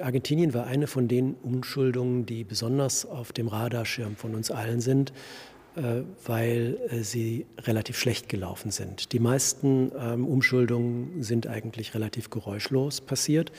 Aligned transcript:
Argentinien 0.00 0.54
war 0.54 0.66
eine 0.66 0.86
von 0.86 1.08
den 1.08 1.34
Umschuldungen, 1.42 2.26
die 2.26 2.44
besonders 2.44 3.06
auf 3.06 3.32
dem 3.32 3.48
Radarschirm 3.48 4.16
von 4.16 4.34
uns 4.34 4.50
allen 4.50 4.80
sind, 4.80 5.12
äh, 5.76 6.02
weil 6.24 6.78
äh, 6.90 7.02
sie 7.02 7.46
relativ 7.58 7.98
schlecht 7.98 8.28
gelaufen 8.28 8.70
sind. 8.70 9.12
Die 9.12 9.18
meisten 9.18 9.90
ähm, 9.98 10.26
Umschuldungen 10.26 11.22
sind 11.22 11.46
eigentlich 11.46 11.94
relativ 11.94 12.30
geräuschlos 12.30 13.00
passiert. 13.00 13.50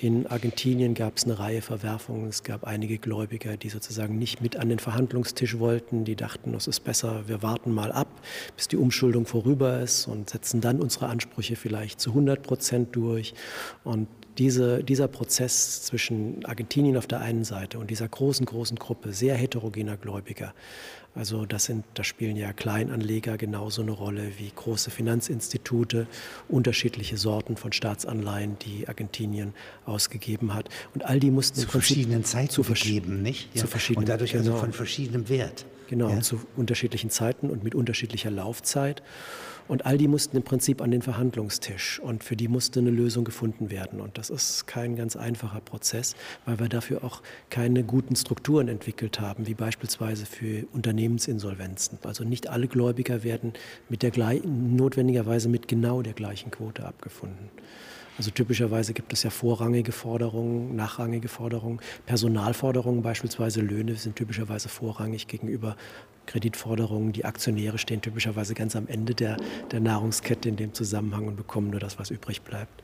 In 0.00 0.28
Argentinien 0.28 0.94
gab 0.94 1.16
es 1.16 1.24
eine 1.24 1.40
Reihe 1.40 1.60
Verwerfungen. 1.60 2.28
Es 2.28 2.44
gab 2.44 2.62
einige 2.62 2.98
Gläubiger, 2.98 3.56
die 3.56 3.68
sozusagen 3.68 4.16
nicht 4.16 4.40
mit 4.40 4.54
an 4.54 4.68
den 4.68 4.78
Verhandlungstisch 4.78 5.58
wollten. 5.58 6.04
Die 6.04 6.14
dachten, 6.14 6.54
es 6.54 6.68
ist 6.68 6.80
besser, 6.84 7.24
wir 7.26 7.42
warten 7.42 7.72
mal 7.72 7.90
ab, 7.90 8.06
bis 8.54 8.68
die 8.68 8.76
Umschuldung 8.76 9.26
vorüber 9.26 9.80
ist 9.80 10.06
und 10.06 10.30
setzen 10.30 10.60
dann 10.60 10.78
unsere 10.80 11.08
Ansprüche 11.08 11.56
vielleicht 11.56 12.00
zu 12.00 12.10
100 12.10 12.44
Prozent 12.44 12.94
durch. 12.94 13.34
Und 13.82 14.06
diese, 14.38 14.82
dieser 14.84 15.08
Prozess 15.08 15.82
zwischen 15.82 16.44
Argentinien 16.44 16.96
auf 16.96 17.06
der 17.06 17.20
einen 17.20 17.44
Seite 17.44 17.78
und 17.78 17.90
dieser 17.90 18.08
großen, 18.08 18.46
großen 18.46 18.76
Gruppe 18.76 19.12
sehr 19.12 19.34
heterogener 19.34 19.96
Gläubiger, 19.96 20.54
also 21.18 21.46
das 21.46 21.64
sind, 21.64 21.84
da 21.94 22.04
spielen 22.04 22.36
ja 22.36 22.52
Kleinanleger 22.52 23.36
genauso 23.38 23.82
eine 23.82 23.90
Rolle 23.90 24.38
wie 24.38 24.52
große 24.54 24.90
Finanzinstitute, 24.90 26.06
unterschiedliche 26.48 27.16
Sorten 27.16 27.56
von 27.56 27.72
Staatsanleihen, 27.72 28.56
die 28.60 28.86
Argentinien 28.86 29.52
ausgegeben 29.84 30.54
hat. 30.54 30.68
Und 30.94 31.04
all 31.04 31.18
die 31.18 31.32
mussten 31.32 31.58
zu 31.58 31.68
verschiedenen 31.68 32.24
Zeiten 32.24 32.50
zu 32.50 32.62
vergeben, 32.62 33.20
nicht? 33.20 33.48
Ja. 33.54 33.62
Zu 33.62 33.66
verschiedenen, 33.66 34.04
und 34.04 34.08
dadurch 34.08 34.36
also 34.36 34.50
genau. 34.50 34.60
von 34.60 34.72
verschiedenem 34.72 35.28
Wert. 35.28 35.66
Genau, 35.88 36.10
ja. 36.10 36.20
zu 36.20 36.40
unterschiedlichen 36.56 37.10
Zeiten 37.10 37.50
und 37.50 37.64
mit 37.64 37.74
unterschiedlicher 37.74 38.30
Laufzeit. 38.30 39.02
Und 39.68 39.86
all 39.86 39.98
die 39.98 40.08
mussten 40.08 40.36
im 40.36 40.42
Prinzip 40.42 40.80
an 40.80 40.90
den 40.90 41.02
Verhandlungstisch 41.02 42.00
und 42.00 42.24
für 42.24 42.36
die 42.36 42.48
musste 42.48 42.80
eine 42.80 42.90
Lösung 42.90 43.24
gefunden 43.24 43.70
werden. 43.70 44.00
Und 44.00 44.18
das 44.18 44.30
ist 44.30 44.66
kein 44.66 44.96
ganz 44.96 45.14
einfacher 45.14 45.60
Prozess, 45.60 46.16
weil 46.46 46.58
wir 46.58 46.68
dafür 46.68 47.04
auch 47.04 47.22
keine 47.50 47.84
guten 47.84 48.16
Strukturen 48.16 48.68
entwickelt 48.68 49.20
haben, 49.20 49.46
wie 49.46 49.54
beispielsweise 49.54 50.26
für 50.26 50.66
Unternehmensinsolvenzen. 50.72 51.98
Also 52.04 52.24
nicht 52.24 52.48
alle 52.48 52.66
Gläubiger 52.66 53.22
werden 53.22 53.52
mit 53.88 54.02
der 54.02 54.10
notwendigerweise 54.44 55.48
mit 55.48 55.68
genau 55.68 56.02
der 56.02 56.14
gleichen 56.14 56.50
Quote 56.50 56.84
abgefunden. 56.84 57.50
Also 58.18 58.32
typischerweise 58.32 58.94
gibt 58.94 59.12
es 59.12 59.22
ja 59.22 59.30
vorrangige 59.30 59.92
Forderungen, 59.92 60.74
nachrangige 60.74 61.28
Forderungen. 61.28 61.78
Personalforderungen, 62.04 63.00
beispielsweise 63.00 63.60
Löhne, 63.60 63.94
sind 63.94 64.16
typischerweise 64.16 64.68
vorrangig 64.68 65.28
gegenüber 65.28 65.76
Kreditforderungen. 66.28 67.12
Die 67.12 67.24
Aktionäre 67.24 67.78
stehen 67.78 68.00
typischerweise 68.00 68.54
ganz 68.54 68.76
am 68.76 68.86
Ende 68.86 69.14
der, 69.14 69.36
der 69.72 69.80
Nahrungskette 69.80 70.48
in 70.48 70.56
dem 70.56 70.74
Zusammenhang 70.74 71.26
und 71.26 71.36
bekommen 71.36 71.70
nur 71.70 71.80
das, 71.80 71.98
was 71.98 72.10
übrig 72.10 72.42
bleibt. 72.42 72.82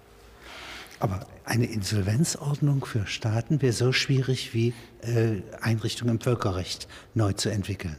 Aber 0.98 1.26
eine 1.44 1.66
Insolvenzordnung 1.66 2.84
für 2.84 3.06
Staaten 3.06 3.60
wäre 3.60 3.72
so 3.72 3.92
schwierig 3.92 4.54
wie 4.54 4.72
äh, 5.02 5.42
Einrichtungen 5.60 6.14
im 6.14 6.20
Völkerrecht 6.20 6.88
neu 7.14 7.32
zu 7.32 7.50
entwickeln. 7.50 7.96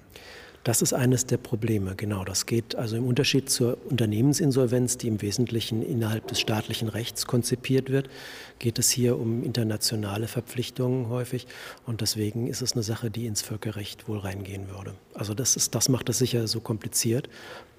Das 0.66 0.81
ist 0.81 0.94
eines 0.94 1.27
der 1.27 1.38
Probleme, 1.38 1.95
genau. 1.95 2.25
Das 2.25 2.47
geht 2.47 2.73
also 2.73 2.97
im 2.97 3.05
Unterschied 3.05 3.52
zur 3.52 3.77
Unternehmensinsolvenz, 3.88 4.97
die 4.97 5.07
im 5.07 5.22
Wesentlichen 5.22 5.83
innerhalb 5.83 6.25
des 6.25 6.39
staatlichen 6.39 6.89
Rechts 6.89 7.27
konzipiert 7.27 7.91
wird, 7.91 8.09
geht 8.57 8.80
es 8.80 8.89
hier 8.89 9.19
um 9.19 9.44
internationale 9.44 10.27
Verpflichtungen 10.27 11.07
häufig. 11.09 11.45
Und 11.85 12.02
deswegen 12.02 12.47
ist 12.47 12.63
es 12.63 12.73
eine 12.73 12.81
Sache, 12.81 13.11
die 13.11 13.27
ins 13.27 13.44
Völkerrecht 13.44 14.07
wohl 14.07 14.17
reingehen 14.17 14.67
würde. 14.72 14.95
Also 15.13 15.35
das, 15.35 15.55
ist, 15.55 15.75
das 15.75 15.88
macht 15.88 16.09
es 16.09 16.17
sicher 16.17 16.47
so 16.47 16.61
kompliziert. 16.61 17.29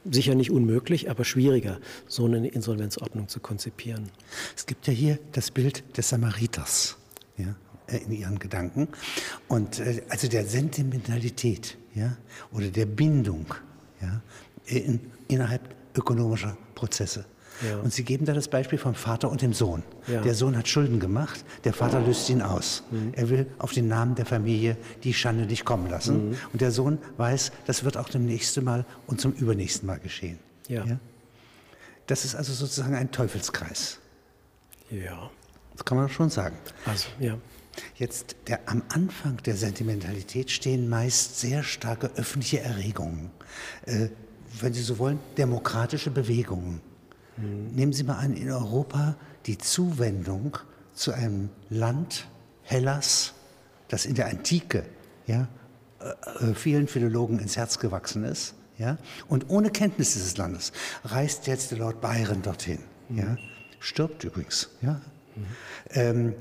Sicher 0.09 0.37
nicht 0.37 0.53
unmöglich, 0.53 1.11
aber 1.11 1.25
schwieriger, 1.25 1.81
so 2.07 2.27
eine 2.27 2.47
Insolvenzordnung 2.47 3.27
zu 3.27 3.41
konzipieren. 3.41 4.11
Es 4.57 4.65
gibt 4.65 4.87
ja 4.87 4.93
hier 4.93 5.19
das 5.33 5.51
Bild 5.51 5.83
des 5.97 6.09
Samariters. 6.09 6.97
Ja? 7.37 7.57
Äh, 7.89 7.99
in 7.99 8.13
ihren 8.13 8.39
Gedanken. 8.39 8.89
Und 9.49 9.79
äh, 9.79 10.03
also 10.09 10.29
der 10.29 10.45
Sentimentalität 10.45 11.79
ja, 11.95 12.17
oder 12.53 12.69
der 12.69 12.87
Bindung 12.87 13.47
ja, 14.01 14.21
in, 14.67 15.01
innerhalb 15.29 15.75
ökonomischer 15.95 16.57
Prozesse. 16.75 17.25
Ja. 17.67 17.79
Und 17.79 17.93
Sie 17.93 18.05
geben 18.05 18.27
da 18.27 18.35
das 18.35 18.49
Beispiel 18.49 18.79
vom 18.79 18.95
Vater 18.95 19.31
und 19.31 19.41
dem 19.41 19.55
Sohn. 19.55 19.83
Ja. 20.09 20.21
Der 20.21 20.35
Sohn 20.35 20.57
hat 20.59 20.69
Schulden 20.69 21.01
gemacht, 21.01 21.43
der 21.65 21.73
Vater 21.73 22.01
löst 22.01 22.29
ihn 22.29 22.43
aus. 22.43 22.83
Mhm. 22.91 23.13
Er 23.15 23.31
will 23.31 23.47
auf 23.59 23.73
den 23.73 23.89
Namen 23.89 24.15
der 24.15 24.27
Familie 24.27 24.77
die 25.05 25.15
Schande 25.15 25.47
nicht 25.47 25.65
kommen 25.65 25.89
lassen. 25.89 26.31
Mhm. 26.31 26.37
Und 26.53 26.61
der 26.61 26.71
Sohn 26.71 26.99
weiß, 27.17 27.53
das 27.67 27.85
wird 27.85 27.97
auch 27.97 28.11
dem 28.11 28.27
nächsten 28.27 28.63
Mal 28.65 28.85
und 29.07 29.21
zum 29.21 29.33
übernächsten 29.33 29.87
Mal 29.87 30.01
geschehen. 30.01 30.39
Ja. 30.69 30.85
ja. 30.85 30.99
Das 32.09 32.25
ist 32.25 32.35
also 32.35 32.53
sozusagen 32.53 32.95
ein 32.95 33.11
Teufelskreis. 33.11 34.01
Ja. 34.91 35.31
Das 35.73 35.85
kann 35.85 35.97
man 35.97 36.09
schon 36.09 36.31
sagen. 36.31 36.57
Also, 36.85 37.09
ja. 37.19 37.39
Jetzt 37.95 38.37
der, 38.49 38.61
am 38.67 38.83
Anfang 38.89 39.39
der 39.45 39.57
Sentimentalität 39.57 40.51
stehen 40.51 40.89
meist 40.89 41.41
sehr 41.41 41.63
starke 41.63 42.11
öffentliche 42.17 42.61
Erregungen. 42.61 43.31
Äh, 43.87 44.09
wenn 44.61 44.73
Sie 44.73 44.83
so 44.83 44.99
wollen, 44.99 45.19
demokratische 45.37 46.11
Bewegungen. 46.11 46.81
Mhm. 47.37 47.75
Nehmen 47.75 47.93
Sie 47.93 48.05
mal 48.05 48.19
an, 48.19 48.35
in 48.35 48.51
Europa 48.51 49.17
die 49.47 49.59
Zuwendung 49.59 50.59
zu 50.95 51.13
einem 51.13 51.51
Land, 51.69 52.27
Hellas, 52.63 53.35
das 53.89 54.07
in 54.07 54.15
der 54.15 54.27
Antike 54.27 54.85
ja, 55.27 55.49
äh, 56.01 56.51
äh 56.51 56.55
vielen 56.55 56.89
Philologen 56.89 57.39
ins 57.39 57.57
Herz 57.57 57.79
gewachsen 57.79 58.25
ist. 58.25 58.55
Ja, 58.79 58.99
und 59.29 59.49
ohne 59.49 59.71
Kenntnis 59.71 60.13
dieses 60.13 60.37
Landes 60.37 60.71
reist 61.05 61.47
jetzt 61.47 61.71
der 61.71 61.79
Lord 61.79 62.03
Byron 62.03 62.43
dorthin. 62.43 62.81
Mhm. 63.09 63.19
Ja, 63.19 63.37
stirbt 63.81 64.25
übrigens. 64.25 64.69
Ja, 64.83 65.01
mhm. 65.37 65.47
ähm, 65.91 66.35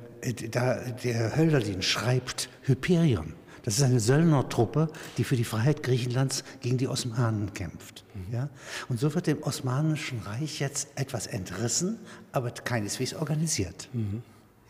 da, 0.52 0.76
der 1.04 1.36
Hölderlin 1.36 1.82
schreibt 1.82 2.50
Hyperion. 2.64 3.34
Das 3.66 3.78
ist 3.78 3.84
eine 3.84 4.00
Söldnertruppe, 4.00 4.90
die 5.18 5.24
für 5.24 5.36
die 5.36 5.44
Freiheit 5.44 5.82
Griechenlands 5.82 6.44
gegen 6.62 6.78
die 6.78 6.88
Osmanen 6.88 7.52
kämpft. 7.56 8.06
Mhm. 8.14 8.34
Ja? 8.34 8.50
Und 8.90 9.00
so 9.00 9.14
wird 9.16 9.26
dem 9.26 9.42
Osmanischen 9.42 10.20
Reich 10.20 10.60
jetzt 10.60 10.90
etwas 10.96 11.26
entrissen, 11.26 11.98
aber 12.32 12.52
keineswegs 12.52 13.16
organisiert. 13.16 13.90
Mhm. 13.94 14.22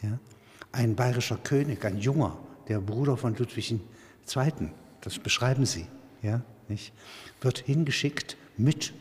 Ja? 0.02 0.18
Ein 0.72 0.96
bayerischer 0.96 1.38
König, 1.38 1.84
ein 1.84 1.97
junger, 1.97 2.38
der 2.69 2.80
Bruder 2.80 3.18
von 3.18 3.36
Ludwig 3.36 3.72
II., 3.72 4.53
das 5.02 5.19
beschreiben 5.19 5.66
sie, 5.66 5.88
ja? 6.24 6.42
Nicht? 6.68 6.94
wird 7.42 7.59
hingeschickt 7.59 8.38
mit 8.57 8.94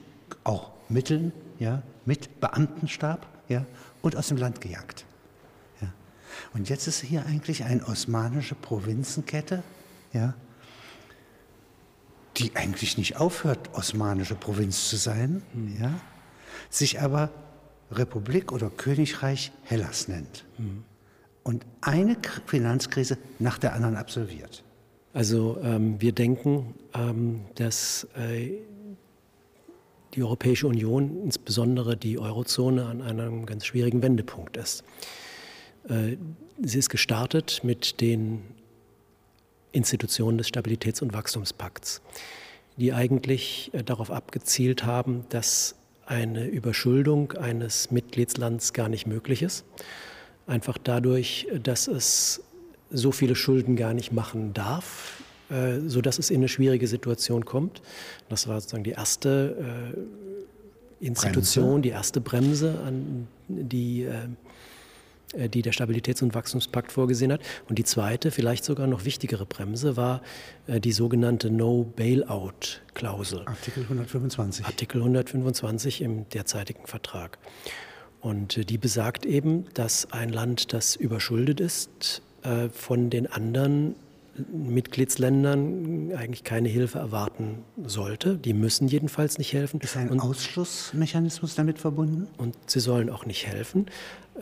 auch 0.42 0.72
Mitteln, 0.88 1.32
ja? 1.60 1.82
mit 2.04 2.40
Beamtenstab 2.40 3.26
ja? 3.48 3.64
und 4.02 4.16
aus 4.16 4.28
dem 4.28 4.38
Land 4.38 4.60
gejagt. 4.60 5.06
Und 6.52 6.68
jetzt 6.68 6.86
ist 6.86 7.00
hier 7.00 7.26
eigentlich 7.26 7.64
eine 7.64 7.86
osmanische 7.86 8.54
Provinzenkette, 8.54 9.62
ja, 10.12 10.34
die 12.36 12.56
eigentlich 12.56 12.98
nicht 12.98 13.16
aufhört, 13.16 13.70
osmanische 13.74 14.34
Provinz 14.34 14.88
zu 14.88 14.96
sein, 14.96 15.42
mhm. 15.52 15.76
ja, 15.80 16.00
sich 16.70 17.00
aber 17.00 17.30
Republik 17.90 18.52
oder 18.52 18.70
Königreich 18.70 19.52
Hellas 19.62 20.08
nennt. 20.08 20.44
Mhm. 20.58 20.84
Und 21.42 21.66
eine 21.80 22.16
Finanzkrise 22.46 23.18
nach 23.38 23.58
der 23.58 23.74
anderen 23.74 23.96
absolviert. 23.96 24.64
Also 25.12 25.58
ähm, 25.62 26.00
wir 26.00 26.12
denken, 26.12 26.74
ähm, 26.94 27.42
dass 27.54 28.08
äh, 28.16 28.58
die 30.14 30.22
Europäische 30.22 30.66
Union, 30.66 31.22
insbesondere 31.24 31.96
die 31.96 32.18
Eurozone, 32.18 32.86
an 32.86 33.02
einem 33.02 33.46
ganz 33.46 33.66
schwierigen 33.66 34.02
Wendepunkt 34.02 34.56
ist. 34.56 34.84
Äh, 35.88 36.16
sie 36.62 36.78
ist 36.78 36.88
gestartet 36.88 37.60
mit 37.62 38.00
den 38.00 38.42
Institutionen 39.72 40.38
des 40.38 40.48
Stabilitäts- 40.48 41.02
und 41.02 41.12
Wachstumspakts, 41.12 42.00
die 42.76 42.92
eigentlich 42.92 43.70
äh, 43.72 43.82
darauf 43.82 44.10
abgezielt 44.10 44.84
haben, 44.84 45.24
dass 45.28 45.74
eine 46.06 46.46
Überschuldung 46.46 47.32
eines 47.32 47.90
Mitgliedslands 47.90 48.72
gar 48.72 48.88
nicht 48.88 49.06
möglich 49.06 49.42
ist. 49.42 49.64
Einfach 50.46 50.76
dadurch, 50.76 51.48
dass 51.62 51.88
es 51.88 52.42
so 52.90 53.10
viele 53.10 53.34
Schulden 53.34 53.76
gar 53.76 53.94
nicht 53.94 54.12
machen 54.12 54.52
darf, 54.52 55.22
äh, 55.48 55.80
sodass 55.86 56.18
es 56.18 56.30
in 56.30 56.36
eine 56.36 56.48
schwierige 56.48 56.86
Situation 56.86 57.46
kommt. 57.46 57.80
Das 58.28 58.46
war 58.46 58.60
sozusagen 58.60 58.84
die 58.84 58.90
erste 58.90 59.94
Institution, 61.00 61.64
Bremse. 61.64 61.82
die 61.82 61.88
erste 61.88 62.20
Bremse, 62.20 62.78
an 62.86 63.26
die 63.48 64.06
die 65.48 65.62
der 65.62 65.72
Stabilitäts- 65.72 66.22
und 66.22 66.34
Wachstumspakt 66.34 66.92
vorgesehen 66.92 67.32
hat. 67.32 67.40
Und 67.68 67.78
die 67.78 67.84
zweite, 67.84 68.30
vielleicht 68.30 68.64
sogar 68.64 68.86
noch 68.86 69.04
wichtigere 69.04 69.46
Bremse 69.46 69.96
war 69.96 70.22
äh, 70.66 70.80
die 70.80 70.92
sogenannte 70.92 71.50
No-Bailout-Klausel. 71.50 73.42
Artikel 73.46 73.82
125. 73.84 74.66
Artikel 74.66 74.98
125 74.98 76.02
im 76.02 76.28
derzeitigen 76.28 76.86
Vertrag. 76.86 77.38
Und 78.20 78.58
äh, 78.58 78.64
die 78.64 78.78
besagt 78.78 79.26
eben, 79.26 79.66
dass 79.74 80.12
ein 80.12 80.30
Land, 80.30 80.72
das 80.72 80.96
überschuldet 80.96 81.60
ist, 81.60 82.22
von 82.74 83.08
den 83.08 83.26
anderen 83.26 83.94
Mitgliedsländern 84.52 86.12
eigentlich 86.16 86.44
keine 86.44 86.68
Hilfe 86.68 86.98
erwarten 86.98 87.64
sollte. 87.84 88.36
Die 88.36 88.52
müssen 88.52 88.88
jedenfalls 88.88 89.38
nicht 89.38 89.52
helfen. 89.52 89.80
Ist 89.80 89.96
ein 89.96 90.08
und, 90.08 90.20
Ausschlussmechanismus 90.20 91.54
damit 91.54 91.78
verbunden? 91.78 92.26
Und 92.36 92.56
sie 92.66 92.80
sollen 92.80 93.10
auch 93.10 93.26
nicht 93.26 93.46
helfen. 93.46 93.86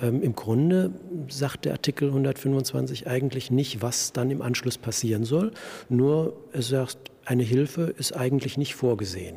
Ähm, 0.01 0.23
Im 0.23 0.35
Grunde 0.35 0.93
sagt 1.29 1.65
der 1.65 1.73
Artikel 1.73 2.09
125 2.09 3.07
eigentlich 3.07 3.51
nicht, 3.51 3.83
was 3.83 4.13
dann 4.13 4.31
im 4.31 4.43
Anschluss 4.43 4.79
passieren 4.79 5.25
soll. 5.25 5.53
Nur 5.89 6.35
er 6.53 6.63
sagt, 6.63 7.11
eine 7.25 7.43
Hilfe 7.43 7.95
ist 7.97 8.13
eigentlich 8.13 8.57
nicht 8.57 8.75
vorgesehen. 8.75 9.37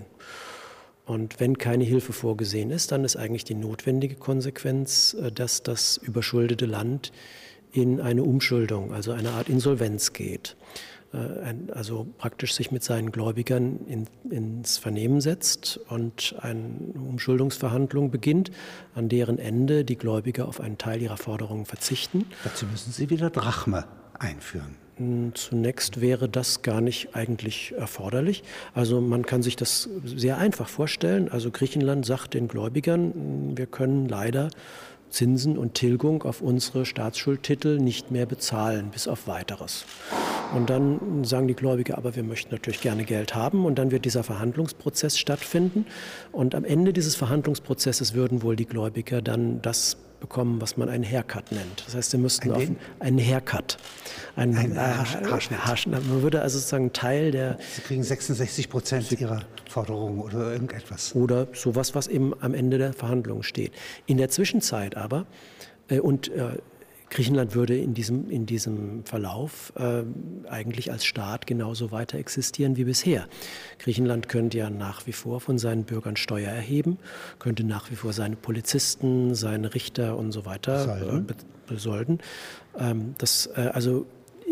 Und 1.06 1.40
wenn 1.40 1.58
keine 1.58 1.84
Hilfe 1.84 2.14
vorgesehen 2.14 2.72
ist, 2.72 2.92
dann 2.92 3.04
ist 3.04 3.16
eigentlich 3.16 3.44
die 3.44 3.54
notwendige 3.54 4.16
Konsequenz, 4.16 5.16
äh, 5.22 5.32
dass 5.32 5.64
das 5.64 5.98
überschuldete 5.98 6.66
Land 6.66 7.12
in 7.72 8.00
eine 8.00 8.24
Umschuldung, 8.24 8.94
also 8.94 9.12
eine 9.12 9.32
Art 9.32 9.50
Insolvenz 9.50 10.14
geht. 10.14 10.56
Äh, 11.16 11.72
also 11.74 12.08
praktisch 12.18 12.54
sich 12.54 12.72
mit 12.72 12.84
seinen 12.84 13.12
Gläubigern 13.12 13.80
in, 13.88 14.08
ins 14.30 14.78
Vernehmen 14.78 15.22
setzt 15.22 15.80
und 15.90 16.36
eine 16.40 16.64
Umschuldungsverhandlung 16.94 18.12
beginnt, 18.12 18.52
an 18.94 19.10
deren 19.10 19.40
Ende 19.40 19.86
die 19.86 19.98
Gläubiger 19.98 20.48
auf 20.48 20.60
einen 20.60 20.78
Teil 20.78 21.02
ihrer 21.02 21.18
Forderungen 21.18 21.66
verzichten. 21.66 22.26
Dazu 22.44 22.66
müssen 22.66 22.92
sie 22.92 23.10
wieder 23.10 23.30
Drachme 23.30 23.86
einführen. 24.20 24.76
Hm, 24.98 25.34
zunächst 25.36 26.02
wäre 26.02 26.30
das 26.30 26.62
gar 26.62 26.82
nicht 26.82 27.16
eigentlich 27.16 27.74
erforderlich. 27.78 28.44
Also 28.74 29.02
man 29.02 29.26
kann 29.26 29.42
sich 29.42 29.56
das 29.56 29.90
sehr 30.04 30.38
einfach 30.38 30.70
vorstellen. 30.70 31.30
Also 31.30 31.52
Griechenland 31.52 32.06
sagt 32.06 32.34
den 32.34 32.48
Gläubigern, 32.48 33.14
hm, 33.14 33.58
wir 33.58 33.68
können 33.68 34.08
leider 34.08 34.50
Zinsen 35.10 35.58
und 35.58 35.76
Tilgung 35.76 36.24
auf 36.24 36.42
unsere 36.42 36.86
Staatsschuldtitel 36.86 37.80
nicht 37.80 38.12
mehr 38.12 38.26
bezahlen, 38.26 38.90
bis 38.92 39.08
auf 39.08 39.28
weiteres. 39.28 39.86
Und 40.54 40.70
dann 40.70 41.24
sagen 41.24 41.48
die 41.48 41.56
Gläubiger, 41.56 41.98
aber 41.98 42.16
wir 42.16 42.24
möchten 42.24 42.54
natürlich 42.54 42.82
gerne 42.82 43.04
Geld 43.04 43.36
haben. 43.36 43.66
Und 43.66 43.76
dann 43.76 43.92
wird 43.92 44.06
dieser 44.06 44.24
Verhandlungsprozess 44.24 45.18
stattfinden. 45.18 45.86
Und 46.32 46.56
am 46.56 46.64
Ende 46.64 46.94
dieses 46.94 47.16
Verhandlungsprozesses 47.16 48.14
würden 48.14 48.44
wohl 48.44 48.56
die 48.56 48.66
Gläubiger 48.66 49.22
dann 49.22 49.62
das 49.62 49.98
bekommen, 50.20 50.62
was 50.62 50.78
man 50.78 50.90
einen 50.90 51.04
Haircut 51.04 51.52
nennt. 51.52 51.84
Das 51.86 51.96
heißt, 51.96 52.12
sie 52.12 52.18
müssten 52.18 52.52
ein 52.52 52.56
auf 52.56 52.64
einen 53.00 53.20
Haircut, 53.20 53.78
einen, 54.36 54.58
ein 54.58 54.72
äh, 54.76 54.80
Haarschnitt. 54.80 55.66
Haarschnitt. 55.66 56.08
Man 56.08 56.22
würde 56.22 56.42
also 56.42 56.58
sozusagen 56.58 56.94
Teil 56.94 57.32
der. 57.32 57.58
Sie 57.76 57.82
kriegen 57.82 58.04
66 58.04 58.70
Prozent 58.70 59.12
Ihrer 59.12 59.42
Forderungen 59.70 60.22
oder 60.22 60.52
irgendetwas. 60.52 61.16
Oder 61.16 61.48
sowas, 61.54 61.96
was 61.96 62.08
eben 62.08 62.34
am 62.42 62.54
Ende 62.54 62.78
der 62.78 62.94
Verhandlungen 62.94 63.44
steht. 63.44 63.72
In 64.06 64.18
der 64.18 64.30
Zwischenzeit 64.30 64.98
aber 64.98 65.26
äh, 65.90 66.00
und 66.00 66.30
äh, 66.30 66.58
Griechenland 67.16 67.56
würde 67.56 67.78
in 67.78 67.94
diesem, 67.94 68.30
in 68.30 68.46
diesem 68.46 69.06
Verlauf 69.06 69.72
äh, 69.78 70.04
eigentlich 70.50 70.92
als 70.92 71.06
Staat 71.06 71.48
genauso 71.48 71.92
weiter 71.92 72.18
existieren 72.18 72.76
wie 72.76 72.84
bisher. 72.84 73.28
Griechenland 73.80 74.28
könnte 74.28 74.58
ja 74.58 74.70
nach 74.70 75.08
wie 75.08 75.14
vor 75.14 75.40
von 75.40 75.58
seinen 75.58 75.86
Bürgern 75.86 76.18
Steuer 76.18 76.52
erheben, 76.52 76.98
könnte 77.40 77.64
nach 77.64 77.90
wie 77.90 77.96
vor 77.96 78.12
seine 78.12 78.36
Polizisten, 78.36 79.34
seine 79.34 79.74
Richter 79.74 80.18
und 80.18 80.34
so 80.34 80.46
weiter 80.46 81.18
äh, 81.18 81.34
besolden. 81.68 82.20
Ähm, 82.78 83.16
das, 83.18 83.50
äh, 83.56 83.70
also 83.72 84.06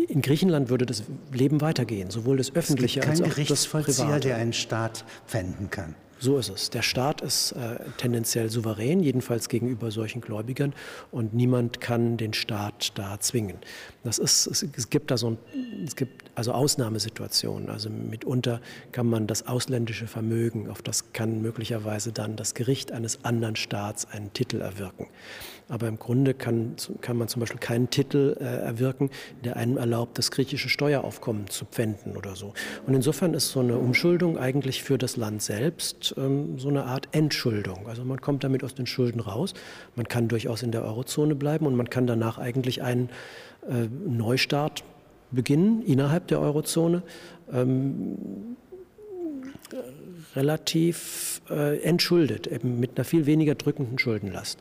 in 0.08 0.22
Griechenland 0.22 0.70
würde 0.70 0.86
das 0.86 1.04
Leben 1.32 1.60
weitergehen, 1.60 2.10
sowohl 2.10 2.38
das 2.38 2.56
öffentliche 2.56 3.06
als 3.06 3.20
auch 3.20 3.28
das 3.28 3.66
private. 3.66 4.20
der 4.20 4.36
einen 4.36 4.54
Staat 4.54 5.04
pfänden 5.26 5.68
kann. 5.68 5.94
So 6.18 6.38
ist 6.38 6.48
es. 6.48 6.70
Der 6.70 6.82
Staat 6.82 7.20
ist 7.20 7.52
äh, 7.52 7.76
tendenziell 7.96 8.50
souverän, 8.50 9.00
jedenfalls 9.00 9.48
gegenüber 9.48 9.90
solchen 9.90 10.20
Gläubigern, 10.20 10.72
und 11.10 11.34
niemand 11.34 11.80
kann 11.80 12.16
den 12.16 12.32
Staat 12.32 12.92
da 12.96 13.18
zwingen. 13.20 13.56
Das 14.04 14.18
ist, 14.18 14.46
es, 14.46 14.66
es 14.76 14.90
gibt 14.90 15.10
da 15.10 15.16
so 15.16 15.30
ein, 15.30 15.38
es 15.84 15.96
gibt 15.96 16.30
also 16.34 16.52
Ausnahmesituationen. 16.52 17.68
Also 17.70 17.90
mitunter 17.90 18.60
kann 18.92 19.06
man 19.06 19.26
das 19.26 19.46
ausländische 19.46 20.06
Vermögen, 20.06 20.68
auf 20.70 20.82
das 20.82 21.12
kann 21.12 21.42
möglicherweise 21.42 22.12
dann 22.12 22.36
das 22.36 22.54
Gericht 22.54 22.92
eines 22.92 23.24
anderen 23.24 23.56
Staats 23.56 24.06
einen 24.10 24.32
Titel 24.32 24.60
erwirken. 24.60 25.08
Aber 25.68 25.88
im 25.88 25.98
Grunde 25.98 26.34
kann, 26.34 26.76
kann 27.00 27.16
man 27.16 27.28
zum 27.28 27.40
Beispiel 27.40 27.58
keinen 27.58 27.88
Titel 27.88 28.36
äh, 28.38 28.44
erwirken, 28.44 29.08
der 29.44 29.56
einem 29.56 29.78
erlaubt, 29.78 30.18
das 30.18 30.30
griechische 30.30 30.68
Steueraufkommen 30.68 31.48
zu 31.48 31.64
pfänden 31.64 32.16
oder 32.16 32.36
so. 32.36 32.52
Und 32.86 32.94
insofern 32.94 33.32
ist 33.32 33.50
so 33.50 33.60
eine 33.60 33.78
Umschuldung 33.78 34.36
eigentlich 34.36 34.82
für 34.82 34.98
das 34.98 35.16
Land 35.16 35.42
selbst 35.42 36.03
ähm, 36.16 36.58
so 36.58 36.68
eine 36.68 36.84
Art 36.84 37.08
Entschuldung. 37.12 37.86
Also 37.86 38.04
man 38.04 38.20
kommt 38.20 38.44
damit 38.44 38.64
aus 38.64 38.74
den 38.74 38.86
Schulden 38.86 39.20
raus. 39.20 39.54
Man 39.96 40.08
kann 40.08 40.28
durchaus 40.28 40.62
in 40.62 40.72
der 40.72 40.84
Eurozone 40.84 41.34
bleiben 41.34 41.66
und 41.66 41.76
man 41.76 41.88
kann 41.88 42.06
danach 42.06 42.38
eigentlich 42.38 42.82
einen 42.82 43.08
äh, 43.68 43.86
Neustart 44.06 44.84
beginnen 45.30 45.82
innerhalb 45.82 46.28
der 46.28 46.40
Eurozone. 46.40 47.02
Ähm, 47.52 48.16
relativ 50.36 51.40
äh, 51.50 51.80
entschuldet, 51.82 52.46
eben 52.46 52.80
mit 52.80 52.96
einer 52.96 53.04
viel 53.04 53.26
weniger 53.26 53.54
drückenden 53.54 53.98
Schuldenlast. 53.98 54.58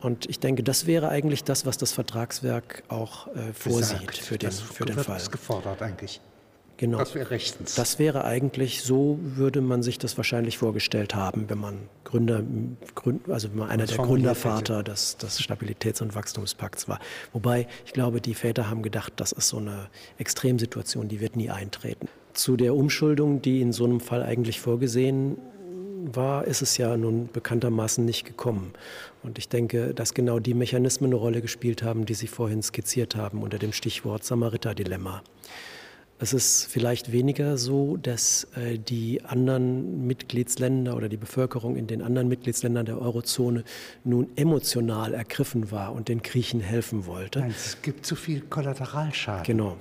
Und 0.00 0.28
ich 0.28 0.38
denke, 0.38 0.62
das 0.62 0.86
wäre 0.86 1.08
eigentlich 1.08 1.42
das, 1.42 1.66
was 1.66 1.76
das 1.76 1.92
Vertragswerk 1.92 2.84
auch 2.88 3.26
äh, 3.28 3.52
vorsieht 3.52 3.98
Besagt. 3.98 4.18
für 4.18 4.38
den, 4.38 4.50
für 4.52 4.84
den 4.84 4.96
Fall. 4.96 5.14
Das 5.14 5.24
ist 5.24 5.32
gefordert 5.32 5.82
eigentlich. 5.82 6.20
Genau. 6.78 6.98
Das 6.98 7.16
wäre 7.16 7.30
rechtens. 7.30 7.74
Das 7.74 7.98
wäre 7.98 8.24
eigentlich, 8.24 8.82
so 8.82 9.18
würde 9.20 9.60
man 9.60 9.82
sich 9.82 9.98
das 9.98 10.16
wahrscheinlich 10.16 10.58
vorgestellt 10.58 11.12
haben, 11.12 11.50
wenn 11.50 11.58
man 11.58 11.88
Gründer, 12.04 12.44
also 13.28 13.50
wenn 13.50 13.58
man 13.58 13.68
einer 13.68 13.84
der 13.84 13.96
Gründervater 13.96 14.84
des, 14.84 15.16
des 15.16 15.40
Stabilitäts- 15.40 16.00
und 16.00 16.14
Wachstumspakts 16.14 16.88
war. 16.88 17.00
Wobei, 17.32 17.66
ich 17.84 17.92
glaube, 17.92 18.20
die 18.20 18.32
Väter 18.32 18.70
haben 18.70 18.82
gedacht, 18.82 19.12
das 19.16 19.32
ist 19.32 19.48
so 19.48 19.56
eine 19.56 19.88
Extremsituation, 20.18 21.08
die 21.08 21.20
wird 21.20 21.34
nie 21.34 21.50
eintreten. 21.50 22.06
Zu 22.32 22.56
der 22.56 22.76
Umschuldung, 22.76 23.42
die 23.42 23.60
in 23.60 23.72
so 23.72 23.84
einem 23.84 23.98
Fall 23.98 24.22
eigentlich 24.22 24.60
vorgesehen 24.60 25.36
war, 26.04 26.44
ist 26.44 26.62
es 26.62 26.78
ja 26.78 26.96
nun 26.96 27.28
bekanntermaßen 27.32 28.04
nicht 28.04 28.24
gekommen. 28.24 28.72
Und 29.24 29.38
ich 29.38 29.48
denke, 29.48 29.94
dass 29.94 30.14
genau 30.14 30.38
die 30.38 30.54
Mechanismen 30.54 31.10
eine 31.10 31.16
Rolle 31.16 31.42
gespielt 31.42 31.82
haben, 31.82 32.06
die 32.06 32.14
Sie 32.14 32.28
vorhin 32.28 32.62
skizziert 32.62 33.16
haben 33.16 33.42
unter 33.42 33.58
dem 33.58 33.72
Stichwort 33.72 34.22
Samariter-Dilemma. 34.22 35.24
Es 36.20 36.32
ist 36.32 36.66
vielleicht 36.66 37.12
weniger 37.12 37.56
so, 37.56 37.96
dass 37.96 38.48
äh, 38.56 38.78
die 38.78 39.24
anderen 39.24 40.06
Mitgliedsländer 40.06 40.96
oder 40.96 41.08
die 41.08 41.16
Bevölkerung 41.16 41.76
in 41.76 41.86
den 41.86 42.02
anderen 42.02 42.28
Mitgliedsländern 42.28 42.86
der 42.86 43.00
Eurozone 43.00 43.62
nun 44.02 44.28
emotional 44.34 45.14
ergriffen 45.14 45.70
war 45.70 45.92
und 45.92 46.08
den 46.08 46.22
Griechen 46.22 46.60
helfen 46.60 47.06
wollte. 47.06 47.40
Nein, 47.40 47.54
es 47.56 47.80
gibt 47.82 48.04
zu 48.04 48.16
viel 48.16 48.40
Kollateralschaden. 48.40 49.44
Genau. 49.44 49.76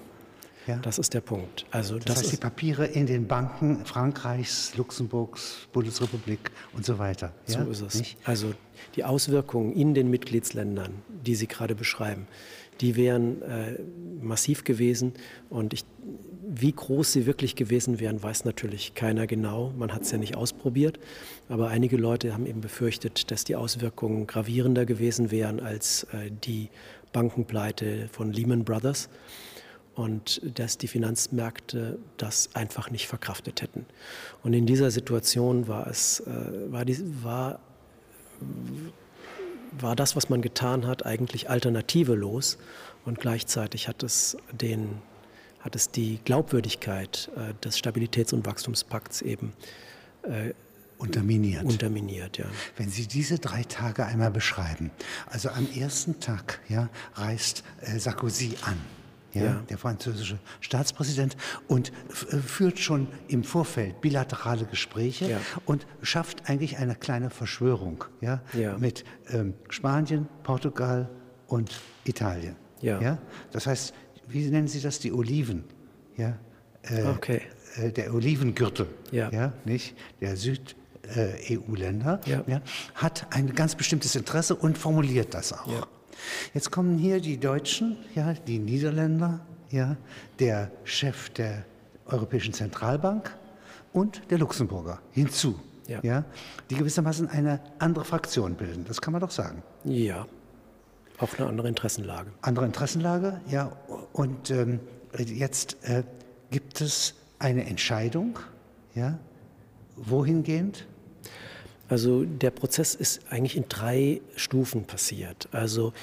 Ja? 0.67 0.77
Das 0.77 0.99
ist 0.99 1.13
der 1.13 1.21
Punkt. 1.21 1.65
Also 1.71 1.95
das, 1.95 2.05
das 2.05 2.17
heißt, 2.17 2.33
die 2.33 2.37
Papiere 2.37 2.85
in 2.85 3.07
den 3.07 3.27
Banken 3.27 3.85
Frankreichs, 3.85 4.75
Luxemburgs, 4.75 5.67
Bundesrepublik 5.71 6.51
und 6.73 6.85
so 6.85 6.99
weiter. 6.99 7.33
Ja? 7.47 7.63
So 7.63 7.71
ist 7.71 7.81
es. 7.81 7.95
Nicht? 7.95 8.17
Also 8.25 8.53
die 8.95 9.03
Auswirkungen 9.05 9.73
in 9.73 9.93
den 9.93 10.09
Mitgliedsländern, 10.09 11.01
die 11.25 11.35
Sie 11.35 11.47
gerade 11.47 11.73
beschreiben, 11.73 12.27
die 12.81 12.95
wären 12.95 13.41
äh, 13.41 13.79
massiv 14.21 14.63
gewesen. 14.63 15.13
Und 15.49 15.73
ich, 15.73 15.85
wie 16.49 16.71
groß 16.71 17.13
sie 17.13 17.25
wirklich 17.25 17.55
gewesen 17.55 17.99
wären, 17.99 18.21
weiß 18.21 18.45
natürlich 18.45 18.95
keiner 18.95 19.27
genau. 19.27 19.73
Man 19.77 19.93
hat 19.93 20.03
es 20.03 20.11
ja 20.11 20.17
nicht 20.17 20.35
ausprobiert. 20.35 20.99
Aber 21.49 21.69
einige 21.69 21.97
Leute 21.97 22.33
haben 22.33 22.45
eben 22.45 22.61
befürchtet, 22.61 23.31
dass 23.31 23.43
die 23.43 23.55
Auswirkungen 23.55 24.27
gravierender 24.27 24.85
gewesen 24.85 25.31
wären 25.31 25.59
als 25.59 26.03
äh, 26.13 26.31
die 26.43 26.69
Bankenpleite 27.13 28.09
von 28.11 28.31
Lehman 28.31 28.63
Brothers 28.63 29.09
und 29.95 30.41
dass 30.57 30.77
die 30.77 30.87
Finanzmärkte 30.87 31.97
das 32.17 32.49
einfach 32.53 32.91
nicht 32.91 33.07
verkraftet 33.07 33.63
hätten. 33.63 33.85
Und 34.43 34.53
in 34.53 34.67
dieser 34.67 34.91
Situation 34.91 35.67
war 35.67 35.87
es, 35.87 36.19
äh, 36.19 36.71
war, 36.71 36.85
die, 36.85 36.99
war, 37.23 37.59
war 39.71 39.95
das, 39.95 40.15
was 40.15 40.29
man 40.29 40.41
getan 40.41 40.87
hat, 40.87 41.05
eigentlich 41.05 41.49
alternativelos 41.49 42.57
und 43.05 43.19
gleichzeitig 43.19 43.87
hat 43.87 44.03
es, 44.03 44.37
den, 44.51 45.01
hat 45.59 45.75
es 45.75 45.91
die 45.91 46.19
Glaubwürdigkeit 46.25 47.29
äh, 47.35 47.53
des 47.63 47.77
Stabilitäts- 47.77 48.33
und 48.33 48.45
Wachstumspakts 48.45 49.21
eben 49.21 49.53
äh, 50.23 50.53
unterminiert. 50.97 51.63
Unterminiert, 51.63 52.37
ja. 52.37 52.45
Wenn 52.75 52.89
Sie 52.89 53.07
diese 53.07 53.39
drei 53.39 53.63
Tage 53.63 54.05
einmal 54.05 54.31
beschreiben, 54.31 54.91
also 55.27 55.49
am 55.49 55.67
ersten 55.75 56.19
Tag 56.19 56.59
ja, 56.69 56.89
reist 57.15 57.63
Sarkozy 57.97 58.55
an 58.63 58.77
ja, 59.37 59.45
ja. 59.45 59.63
der 59.69 59.77
französische 59.77 60.39
Staatspräsident, 60.59 61.37
und 61.67 61.91
äh, 62.31 62.37
führt 62.37 62.79
schon 62.79 63.07
im 63.27 63.43
Vorfeld 63.43 64.01
bilaterale 64.01 64.65
Gespräche 64.65 65.29
ja. 65.29 65.39
und 65.65 65.87
schafft 66.01 66.49
eigentlich 66.49 66.77
eine 66.77 66.95
kleine 66.95 67.29
Verschwörung 67.29 68.05
ja, 68.21 68.41
mit 68.77 69.03
ähm, 69.29 69.53
Spanien, 69.69 70.27
Portugal 70.43 71.09
und 71.47 71.79
Italien. 72.03 72.55
Ja. 72.81 73.17
Das 73.51 73.67
heißt, 73.67 73.93
wie 74.27 74.45
nennen 74.49 74.67
Sie 74.67 74.81
das, 74.81 74.99
die 74.99 75.11
Oliven? 75.11 75.63
Ja? 76.15 76.37
Äh, 76.83 77.03
okay. 77.05 77.41
Äh, 77.75 77.91
der 77.91 78.13
Olivengürtel, 78.13 78.87
ja. 79.11 79.29
Ja, 79.31 79.53
nicht? 79.65 79.95
der 80.21 80.35
Süd, 80.37 80.75
äh, 81.15 81.57
EU-Länder, 81.57 82.21
ja. 82.25 82.43
ja. 82.47 82.61
hat 82.95 83.27
ein 83.31 83.53
ganz 83.53 83.75
bestimmtes 83.75 84.15
Interesse 84.15 84.55
und 84.55 84.77
formuliert 84.77 85.33
das 85.33 85.53
auch. 85.53 85.71
Ja. 85.71 85.87
Jetzt 86.53 86.71
kommen 86.71 86.97
hier 86.97 87.19
die 87.19 87.39
Deutschen, 87.39 87.97
ja, 88.15 88.33
die 88.33 88.59
Niederländer, 88.59 89.39
ja, 89.69 89.97
der 90.39 90.71
Chef 90.83 91.29
der 91.29 91.65
Europäischen 92.05 92.53
Zentralbank 92.53 93.35
und 93.93 94.21
der 94.29 94.37
Luxemburger 94.37 94.99
hinzu, 95.11 95.59
ja. 95.87 95.99
ja. 96.03 96.25
die 96.69 96.75
gewissermaßen 96.75 97.27
eine 97.29 97.59
andere 97.79 98.05
Fraktion 98.05 98.55
bilden. 98.55 98.85
Das 98.87 99.01
kann 99.01 99.11
man 99.11 99.21
doch 99.21 99.31
sagen. 99.31 99.63
Ja, 99.83 100.25
auch 101.19 101.37
eine 101.37 101.47
andere 101.47 101.67
Interessenlage. 101.67 102.31
Andere 102.41 102.65
Interessenlage, 102.65 103.41
ja. 103.49 103.71
Und 104.13 104.51
ähm, 104.51 104.79
jetzt 105.17 105.77
äh, 105.83 106.03
gibt 106.51 106.79
es 106.81 107.15
eine 107.39 107.65
Entscheidung, 107.65 108.39
ja, 108.93 109.17
wohingehend? 109.95 110.87
Also 111.89 112.23
der 112.25 112.51
Prozess 112.51 112.95
ist 112.95 113.21
eigentlich 113.29 113.55
in 113.55 113.65
drei 113.69 114.21
Stufen 114.35 114.85
passiert. 114.85 115.47
Also 115.51 115.93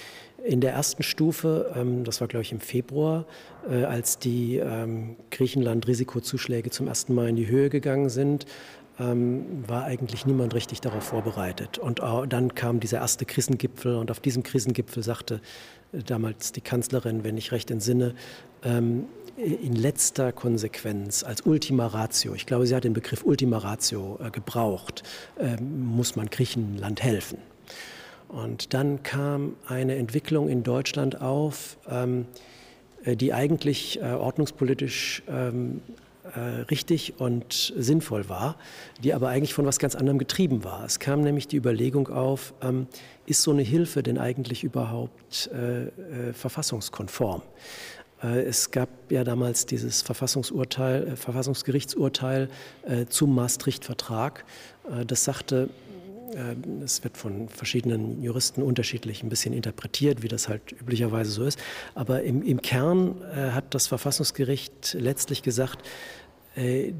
in 0.45 0.61
der 0.61 0.73
ersten 0.73 1.03
Stufe, 1.03 1.73
ähm, 1.76 2.05
das 2.05 2.21
war 2.21 2.29
glaube 2.29 2.43
ich 2.43 2.53
im 2.53 2.61
Februar, 2.61 3.26
äh, 3.69 3.85
als 3.85 4.19
die 4.19 4.57
ähm, 4.57 5.17
Griechenland-Risikozuschläge 5.31 6.71
zum 6.71 6.88
ersten 6.88 7.14
Mal 7.14 7.29
in 7.29 7.37
die 7.37 7.47
Höhe 7.47 7.71
gegangen 7.71 8.09
sind, 8.09 8.47
ähm, 8.99 9.64
war 9.67 9.85
eigentlich 9.85 10.26
niemand 10.26 10.55
richtig 10.55 10.81
darauf 10.81 11.03
vorbereitet. 11.03 11.79
Und 11.79 12.00
dann 12.00 12.55
kam 12.55 12.79
dieser 12.79 12.99
erste 12.99 13.25
Krisengipfel 13.25 13.97
und 13.97 14.11
auf 14.11 14.21
diesem 14.21 14.43
Krisengipfel 14.43 15.03
sagte 15.03 15.37
äh, 15.37 15.38
damals 16.06 16.52
die 16.52 16.60
Kanzlerin, 16.60 17.24
wenn 17.24 17.36
ich 17.36 17.52
recht 17.52 17.70
entsinne, 17.70 18.14
in 19.36 19.74
letzter 19.74 20.32
Konsequenz 20.32 21.24
als 21.24 21.42
Ultima 21.42 21.86
Ratio, 21.86 22.34
ich 22.34 22.46
glaube, 22.46 22.66
sie 22.66 22.74
hat 22.74 22.84
den 22.84 22.92
Begriff 22.92 23.24
Ultima 23.24 23.58
Ratio 23.58 24.18
äh, 24.22 24.30
gebraucht, 24.30 25.02
äh, 25.38 25.60
muss 25.60 26.16
man 26.16 26.30
Griechenland 26.30 27.02
helfen. 27.02 27.38
Und 28.28 28.74
dann 28.74 29.02
kam 29.02 29.56
eine 29.66 29.96
Entwicklung 29.96 30.48
in 30.48 30.62
Deutschland 30.62 31.20
auf, 31.20 31.78
ähm, 31.88 32.26
äh, 33.04 33.16
die 33.16 33.32
eigentlich 33.32 34.00
äh, 34.00 34.12
ordnungspolitisch 34.12 35.22
ähm, 35.28 35.80
äh, 36.35 36.62
richtig 36.71 37.21
und 37.21 37.73
sinnvoll 37.76 38.28
war, 38.28 38.57
die 39.02 39.14
aber 39.14 39.28
eigentlich 39.28 39.54
von 39.54 39.66
was 39.66 39.78
ganz 39.78 39.95
anderem 39.95 40.19
getrieben 40.19 40.64
war. 40.64 40.85
Es 40.85 40.99
kam 40.99 41.23
nämlich 41.23 41.49
die 41.49 41.57
Überlegung 41.57 42.09
auf, 42.09 42.54
ähm, 42.62 42.87
ist 43.26 43.43
so 43.43 43.50
eine 43.50 43.62
Hilfe 43.62 44.02
denn 44.02 44.19
eigentlich 44.19 44.64
überhaupt 44.64 45.49
äh, 45.49 46.33
verfassungskonform? 46.33 47.43
Äh, 48.25 48.43
es 48.43 48.71
gab 48.71 48.88
ja 49.11 49.23
damals 49.23 49.66
dieses 49.66 50.02
Verfassungsurteil, 50.02 51.09
äh, 51.09 51.16
Verfassungsgerichtsurteil 51.16 52.49
äh, 52.87 53.07
zum 53.07 53.35
Maastricht-Vertrag. 53.35 54.45
das 55.07 55.25
sagte, 55.25 55.71
es 56.85 57.05
wird 57.05 57.17
von 57.17 57.49
verschiedenen 57.49 58.23
Juristen 58.23 58.62
unterschiedlich 58.62 59.23
ein 59.23 59.29
bisschen 59.29 59.53
interpretiert, 59.53 60.23
wie 60.23 60.29
das 60.29 60.49
halt 60.49 60.73
üblicherweise 60.73 61.31
so 61.31 61.45
ist. 61.45 61.59
Aber 61.95 62.23
im, 62.23 62.43
im 62.43 62.61
Kern 62.62 63.23
hat 63.53 63.75
das 63.75 63.87
Verfassungsgericht 63.87 64.97
letztlich 64.99 65.43
gesagt, 65.43 65.85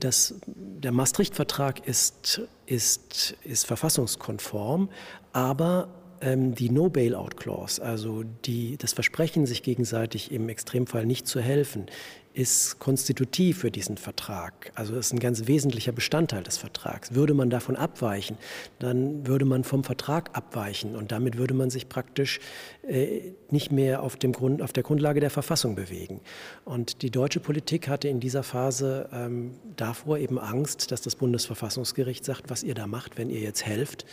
dass 0.01 0.35
der 0.47 0.91
Maastricht-Vertrag 0.91 1.87
ist, 1.87 2.43
ist, 2.67 3.37
ist 3.45 3.67
verfassungskonform, 3.67 4.89
aber 5.33 5.89
ähm, 6.21 6.55
die 6.55 6.71
No-Bailout-Clause, 6.71 7.83
also 7.83 8.25
die, 8.45 8.77
das 8.79 8.93
Versprechen, 8.93 9.47
sich 9.47 9.63
gegenseitig 9.63 10.33
im 10.33 10.49
Extremfall 10.49 11.07
nicht 11.07 11.27
zu 11.27 11.41
helfen, 11.41 11.87
ist 12.35 12.81
konstitutiv 12.81 13.59
für 13.59 13.71
diesen 13.71 13.97
Vertrag. 13.97 14.73
Also 14.75 14.97
ist 14.97 15.13
ein 15.13 15.21
ganz 15.21 15.47
wesentlicher 15.47 15.93
Bestandteil 15.93 16.43
des 16.43 16.59
Vertrags. 16.59 17.15
Würde 17.15 17.33
man 17.33 17.49
davon 17.49 17.77
abweichen, 17.77 18.37
dann 18.81 19.25
würde 19.27 19.45
man 19.45 19.63
vom 19.63 19.85
Vertrag 19.85 20.31
abweichen 20.33 20.97
und 20.97 21.13
damit 21.13 21.39
würde 21.39 21.55
man 21.55 21.71
sich 21.71 21.89
praktisch 21.89 22.41
äh, 22.83 23.33
nicht 23.51 23.71
mehr 23.71 24.03
auf, 24.03 24.17
dem 24.17 24.33
Grund, 24.33 24.63
auf 24.63 24.73
der 24.73 24.83
Grundlage 24.83 25.21
der 25.21 25.31
Verfassung 25.31 25.77
bewegen. 25.77 26.21
Und 26.65 27.03
die 27.03 27.11
deutsche 27.11 27.39
Politik 27.39 27.87
hatte 27.87 28.09
in 28.09 28.19
dieser 28.19 28.43
Phase 28.43 29.09
ähm, 29.13 29.53
davor 29.77 30.19
eben 30.19 30.41
Angst, 30.41 30.91
dass 30.91 31.03
das 31.03 31.15
Bundesverfassungsgericht 31.15 32.25
sagt, 32.25 32.51
was 32.51 32.65
ihr 32.65 32.75
da 32.75 32.89
macht, 32.89 33.17
wenn 33.17 33.31
ihr 33.31 33.41
jetzt 33.41 33.65
helft, 33.65 34.05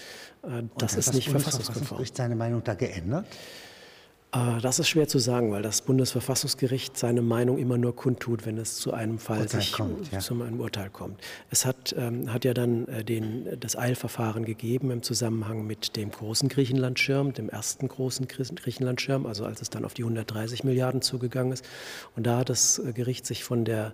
äh, 0.44 0.62
das 0.78 0.94
ist 0.94 1.08
das 1.08 1.16
nicht 1.16 1.30
verfassungskonform. 1.30 2.06
Hat 2.06 2.16
seine 2.16 2.36
Meinung 2.36 2.63
da 2.63 2.75
geändert? 2.75 3.25
Äh, 4.33 4.61
das 4.61 4.79
ist 4.79 4.89
schwer 4.89 5.07
zu 5.07 5.19
sagen, 5.19 5.51
weil 5.51 5.61
das 5.61 5.81
Bundesverfassungsgericht 5.81 6.97
seine 6.97 7.21
Meinung 7.21 7.57
immer 7.57 7.77
nur 7.77 7.95
kundtut, 7.95 8.45
wenn 8.45 8.57
es 8.57 8.75
zu 8.75 8.93
einem 8.93 9.19
Fall 9.19 9.41
Urteil 9.41 9.61
sich 9.61 9.73
kommt, 9.73 10.11
ja. 10.11 10.19
zu 10.19 10.33
einem 10.41 10.59
Urteil 10.59 10.89
kommt. 10.89 11.19
Es 11.50 11.65
hat, 11.65 11.93
ähm, 11.97 12.31
hat 12.31 12.45
ja 12.45 12.53
dann 12.53 12.88
äh, 12.88 13.03
den, 13.03 13.59
das 13.59 13.75
Eilverfahren 13.75 14.45
gegeben 14.45 14.91
im 14.91 15.03
Zusammenhang 15.03 15.65
mit 15.67 15.95
dem 15.95 16.11
großen 16.11 16.50
Griechenlandschirm, 16.50 17.33
dem 17.33 17.50
ersten 17.50 17.88
großen 17.88 18.27
Griechenlandschirm, 18.27 19.25
also 19.25 19.45
als 19.45 19.61
es 19.61 19.69
dann 19.69 19.85
auf 19.85 19.93
die 19.93 20.03
130 20.03 20.63
Milliarden 20.63 21.01
zugegangen 21.01 21.51
ist. 21.51 21.65
Und 22.15 22.25
da 22.25 22.38
hat 22.38 22.50
das 22.50 22.79
äh, 22.79 22.93
Gericht 22.93 23.25
sich 23.25 23.43
von 23.43 23.65
der 23.65 23.93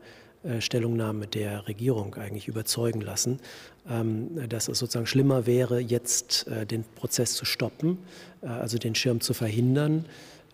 Stellungnahme 0.60 1.28
der 1.28 1.68
Regierung 1.68 2.16
eigentlich 2.16 2.48
überzeugen 2.48 3.02
lassen, 3.02 3.40
ähm, 3.90 4.48
dass 4.50 4.68
es 4.68 4.80
sozusagen 4.80 5.08
schlimmer 5.08 5.46
wäre, 5.46 5.80
jetzt 5.80 6.48
äh, 6.48 6.66
den 6.66 6.84
Prozess 6.96 7.34
zu 7.34 7.46
stoppen, 7.46 7.98
äh, 8.42 8.48
also 8.48 8.78
den 8.78 8.96
Schirm 8.96 9.22
zu 9.22 9.34
verhindern, 9.34 10.06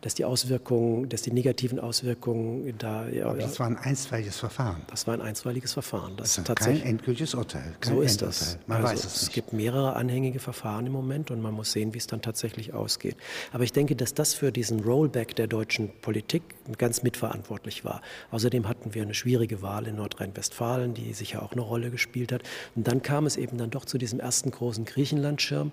dass 0.04 0.16
die 0.16 0.26
Auswirkungen, 0.26 1.08
dass 1.08 1.22
die 1.22 1.32
negativen 1.32 1.80
Auswirkungen 1.80 2.78
da. 2.78 3.08
Ja, 3.08 3.28
Aber 3.28 3.38
das 3.38 3.58
war 3.58 3.68
ein 3.68 3.78
einstweiliges 3.78 4.38
Verfahren. 4.38 4.82
Das 4.88 5.08
war 5.08 5.14
ein 5.14 5.22
einstweiliges 5.22 5.72
Verfahren. 5.72 6.18
Das, 6.18 6.36
das 6.36 6.50
ist 6.50 6.56
kein 6.56 6.82
endgültiges 6.82 7.34
Urteil. 7.34 7.74
Kein 7.80 7.94
so 7.94 8.02
ist 8.02 8.22
das. 8.22 8.58
Man 8.68 8.80
also 8.80 8.90
weiß 8.90 9.06
es, 9.06 9.22
es 9.24 9.32
gibt 9.32 9.54
mehrere 9.54 9.96
anhängige 9.96 10.40
Verfahren 10.40 10.88
im 10.88 10.92
Moment 10.92 11.32
und 11.32 11.42
man 11.42 11.54
muss 11.54 11.72
sehen, 11.72 11.94
wie 11.94 12.00
es 12.00 12.08
dann 12.08 12.22
tatsächlich 12.22 12.74
ausgeht. 12.74 13.16
Aber 13.54 13.64
ich 13.64 13.72
denke, 13.72 13.96
dass 13.96 14.14
das 14.14 14.34
für 14.34 14.52
diesen 14.52 14.82
Rollback 14.82 15.38
der 15.38 15.48
deutschen 15.48 15.90
Politik 16.02 16.44
ganz 16.78 17.02
mitverantwortlich 17.02 17.86
war. 17.86 18.02
Außerdem 18.32 18.68
hatten 18.68 18.94
wir 18.94 19.04
eine 19.04 19.14
schwierige 19.14 19.62
Wahl 19.62 19.88
in 19.88 19.96
Nordrhein-Westfalen, 19.96 20.94
die 20.94 21.14
sicher 21.14 21.42
auch 21.44 21.54
eine 21.54 21.62
Rolle 21.62 21.92
gespielt 21.92 22.34
hat. 22.34 22.44
Und 22.76 22.90
dann 22.90 23.02
kam 23.04 23.26
es 23.26 23.38
eben 23.38 23.58
dann 23.58 23.70
doch 23.70 23.86
zu 23.86 23.98
diesem 23.98 24.20
ersten 24.20 24.52
großen 24.52 24.84
Griechenlandschirm. 24.84 25.72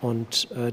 Und 0.00 0.48
äh, 0.52 0.72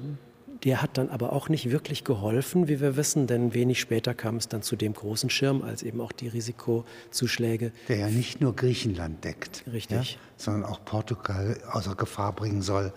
der 0.66 0.82
hat 0.82 0.98
dann 0.98 1.10
aber 1.10 1.32
auch 1.32 1.48
nicht 1.48 1.70
wirklich 1.70 2.04
geholfen, 2.04 2.68
wie 2.68 2.82
wir 2.82 2.98
wissen, 2.98 3.28
denn 3.28 3.54
wenig 3.54 3.80
später 3.80 4.16
kam 4.16 4.38
es 4.38 4.48
dann 4.48 4.64
zu 4.64 4.76
dem 4.76 4.94
großen 4.94 5.30
Schirm, 5.30 5.62
als 5.62 5.84
eben 5.84 6.02
auch 6.02 6.12
die 6.12 6.28
Risikozuschläge. 6.28 7.72
Der 7.88 7.98
ja 7.98 8.10
nicht 8.10 8.42
nur 8.42 8.56
Griechenland 8.56 9.24
deckt, 9.24 9.64
Richtig. 9.72 10.14
Ja, 10.14 10.20
sondern 10.38 10.66
auch 10.66 10.84
Portugal 10.84 11.58
außer 11.72 11.96
Gefahr 11.96 12.34
bringen 12.34 12.64
soll, 12.64 12.92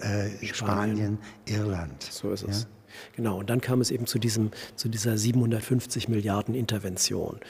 äh, 0.00 0.30
Spanien. 0.46 0.48
Spanien. 0.54 1.18
Irland. 1.44 2.02
So 2.02 2.32
ist 2.32 2.44
es. 2.44 2.62
Ja? 2.62 2.68
Genau, 3.16 3.38
und 3.38 3.50
dann 3.50 3.60
kam 3.60 3.80
es 3.80 3.90
eben 3.90 4.06
zu, 4.06 4.18
diesem, 4.18 4.50
zu 4.76 4.88
dieser 4.88 5.16
750 5.16 6.08
Milliarden 6.08 6.54
Intervention. 6.54 7.40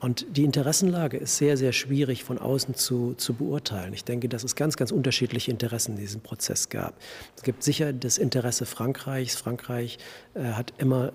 Und 0.00 0.26
die 0.36 0.44
Interessenlage 0.44 1.16
ist 1.16 1.36
sehr, 1.36 1.56
sehr 1.56 1.72
schwierig 1.72 2.24
von 2.24 2.38
außen 2.38 2.74
zu, 2.74 3.14
zu 3.14 3.34
beurteilen. 3.34 3.92
Ich 3.92 4.04
denke, 4.04 4.28
dass 4.28 4.44
es 4.44 4.56
ganz, 4.56 4.76
ganz 4.76 4.90
unterschiedliche 4.90 5.50
Interessen 5.50 5.92
in 5.92 6.00
diesem 6.00 6.20
Prozess 6.20 6.68
gab. 6.68 6.94
Es 7.36 7.42
gibt 7.42 7.62
sicher 7.62 7.92
das 7.92 8.18
Interesse 8.18 8.66
Frankreichs. 8.66 9.36
Frankreich 9.36 9.98
äh, 10.34 10.42
hat 10.42 10.72
immer 10.78 11.12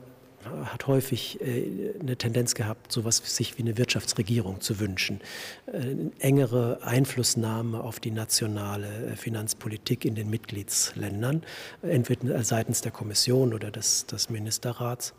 hat 0.66 0.88
häufig 0.88 1.39
äh, 1.42 1.94
eine 2.00 2.16
Tendenz 2.16 2.56
gehabt, 2.56 2.92
so 2.92 3.01
etwas 3.01 3.18
sich 3.36 3.58
wie 3.58 3.63
eine 3.63 3.77
Wirtschaftsregierung 3.77 4.62
zu 4.62 4.80
wünschen. 4.80 5.22
Äh, 5.68 5.96
engere 6.20 6.80
Einflussnahme 6.84 7.82
auf 7.82 8.00
die 8.00 8.12
nationale 8.12 8.88
äh, 8.88 9.16
Finanzpolitik 9.16 10.06
in 10.06 10.16
den 10.16 10.30
Mitgliedsländern, 10.30 11.44
entweder 11.82 12.44
seitens 12.44 12.82
der 12.82 12.92
Kommission 12.92 13.54
oder 13.54 13.72
des, 13.72 14.06
des 14.06 14.30
Ministerrats. 14.30 15.13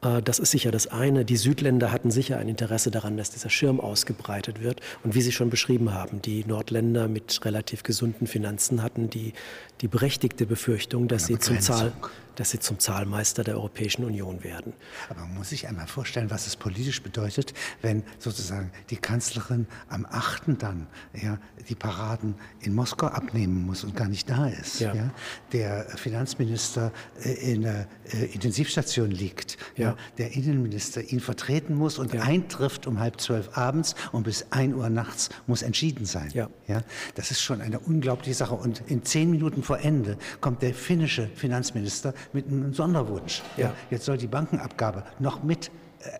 Das 0.00 0.38
ist 0.38 0.52
sicher 0.52 0.70
das 0.70 0.86
eine. 0.86 1.24
Die 1.24 1.36
Südländer 1.36 1.90
hatten 1.90 2.12
sicher 2.12 2.38
ein 2.38 2.48
Interesse 2.48 2.92
daran, 2.92 3.16
dass 3.16 3.32
dieser 3.32 3.50
Schirm 3.50 3.80
ausgebreitet 3.80 4.62
wird. 4.62 4.80
Und 5.02 5.16
wie 5.16 5.22
Sie 5.22 5.32
schon 5.32 5.50
beschrieben 5.50 5.92
haben, 5.92 6.22
die 6.22 6.44
Nordländer 6.44 7.08
mit 7.08 7.44
relativ 7.44 7.82
gesunden 7.82 8.28
Finanzen 8.28 8.84
hatten 8.84 9.10
die, 9.10 9.32
die 9.80 9.88
berechtigte 9.88 10.46
Befürchtung, 10.46 11.08
dass 11.08 11.26
sie, 11.26 11.40
zum 11.40 11.58
Zahl, 11.58 11.92
dass 12.38 12.50
sie 12.50 12.60
zum 12.60 12.78
Zahlmeister 12.78 13.42
der 13.42 13.54
Europäischen 13.54 14.04
Union 14.04 14.44
werden. 14.44 14.72
Aber 15.08 15.20
man 15.20 15.34
muss 15.34 15.48
sich 15.48 15.66
einmal 15.66 15.86
vorstellen, 15.88 16.30
was 16.30 16.46
es 16.46 16.56
politisch 16.56 17.02
bedeutet, 17.02 17.54
wenn 17.82 18.04
sozusagen 18.18 18.70
die 18.90 18.96
Kanzlerin 18.96 19.66
am 19.88 20.06
8. 20.06 20.42
dann 20.58 20.86
ja, 21.12 21.38
die 21.68 21.74
Paraden 21.74 22.36
in 22.60 22.74
Moskau 22.74 23.06
abnehmen 23.06 23.66
muss 23.66 23.82
und 23.82 23.96
gar 23.96 24.08
nicht 24.08 24.30
da 24.30 24.46
ist. 24.46 24.78
Ja. 24.80 24.94
ja? 24.94 25.10
Der 25.52 25.86
Finanzminister 25.96 26.92
äh, 27.24 27.52
in 27.52 27.62
der 27.62 27.88
äh, 28.12 28.26
Intensivstation 28.26 29.10
liegt. 29.10 29.58
Ja 29.76 29.88
ja. 29.88 29.96
der 30.18 30.32
Innenminister 30.34 31.02
ihn 31.02 31.20
vertreten 31.20 31.74
muss 31.74 31.98
und 31.98 32.12
ja. 32.14 32.22
eintrifft 32.22 32.86
um 32.86 33.00
halb 33.00 33.20
zwölf 33.20 33.56
abends 33.56 33.94
und 34.12 34.24
bis 34.24 34.46
ein 34.50 34.74
Uhr 34.74 34.88
nachts 34.88 35.30
muss 35.46 35.62
entschieden 35.62 36.04
sein. 36.04 36.30
Ja. 36.34 36.48
Ja, 36.66 36.82
das 37.14 37.30
ist 37.30 37.40
schon 37.40 37.60
eine 37.60 37.78
unglaubliche 37.78 38.34
Sache. 38.34 38.54
Und 38.54 38.82
in 38.86 39.04
zehn 39.04 39.30
Minuten 39.30 39.62
vor 39.62 39.78
Ende 39.80 40.18
kommt 40.40 40.62
der 40.62 40.74
finnische 40.74 41.28
Finanzminister 41.34 42.14
mit 42.32 42.46
einem 42.46 42.74
Sonderwunsch. 42.74 43.42
Ja. 43.56 43.74
Jetzt 43.90 44.04
soll 44.04 44.16
die 44.16 44.26
Bankenabgabe 44.26 45.04
noch 45.18 45.42
mit 45.42 45.70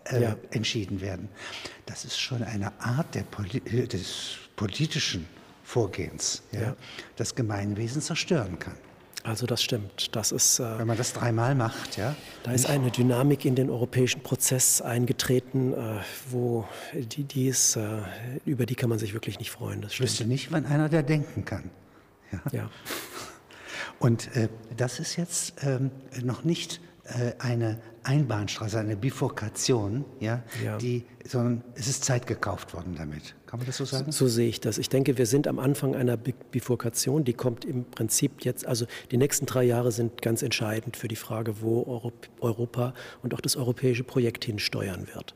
äh, 0.05 0.25
äh 0.25 0.37
entschieden 0.51 1.01
werden. 1.01 1.29
Das 1.87 2.05
ist 2.05 2.19
schon 2.19 2.43
eine 2.43 2.73
Art 2.81 3.17
Poli 3.31 3.59
äh, 3.59 3.87
des 3.87 4.37
politischen 4.57 5.27
Vorgehens, 5.63 6.43
ja, 6.51 6.75
das 7.17 7.35
Gemeinwesen 7.35 8.01
zerstören 8.01 8.59
kann. 8.59 8.77
Also 9.25 9.47
das 9.47 9.63
stimmt. 9.63 10.17
Das 10.17 10.33
ist, 10.33 10.59
äh, 10.59 10.79
Wenn 10.79 10.87
man 10.87 10.97
das 10.97 11.13
dreimal 11.13 11.55
macht, 11.55 11.99
ja. 11.99 12.17
Da 12.45 12.53
ist 12.53 12.67
eine 12.67 12.91
Dynamik 12.91 13.45
in 13.45 13.55
den 13.55 13.69
europäischen 13.69 14.23
Prozess 14.23 14.81
eingetreten, 14.81 15.75
äh, 15.75 16.01
wo 16.31 16.67
die, 16.95 17.25
die 17.25 17.49
ist, 17.49 17.77
äh, 17.77 18.01
über 18.47 18.65
die 18.65 18.75
kann 18.75 18.89
man 18.89 18.99
sich 18.99 19.13
wirklich 19.13 19.39
nicht 19.39 19.51
freuen. 19.51 19.83
Das 19.83 19.95
stimmt. 19.95 20.09
Ich 20.09 20.13
wüsste 20.13 20.25
nicht, 20.27 20.53
wann 20.53 20.65
einer 20.65 20.89
der 20.89 21.03
denken 21.03 21.45
kann. 21.45 21.71
Ja. 22.33 22.41
ja. 22.53 22.71
Und 23.99 24.35
äh, 24.37 24.49
das 24.77 25.01
ist 25.01 25.17
jetzt 25.17 25.55
ähm, 25.63 25.91
noch 26.23 26.45
nicht 26.45 26.81
äh, 27.05 27.33
eine 27.39 27.81
Einbahnstraße, 28.05 28.79
eine 28.79 28.97
Bifurkation, 28.97 30.05
ja, 30.21 30.43
ja, 30.65 30.79
Die, 30.79 31.05
sondern 31.27 31.63
es 31.75 31.89
ist 31.89 32.05
Zeit 32.05 32.27
gekauft 32.27 32.73
worden 32.73 32.95
damit. 32.97 33.35
Kann 33.47 33.59
man 33.59 33.67
das 33.67 33.77
so 33.77 33.85
sagen? 33.85 34.13
So, 34.13 34.27
so, 34.27 34.29
sehe 34.29 34.49
ich 34.49 34.61
das. 34.61 34.79
Ich 34.79 34.89
denke, 34.89 35.19
wir 35.19 35.27
sind 35.27 35.47
am 35.47 35.59
Anfang 35.59 35.95
einer 35.95 36.17
Bifurkation, 36.17 37.25
die 37.25 37.35
kommt 37.35 37.65
im 37.65 37.85
Prinzip 37.85 38.45
jetzt, 38.45 38.67
also 38.67 38.87
die 39.11 39.17
nächsten 39.17 39.47
drei 39.47 39.65
Jahre 39.65 39.91
sind 39.93 40.23
ganz 40.23 40.43
entscheidend 40.43 40.97
für 40.97 41.09
die 41.09 41.17
Frage, 41.17 41.61
wo 41.61 42.13
Europa 42.41 42.95
und 43.23 43.35
auch 43.35 43.41
das 43.41 43.57
europäische 43.57 44.05
Projekt 44.05 44.45
hinsteuern 44.45 45.07
wird. 45.15 45.35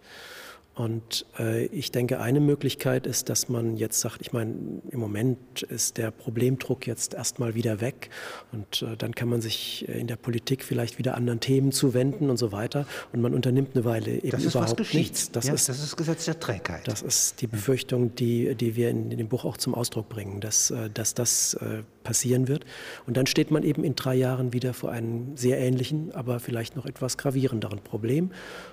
Und 0.75 1.27
äh, 1.39 1.67
ich 1.67 1.93
denke, 1.93 2.21
eine 2.21 2.41
Möglichkeit 2.41 3.07
ist, 3.07 3.29
dass 3.29 3.51
man 3.51 3.77
jetzt 3.77 4.01
sagt, 4.01 4.23
ich 4.23 4.33
meine, 4.33 4.55
im 4.91 5.01
Moment 5.01 5.63
ist 5.63 5.99
der 5.99 6.11
Problemdruck 6.11 6.87
jetzt 6.87 7.13
erstmal 7.13 7.55
wieder 7.55 7.83
weg 7.83 8.09
und 8.53 8.81
äh, 8.81 8.97
dann 8.97 9.15
kann 9.15 9.29
man 9.29 9.43
sich 9.43 9.87
in 9.87 10.07
der 10.07 10.17
Politik 10.17 10.65
vielleicht 10.65 10.99
wieder 10.99 11.15
anderen 11.15 11.41
Themen 11.41 11.73
zuwenden 11.73 12.31
und 12.31 12.39
so 12.39 12.53
weiter 12.53 12.87
und 13.13 13.21
man 13.21 13.35
unternimmt 13.35 13.75
eine 13.75 13.85
Weile 13.85 14.13
eben 14.13 14.31
das 14.31 14.45
überhaupt 14.47 14.95
nichts. 14.95 15.31
Das, 15.31 15.47
ja, 15.47 15.53
ist, 15.53 15.69
das 15.69 15.83
ist 15.83 15.95
Gesetz 15.95 16.25
der 16.25 16.41
Trägheit. 16.41 16.89
Das 16.89 17.03
ist 17.03 17.43
die 17.43 17.49
Befürchtung, 17.49 18.15
die, 18.15 18.55
die 18.55 18.75
wir 18.75 18.89
in, 18.89 19.11
in 19.11 19.19
dem 19.19 19.29
Buch 19.29 19.45
auch 19.45 19.59
zum 19.59 19.75
Ausdruck 19.75 20.09
bringen, 20.09 20.41
dass, 20.41 20.71
äh, 20.71 20.89
dass 20.89 21.13
das 21.13 21.53
äh, 21.55 21.83
passieren 22.03 22.49
wird. 22.49 22.65
Und 23.07 23.19
dann 23.19 23.27
steht 23.27 23.51
man 23.51 23.63
eben 23.63 23.85
in 23.85 23.95
drei 23.95 24.15
Jahren 24.15 24.55
wieder 24.55 24.73
vor 24.73 24.91
einem 24.91 25.37
sehr 25.37 25.59
ähnlichen, 25.59 26.13
aber 26.13 26.41
vielleicht 26.41 26.77
noch 26.77 26.87
etwas 26.87 27.19
gravierenderen 27.19 27.81
Problem 27.81 28.31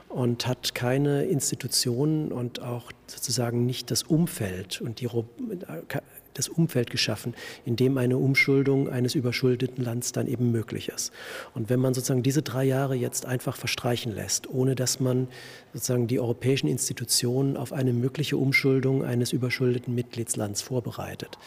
und 0.09 0.47
hat 0.47 0.75
keine 0.75 1.23
Institutionen 1.25 2.31
und 2.31 2.61
auch 2.61 2.91
sozusagen 3.07 3.65
nicht 3.65 3.91
das 3.91 4.03
Umfeld 4.03 4.81
und 4.81 4.99
die 4.99 5.07
das 6.33 6.47
Umfeld 6.47 6.89
geschaffen, 6.89 7.35
in 7.65 7.75
dem 7.75 7.97
eine 7.97 8.17
Umschuldung 8.17 8.89
eines 8.89 9.13
überschuldeten 9.13 9.83
Landes 9.83 10.11
dann 10.11 10.27
eben 10.27 10.51
möglich 10.51 10.89
ist. 10.89 11.11
Und 11.53 11.69
wenn 11.69 11.79
man 11.79 11.93
sozusagen 11.93 12.23
diese 12.23 12.41
drei 12.41 12.63
Jahre 12.63 12.95
jetzt 12.95 13.25
einfach 13.25 13.57
verstreichen 13.57 14.13
lässt, 14.13 14.49
ohne 14.49 14.75
dass 14.75 14.99
man 14.99 15.27
sozusagen 15.73 16.07
die 16.07 16.19
europäischen 16.19 16.67
Institutionen 16.67 17.57
auf 17.57 17.73
eine 17.73 17.93
mögliche 17.93 18.37
Umschuldung 18.37 19.03
eines 19.03 19.33
überschuldeten 19.33 19.93
Mitgliedslands 19.93 20.61
vorbereitet, 20.61 21.37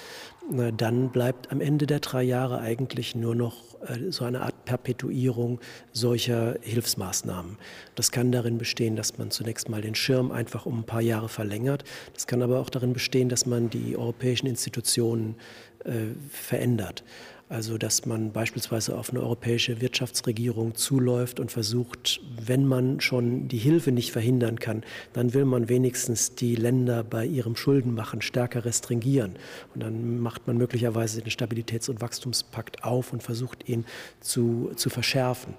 dann 0.77 1.11
bleibt 1.11 1.51
am 1.53 1.61
Ende 1.61 1.87
der 1.87 2.01
drei 2.01 2.23
Jahre 2.23 2.61
eigentlich 2.61 3.15
nur 3.15 3.35
noch 3.35 3.81
äh, 3.87 4.11
so 4.11 4.25
eine 4.25 4.43
Art 4.43 4.65
Perpetuierung 4.65 5.61
solcher 5.93 6.57
Hilfsmaßnahmen. 6.61 7.59
Das 7.95 8.11
kann 8.11 8.33
darin 8.33 8.59
bestehen, 8.59 8.97
dass 8.97 9.19
man 9.19 9.31
zunächst 9.31 9.69
mal 9.69 9.83
den 9.83 9.95
Schirm 9.95 10.31
einfach 10.31 10.67
um 10.67 10.81
ein 10.81 10.85
paar 10.85 11.01
Jahre 11.01 11.29
verlängert. 11.29 11.85
Das 12.15 12.27
kann 12.27 12.43
aber 12.43 12.61
auch 12.61 12.71
darin 12.71 12.93
bestehen, 12.93 13.29
dass 13.29 13.47
man 13.47 13.71
die 13.71 13.97
europäischen 13.97 14.47
Institutionen 14.47 15.37
äh, 15.85 16.15
verändert. 16.31 17.05
Also 17.53 17.77
dass 17.77 18.07
man 18.07 18.33
beispielsweise 18.33 18.97
auf 18.97 19.11
eine 19.11 19.21
europäische 19.21 19.83
Wirtschaftsregierung 19.83 20.75
zuläuft 20.75 21.39
und 21.39 21.53
versucht, 21.53 22.23
wenn 22.43 22.65
man 22.65 23.03
schon 23.03 23.47
die 23.47 23.59
Hilfe 23.59 23.93
nicht 23.93 24.11
verhindern 24.11 24.59
kann, 24.59 24.83
dann 25.13 25.35
will 25.35 25.45
man 25.45 25.69
wenigstens 25.69 26.35
die 26.35 26.57
Länder 26.57 27.05
bei 27.05 27.27
ihrem 27.27 27.55
Schuldenmachen 27.55 28.23
stärker 28.23 28.65
restringieren. 28.65 29.37
Und 29.75 29.83
dann 29.83 30.19
macht 30.19 30.47
man 30.47 30.57
möglicherweise 30.57 31.21
den 31.21 31.31
Stabilitäts- 31.31 31.91
und 31.91 32.01
Wachstumspakt 32.01 32.85
auf 32.85 33.13
und 33.13 33.23
versucht 33.23 33.69
ihn 33.69 33.85
zu, 34.21 34.73
zu 34.77 34.89
verschärfen. 34.89 35.53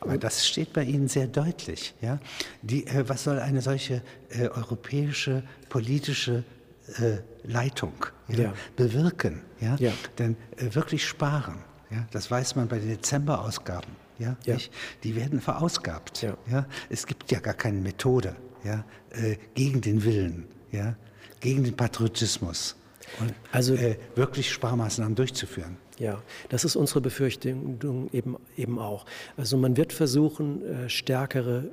Aber 0.00 0.16
das 0.16 0.46
steht 0.46 0.72
bei 0.72 0.84
Ihnen 0.84 1.08
sehr 1.08 1.26
deutlich. 1.26 1.92
Ja? 2.00 2.20
Die, 2.62 2.86
äh, 2.86 3.06
was 3.06 3.24
soll 3.24 3.38
eine 3.38 3.60
solche 3.60 4.00
äh, 4.30 4.48
europäische 4.48 5.42
politische 5.68 6.42
äh, 6.98 7.18
Leitung 7.42 8.06
ja, 8.28 8.38
ja. 8.38 8.54
bewirken. 8.76 9.42
Ja? 9.60 9.76
ja. 9.78 9.92
Denn 10.18 10.36
äh, 10.56 10.74
wirklich 10.74 11.06
sparen, 11.06 11.58
ja? 11.90 12.06
das 12.10 12.30
weiß 12.30 12.56
man 12.56 12.68
bei 12.68 12.78
den 12.78 12.88
Dezemberausgaben. 12.88 13.90
Ja? 14.18 14.36
ja. 14.44 14.56
Die 15.02 15.16
werden 15.16 15.40
verausgabt. 15.40 16.22
Ja. 16.22 16.36
Ja? 16.50 16.66
Es 16.88 17.06
gibt 17.06 17.30
ja 17.30 17.40
gar 17.40 17.54
keine 17.54 17.80
Methode 17.80 18.36
ja? 18.64 18.84
Äh, 19.10 19.36
gegen 19.54 19.80
den 19.80 20.04
Willen, 20.04 20.46
ja? 20.72 20.96
gegen 21.40 21.64
den 21.64 21.76
Patriotismus. 21.76 22.76
Und, 23.20 23.34
also, 23.52 23.74
äh, 23.74 23.96
wirklich 24.14 24.50
Sparmaßnahmen 24.50 25.14
durchzuführen. 25.14 25.76
Ja, 25.98 26.20
das 26.48 26.64
ist 26.64 26.74
unsere 26.74 27.00
Befürchtung 27.00 28.08
eben, 28.12 28.36
eben 28.56 28.78
auch. 28.78 29.06
Also 29.36 29.56
man 29.56 29.76
wird 29.76 29.92
versuchen, 29.92 30.64
äh, 30.64 30.88
stärkere 30.88 31.70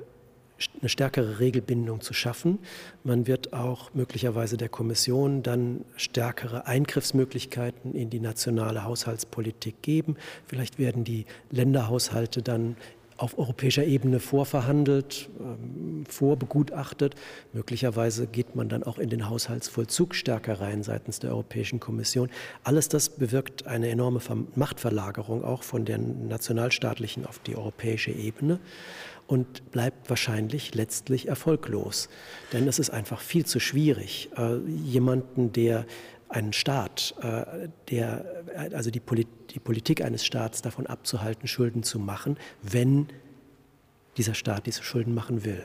eine 0.80 0.88
stärkere 0.88 1.38
Regelbindung 1.38 2.00
zu 2.00 2.14
schaffen. 2.14 2.58
Man 3.04 3.26
wird 3.26 3.52
auch 3.52 3.94
möglicherweise 3.94 4.56
der 4.56 4.68
Kommission 4.68 5.42
dann 5.42 5.84
stärkere 5.96 6.66
Eingriffsmöglichkeiten 6.66 7.94
in 7.94 8.10
die 8.10 8.20
nationale 8.20 8.84
Haushaltspolitik 8.84 9.82
geben. 9.82 10.16
Vielleicht 10.46 10.78
werden 10.78 11.04
die 11.04 11.26
Länderhaushalte 11.50 12.42
dann 12.42 12.76
auf 13.22 13.38
europäischer 13.38 13.84
Ebene 13.84 14.18
vorverhandelt, 14.18 15.30
ähm, 15.38 16.04
vorbegutachtet. 16.08 17.14
Möglicherweise 17.52 18.26
geht 18.26 18.56
man 18.56 18.68
dann 18.68 18.82
auch 18.82 18.98
in 18.98 19.10
den 19.10 19.28
Haushaltsvollzug 19.28 20.14
stärker 20.16 20.60
rein 20.60 20.82
seitens 20.82 21.20
der 21.20 21.30
Europäischen 21.30 21.78
Kommission. 21.78 22.30
Alles 22.64 22.88
das 22.88 23.10
bewirkt 23.10 23.66
eine 23.66 23.88
enorme 23.90 24.20
Machtverlagerung 24.56 25.44
auch 25.44 25.62
von 25.62 25.84
der 25.84 25.98
nationalstaatlichen 25.98 27.24
auf 27.24 27.38
die 27.38 27.56
europäische 27.56 28.10
Ebene 28.10 28.58
und 29.26 29.70
bleibt 29.70 30.10
wahrscheinlich 30.10 30.74
letztlich 30.74 31.28
erfolglos. 31.28 32.08
Denn 32.52 32.68
es 32.68 32.78
ist 32.78 32.90
einfach 32.90 33.20
viel 33.20 33.46
zu 33.46 33.60
schwierig, 33.60 34.30
äh, 34.36 34.58
jemanden, 34.68 35.52
der 35.52 35.86
einen 36.28 36.52
Staat, 36.52 37.14
äh, 37.20 37.68
der, 37.90 38.24
also 38.72 38.90
die, 38.90 39.00
Polit 39.00 39.28
die 39.50 39.60
Politik 39.60 40.02
eines 40.02 40.24
Staats 40.24 40.62
davon 40.62 40.86
abzuhalten, 40.86 41.46
Schulden 41.46 41.82
zu 41.82 41.98
machen, 41.98 42.38
wenn 42.62 43.08
dieser 44.16 44.34
Staat 44.34 44.66
diese 44.66 44.82
Schulden 44.82 45.14
machen 45.14 45.44
will. 45.44 45.64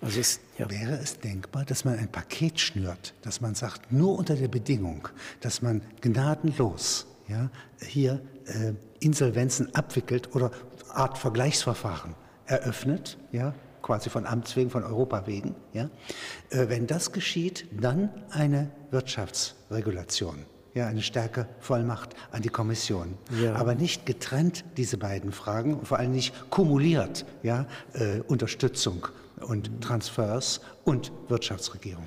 Also 0.00 0.20
es, 0.20 0.40
ja. 0.58 0.68
Wäre 0.68 0.94
es 0.96 1.18
denkbar, 1.18 1.64
dass 1.64 1.84
man 1.84 1.98
ein 1.98 2.10
Paket 2.10 2.58
schnürt, 2.58 3.14
dass 3.22 3.40
man 3.40 3.54
sagt, 3.54 3.92
nur 3.92 4.18
unter 4.18 4.34
der 4.34 4.48
Bedingung, 4.48 5.08
dass 5.40 5.62
man 5.62 5.80
gnadenlos 6.00 7.06
ja, 7.28 7.50
hier 7.80 8.20
äh, 8.46 8.72
Insolvenzen 8.98 9.74
abwickelt 9.74 10.34
oder 10.34 10.50
Art 10.88 11.18
Vergleichsverfahren 11.18 12.14
eröffnet, 12.46 13.18
ja, 13.32 13.54
quasi 13.82 14.10
von 14.10 14.26
Amts 14.26 14.56
wegen, 14.56 14.70
von 14.70 14.84
Europa 14.84 15.26
wegen. 15.26 15.54
Ja. 15.72 15.90
Äh, 16.50 16.68
wenn 16.68 16.86
das 16.86 17.12
geschieht, 17.12 17.66
dann 17.72 18.10
eine 18.30 18.70
Wirtschaftsregulation, 18.90 20.44
ja, 20.74 20.86
eine 20.86 21.02
stärke 21.02 21.46
Vollmacht 21.60 22.10
an 22.30 22.42
die 22.42 22.48
Kommission. 22.48 23.18
Ja. 23.42 23.54
Aber 23.54 23.74
nicht 23.74 24.06
getrennt 24.06 24.64
diese 24.76 24.96
beiden 24.96 25.32
Fragen 25.32 25.74
und 25.74 25.88
vor 25.88 25.98
allem 25.98 26.12
nicht 26.12 26.50
kumuliert, 26.50 27.26
ja, 27.42 27.66
äh, 27.94 28.20
Unterstützung 28.20 29.08
und 29.40 29.82
Transfers 29.82 30.60
und 30.84 31.12
Wirtschaftsregierung. 31.28 32.06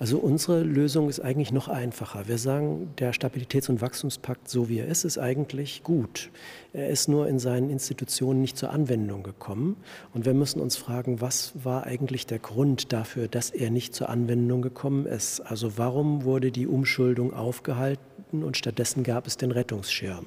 Also 0.00 0.16
unsere 0.16 0.62
Lösung 0.62 1.10
ist 1.10 1.20
eigentlich 1.20 1.52
noch 1.52 1.68
einfacher. 1.68 2.26
Wir 2.26 2.38
sagen, 2.38 2.88
der 2.98 3.12
Stabilitäts- 3.12 3.68
und 3.68 3.82
Wachstumspakt, 3.82 4.48
so 4.48 4.70
wie 4.70 4.78
er 4.78 4.86
ist, 4.86 5.04
ist 5.04 5.18
eigentlich 5.18 5.82
gut. 5.82 6.30
Er 6.72 6.88
ist 6.88 7.06
nur 7.06 7.28
in 7.28 7.38
seinen 7.38 7.68
Institutionen 7.68 8.40
nicht 8.40 8.56
zur 8.56 8.70
Anwendung 8.70 9.22
gekommen. 9.22 9.76
Und 10.14 10.24
wir 10.24 10.32
müssen 10.32 10.62
uns 10.62 10.78
fragen, 10.78 11.20
was 11.20 11.52
war 11.64 11.84
eigentlich 11.84 12.26
der 12.26 12.38
Grund 12.38 12.94
dafür, 12.94 13.28
dass 13.28 13.50
er 13.50 13.68
nicht 13.68 13.94
zur 13.94 14.08
Anwendung 14.08 14.62
gekommen 14.62 15.04
ist? 15.04 15.40
Also 15.40 15.76
warum 15.76 16.24
wurde 16.24 16.50
die 16.50 16.66
Umschuldung 16.66 17.34
aufgehalten 17.34 18.42
und 18.42 18.56
stattdessen 18.56 19.02
gab 19.02 19.26
es 19.26 19.36
den 19.36 19.50
Rettungsschirm? 19.50 20.24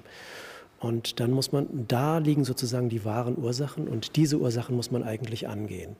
Und 0.84 1.22
dann 1.22 1.32
muss 1.32 1.54
man, 1.54 1.86
da 1.88 2.18
liegen 2.18 2.44
sozusagen 2.44 2.90
die 2.90 3.06
wahren 3.06 3.38
Ursachen 3.38 3.88
und 3.88 4.18
diese 4.18 4.38
Ursachen 4.40 4.76
muss 4.76 4.92
man 4.92 5.02
eigentlich 5.02 5.48
angehen. 5.48 5.96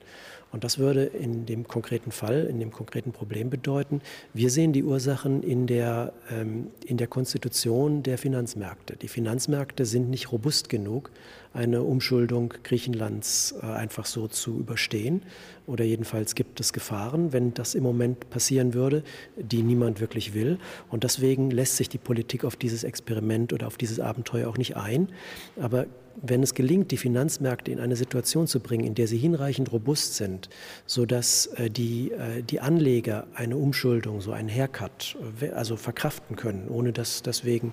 Und 0.52 0.62
das 0.62 0.78
würde 0.78 1.04
in 1.04 1.46
dem 1.46 1.66
konkreten 1.66 2.12
Fall, 2.12 2.44
in 2.44 2.60
dem 2.60 2.70
konkreten 2.70 3.10
Problem 3.10 3.48
bedeuten, 3.48 4.02
wir 4.34 4.50
sehen 4.50 4.74
die 4.74 4.84
Ursachen 4.84 5.42
in 5.42 5.66
der, 5.66 6.12
ähm, 6.30 6.66
in 6.84 6.98
der 6.98 7.06
Konstitution 7.06 8.02
der 8.02 8.18
Finanzmärkte. 8.18 8.96
Die 8.96 9.08
Finanzmärkte 9.08 9.86
sind 9.86 10.10
nicht 10.10 10.30
robust 10.30 10.68
genug, 10.68 11.10
eine 11.54 11.82
Umschuldung 11.82 12.52
Griechenlands 12.64 13.54
äh, 13.62 13.66
einfach 13.66 14.06
so 14.06 14.28
zu 14.28 14.58
überstehen. 14.58 15.22
Oder 15.66 15.84
jedenfalls 15.84 16.34
gibt 16.34 16.60
es 16.60 16.72
Gefahren, 16.72 17.32
wenn 17.32 17.54
das 17.54 17.74
im 17.74 17.84
Moment 17.84 18.28
passieren 18.28 18.74
würde, 18.74 19.02
die 19.36 19.62
niemand 19.62 20.00
wirklich 20.00 20.34
will. 20.34 20.58
Und 20.90 21.04
deswegen 21.04 21.50
lässt 21.50 21.76
sich 21.76 21.88
die 21.88 21.98
Politik 21.98 22.44
auf 22.44 22.56
dieses 22.56 22.84
Experiment 22.84 23.52
oder 23.52 23.66
auf 23.66 23.78
dieses 23.78 24.00
Abenteuer 24.00 24.48
auch 24.50 24.58
nicht 24.58 24.76
ein. 24.76 25.08
Aber 25.58 25.86
wenn 26.22 26.42
es 26.42 26.54
gelingt, 26.54 26.90
die 26.90 26.96
Finanzmärkte 26.96 27.70
in 27.70 27.80
eine 27.80 27.96
Situation 27.96 28.46
zu 28.46 28.60
bringen, 28.60 28.84
in 28.84 28.94
der 28.94 29.06
sie 29.06 29.18
hinreichend 29.18 29.72
robust 29.72 30.16
sind, 30.16 30.48
sodass 30.86 31.46
äh, 31.56 31.70
die, 31.70 32.12
äh, 32.12 32.42
die 32.42 32.60
Anleger 32.60 33.26
eine 33.34 33.56
Umschuldung, 33.56 34.20
so 34.20 34.32
einen 34.32 34.48
Haircut, 34.48 35.16
also 35.54 35.76
verkraften 35.76 36.36
können, 36.36 36.68
ohne 36.68 36.92
dass 36.92 37.22
deswegen 37.22 37.72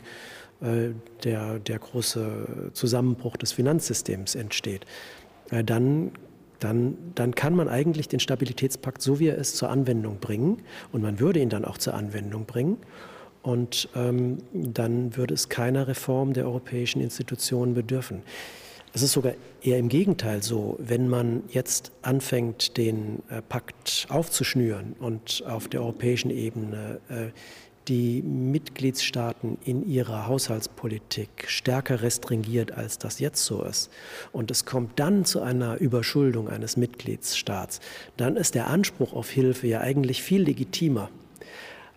der, 0.61 1.59
der 1.59 1.79
große 1.79 2.71
Zusammenbruch 2.73 3.35
des 3.37 3.51
Finanzsystems 3.51 4.35
entsteht, 4.35 4.85
äh, 5.49 5.63
dann 5.63 6.11
dann, 6.59 6.95
dann, 7.15 7.33
kann 7.33 7.55
man 7.55 7.67
eigentlich 7.69 8.07
den 8.07 8.19
Stabilitätspakt, 8.19 9.01
so 9.01 9.19
wie 9.19 9.29
er 9.29 9.35
ist, 9.35 9.57
zur 9.57 9.71
Anwendung 9.71 10.19
bringen. 10.19 10.61
Und 10.91 11.01
man 11.01 11.19
würde 11.19 11.39
ihn 11.39 11.49
dann 11.49 11.65
auch 11.65 11.79
zur 11.79 11.95
Anwendung 11.95 12.45
bringen. 12.45 12.77
Und 13.41 13.89
ähm, 13.95 14.37
dann 14.53 15.17
würde 15.17 15.33
es 15.33 15.49
keiner 15.49 15.87
Reform 15.87 16.33
der 16.33 16.45
europäischen 16.45 17.01
Institutionen 17.01 17.73
bedürfen. 17.73 18.21
Es 18.93 19.01
ist 19.01 19.13
sogar 19.13 19.33
eher 19.63 19.79
im 19.79 19.89
Gegenteil 19.89 20.43
so, 20.43 20.77
wenn 20.79 21.07
man 21.07 21.43
jetzt 21.47 21.91
anfängt, 22.01 22.77
den 22.77 23.23
äh, 23.29 23.41
Pakt 23.41 24.05
aufzuschnüren 24.09 24.95
und 24.99 25.43
auf 25.47 25.67
der 25.67 25.81
europäischen 25.81 26.29
Ebene 26.29 26.99
äh, 27.09 27.29
die 27.87 28.21
Mitgliedstaaten 28.21 29.57
in 29.65 29.87
ihrer 29.87 30.27
Haushaltspolitik 30.27 31.45
stärker 31.47 32.01
restringiert, 32.01 32.71
als 32.71 32.97
das 32.97 33.19
jetzt 33.19 33.43
so 33.45 33.63
ist, 33.63 33.89
und 34.31 34.51
es 34.51 34.65
kommt 34.65 34.99
dann 34.99 35.25
zu 35.25 35.41
einer 35.41 35.79
Überschuldung 35.79 36.49
eines 36.49 36.77
Mitgliedstaats, 36.77 37.79
dann 38.17 38.37
ist 38.37 38.55
der 38.55 38.67
Anspruch 38.67 39.13
auf 39.13 39.29
Hilfe 39.29 39.67
ja 39.67 39.81
eigentlich 39.81 40.21
viel 40.21 40.43
legitimer. 40.43 41.09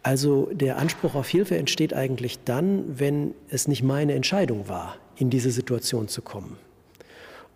Also 0.03 0.51
der 0.53 0.79
Anspruch 0.79 1.15
auf 1.15 1.29
Hilfe 1.29 1.57
entsteht 1.57 1.95
eigentlich 1.95 2.39
dann, 2.45 2.99
wenn 2.99 3.35
es 3.49 3.69
nicht 3.69 3.83
meine 3.83 4.15
Entscheidung 4.15 4.69
war, 4.69 4.97
in 5.17 5.31
diese 5.31 5.51
Situation 5.51 6.09
zu 6.09 6.21
kommen. 6.21 6.59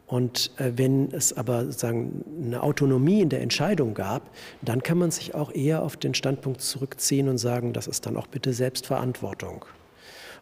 Und 0.08 0.50
äh, 0.56 0.72
wenn 0.76 1.12
es 1.12 1.36
aber 1.36 1.66
sozusagen 1.66 2.24
eine 2.42 2.62
Autonomie 2.62 3.20
in 3.20 3.28
der 3.28 3.42
Entscheidung 3.42 3.92
gab, 3.92 4.30
dann 4.62 4.82
kann 4.82 4.96
man 4.96 5.10
sich 5.10 5.34
auch 5.34 5.54
eher 5.54 5.82
auf 5.82 5.96
den 5.98 6.14
Standpunkt 6.14 6.62
zurückziehen 6.62 7.28
und 7.28 7.36
sagen, 7.36 7.74
das 7.74 7.86
ist 7.86 8.06
dann 8.06 8.16
auch 8.16 8.26
bitte 8.26 8.54
Selbstverantwortung. 8.54 9.66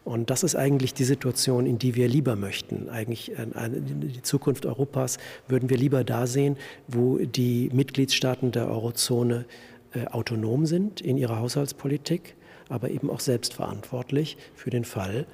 Und 0.05 0.31
das 0.31 0.45
ist 0.45 0.55
eigentlich 0.55 0.95
die 0.95 1.03
Situation, 1.03 1.67
in 1.67 1.81
die 1.81 1.97
wir 1.97 2.07
lieber 2.07 2.37
möchten. 2.37 2.89
Eigentlich 2.89 3.37
äh, 3.37 3.47
die 3.69 4.23
Zukunft 4.23 4.67
Europas 4.67 5.19
würden 5.49 5.69
wir 5.69 5.77
lieber 5.77 6.05
da 6.05 6.29
sehen, 6.29 6.57
wo 6.87 7.19
die 7.19 7.69
Mitgliedstaaten 7.73 8.53
der 8.53 8.69
Eurozone 8.71 9.47
äh, 9.95 10.07
autonom 10.07 10.65
sind 10.67 11.01
in 11.01 11.19
ihrer 11.19 11.41
Haushaltspolitik, 11.41 12.37
aber 12.69 12.91
eben 12.91 13.11
auch 13.11 13.21
selbstverantwortlich 13.21 14.37
für 14.55 14.71
den 14.71 14.85
Fall, 14.85 15.27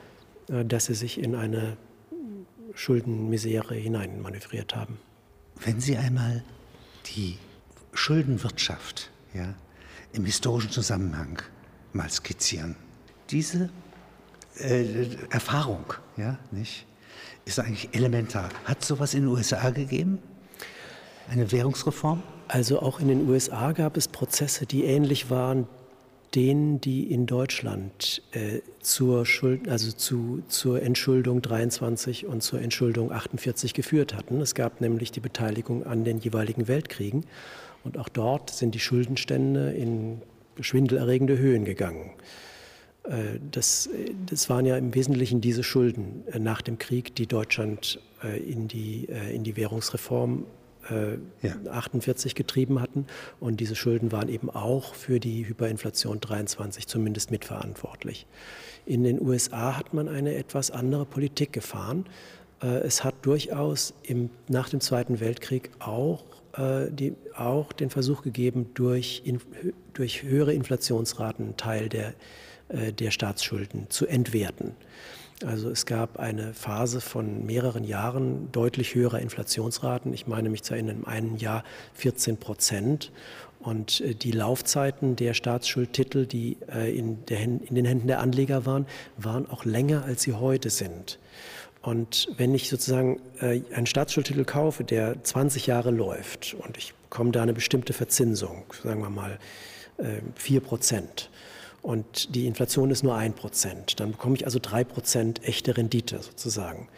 dass 0.48 0.86
sie 0.86 0.94
sich 0.94 1.18
in 1.22 1.34
eine 1.34 1.78
Schuldenmisere 2.74 3.74
hineinmanövriert 3.74 4.74
haben. 4.74 4.98
Wenn 5.64 5.80
Sie 5.80 5.96
einmal 5.96 6.42
die 7.14 7.38
Schuldenwirtschaft 7.92 9.10
ja, 9.34 9.54
im 10.12 10.24
historischen 10.24 10.70
Zusammenhang 10.70 11.42
mal 11.92 12.10
skizzieren, 12.10 12.76
diese 13.30 13.70
äh, 14.58 15.06
Erfahrung 15.30 15.84
ja, 16.16 16.38
nicht, 16.50 16.86
ist 17.44 17.58
eigentlich 17.58 17.94
elementar. 17.94 18.50
Hat 18.64 18.84
sowas 18.84 19.14
in 19.14 19.22
den 19.22 19.28
USA 19.28 19.70
gegeben? 19.70 20.18
Eine 21.28 21.50
Währungsreform? 21.50 22.22
Also 22.48 22.80
auch 22.80 23.00
in 23.00 23.08
den 23.08 23.28
USA 23.28 23.72
gab 23.72 23.96
es 23.96 24.08
Prozesse, 24.08 24.66
die 24.66 24.84
ähnlich 24.84 25.30
waren 25.30 25.66
denen, 26.34 26.80
die 26.80 27.12
in 27.12 27.26
Deutschland 27.26 28.22
äh, 28.32 28.60
zur, 28.80 29.26
Schuld, 29.26 29.68
also 29.68 29.92
zu, 29.92 30.42
zur 30.48 30.82
Entschuldung 30.82 31.42
23 31.42 32.26
und 32.26 32.42
zur 32.42 32.60
Entschuldung 32.60 33.12
48 33.12 33.74
geführt 33.74 34.14
hatten. 34.14 34.40
Es 34.40 34.54
gab 34.54 34.80
nämlich 34.80 35.12
die 35.12 35.20
Beteiligung 35.20 35.86
an 35.86 36.04
den 36.04 36.18
jeweiligen 36.18 36.68
Weltkriegen 36.68 37.24
und 37.84 37.98
auch 37.98 38.08
dort 38.08 38.50
sind 38.50 38.74
die 38.74 38.80
Schuldenstände 38.80 39.72
in 39.72 40.22
schwindelerregende 40.60 41.38
Höhen 41.38 41.64
gegangen. 41.64 42.10
Äh, 43.04 43.38
das, 43.50 43.88
das, 44.26 44.48
waren 44.48 44.66
ja 44.66 44.76
im 44.76 44.94
Wesentlichen 44.94 45.40
diese 45.40 45.62
Schulden 45.62 46.24
äh, 46.30 46.38
nach 46.38 46.62
dem 46.62 46.78
Krieg, 46.78 47.14
die 47.14 47.26
Deutschland 47.26 48.00
äh, 48.22 48.38
in 48.38 48.68
die, 48.68 49.08
in 49.32 49.44
die 49.44 49.56
Währungsreform 49.56 50.44
äh, 50.90 51.46
ja. 51.46 51.54
48 51.70 52.34
getrieben 52.34 52.80
hatten. 52.80 53.06
Und 53.40 53.60
diese 53.60 53.76
Schulden 53.76 54.12
waren 54.12 54.28
eben 54.28 54.50
auch 54.50 54.94
für 54.94 55.20
die 55.20 55.46
Hyperinflation 55.46 56.20
23 56.20 56.86
zumindest 56.86 57.30
mitverantwortlich. 57.30 58.26
In 58.84 59.04
den 59.04 59.20
USA 59.20 59.76
hat 59.76 59.94
man 59.94 60.08
eine 60.08 60.34
etwas 60.34 60.70
andere 60.70 61.04
Politik 61.06 61.52
gefahren. 61.52 62.06
Äh, 62.62 62.66
es 62.80 63.04
hat 63.04 63.14
durchaus 63.22 63.94
im, 64.02 64.30
nach 64.48 64.68
dem 64.68 64.80
Zweiten 64.80 65.20
Weltkrieg 65.20 65.70
auch, 65.78 66.24
äh, 66.56 66.90
die, 66.90 67.14
auch 67.36 67.72
den 67.72 67.90
Versuch 67.90 68.22
gegeben, 68.22 68.70
durch, 68.74 69.22
in, 69.24 69.40
durch 69.94 70.22
höhere 70.22 70.52
Inflationsraten 70.52 71.44
einen 71.44 71.56
Teil 71.56 71.88
der, 71.88 72.14
äh, 72.68 72.92
der 72.92 73.10
Staatsschulden 73.10 73.90
zu 73.90 74.06
entwerten. 74.06 74.74
Also 75.44 75.70
es 75.70 75.86
gab 75.86 76.18
eine 76.18 76.54
Phase 76.54 77.00
von 77.00 77.44
mehreren 77.46 77.84
Jahren 77.84 78.50
deutlich 78.52 78.94
höherer 78.94 79.20
Inflationsraten. 79.20 80.12
Ich 80.12 80.26
meine 80.26 80.50
mich 80.50 80.62
zu 80.62 80.74
erinnern, 80.74 80.98
im 81.00 81.06
einen 81.06 81.36
Jahr 81.36 81.64
14 81.94 82.36
Prozent. 82.36 83.12
Und 83.60 84.00
äh, 84.00 84.14
die 84.14 84.32
Laufzeiten 84.32 85.16
der 85.16 85.34
Staatsschuldtitel, 85.34 86.26
die 86.26 86.56
äh, 86.72 86.96
in, 86.96 87.24
der, 87.26 87.40
in 87.40 87.74
den 87.74 87.84
Händen 87.84 88.06
der 88.06 88.20
Anleger 88.20 88.66
waren, 88.66 88.86
waren 89.16 89.48
auch 89.48 89.64
länger, 89.64 90.04
als 90.04 90.22
sie 90.22 90.32
heute 90.32 90.70
sind. 90.70 91.18
Und 91.80 92.28
wenn 92.36 92.54
ich 92.54 92.68
sozusagen 92.68 93.20
äh, 93.40 93.62
einen 93.74 93.86
Staatsschuldtitel 93.86 94.44
kaufe, 94.44 94.84
der 94.84 95.22
20 95.22 95.66
Jahre 95.66 95.90
läuft 95.90 96.54
und 96.54 96.76
ich 96.76 96.94
bekomme 97.10 97.32
da 97.32 97.42
eine 97.42 97.52
bestimmte 97.52 97.92
Verzinsung, 97.92 98.64
sagen 98.82 99.00
wir 99.00 99.10
mal 99.10 99.38
4 100.36 100.60
Prozent, 100.60 101.30
und 101.82 102.34
die 102.34 102.46
Inflation 102.46 102.90
ist 102.90 103.02
nur 103.02 103.16
ein 103.16 103.34
Prozent. 103.34 103.98
Dann 104.00 104.12
bekomme 104.12 104.36
ich 104.36 104.44
also 104.44 104.58
drei 104.62 104.84
Prozent 104.84 105.44
echte 105.44 105.76
Rendite 105.76 106.20
sozusagen. 106.22 106.88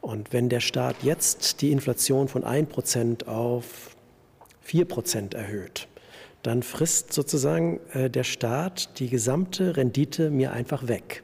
Und 0.00 0.32
wenn 0.32 0.48
der 0.48 0.60
Staat 0.60 0.96
jetzt 1.02 1.60
die 1.60 1.70
Inflation 1.70 2.26
von 2.28 2.44
ein 2.44 2.66
Prozent 2.66 3.28
auf 3.28 3.96
vier 4.62 4.86
Prozent 4.86 5.34
erhöht, 5.34 5.88
dann 6.42 6.62
frisst 6.62 7.12
sozusagen 7.12 7.80
äh, 7.92 8.08
der 8.08 8.24
Staat 8.24 8.98
die 8.98 9.10
gesamte 9.10 9.76
Rendite 9.76 10.30
mir 10.30 10.52
einfach 10.52 10.88
weg. 10.88 11.22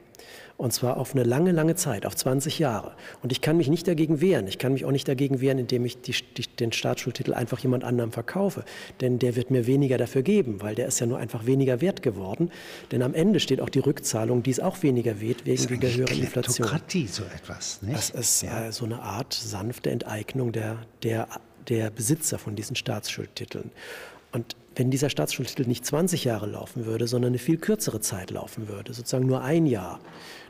Und 0.57 0.73
zwar 0.73 0.97
auf 0.97 1.13
eine 1.13 1.23
lange, 1.23 1.51
lange 1.51 1.75
Zeit, 1.75 2.07
auf 2.07 2.15
20 2.15 2.57
Jahre. 2.57 2.93
Und 3.21 3.31
ich 3.31 3.41
kann 3.41 3.57
mich 3.57 3.67
nicht 3.67 3.87
dagegen 3.87 4.21
wehren. 4.21 4.47
Ich 4.47 4.57
kann 4.57 4.73
mich 4.73 4.85
auch 4.85 4.91
nicht 4.91 5.07
dagegen 5.07 5.39
wehren, 5.39 5.59
indem 5.59 5.85
ich 5.85 6.01
die, 6.01 6.15
die, 6.35 6.47
den 6.47 6.71
Staatsschuldtitel 6.71 7.35
einfach 7.35 7.59
jemand 7.59 7.83
anderem 7.83 8.11
verkaufe. 8.11 8.63
Denn 8.99 9.19
der 9.19 9.35
wird 9.35 9.51
mir 9.51 9.67
weniger 9.67 9.99
dafür 9.99 10.23
geben, 10.23 10.59
weil 10.59 10.73
der 10.73 10.87
ist 10.87 10.99
ja 10.99 11.05
nur 11.05 11.19
einfach 11.19 11.45
weniger 11.45 11.79
wert 11.79 12.01
geworden. 12.01 12.49
Denn 12.91 13.03
am 13.03 13.13
Ende 13.13 13.39
steht 13.39 13.61
auch 13.61 13.69
die 13.69 13.79
Rückzahlung, 13.79 14.41
die 14.41 14.49
ist 14.49 14.61
auch 14.61 14.81
weniger 14.81 15.21
wert 15.21 15.45
wegen 15.45 15.79
der 15.79 15.93
höheren 15.93 16.19
Inflation. 16.19 16.67
so 17.05 17.23
etwas, 17.23 17.83
nicht? 17.83 17.95
Das 17.95 18.09
ist 18.09 18.41
ja. 18.41 18.65
äh, 18.65 18.71
so 18.71 18.85
eine 18.85 19.03
Art 19.03 19.35
sanfte 19.35 19.91
Enteignung 19.91 20.53
der, 20.53 20.79
der, 21.03 21.27
der 21.67 21.91
Besitzer 21.91 22.39
von 22.39 22.55
diesen 22.55 22.75
Staatsschuldtiteln. 22.75 23.69
Und 24.31 24.55
wenn 24.75 24.91
dieser 24.91 25.09
Staatsschuldtitel 25.09 25.67
nicht 25.67 25.85
20 25.85 26.23
Jahre 26.23 26.47
laufen 26.47 26.85
würde, 26.85 27.07
sondern 27.07 27.31
eine 27.31 27.39
viel 27.39 27.57
kürzere 27.57 28.01
Zeit 28.01 28.31
laufen 28.31 28.67
würde, 28.67 28.93
sozusagen 28.93 29.25
nur 29.25 29.41
ein 29.41 29.65
Jahr, 29.65 29.99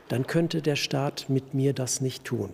dann 0.08 0.26
könnte 0.26 0.62
der 0.62 0.76
Staat 0.76 1.26
mit 1.28 1.54
mir 1.54 1.72
das 1.72 2.00
nicht 2.00 2.24
tun. 2.24 2.50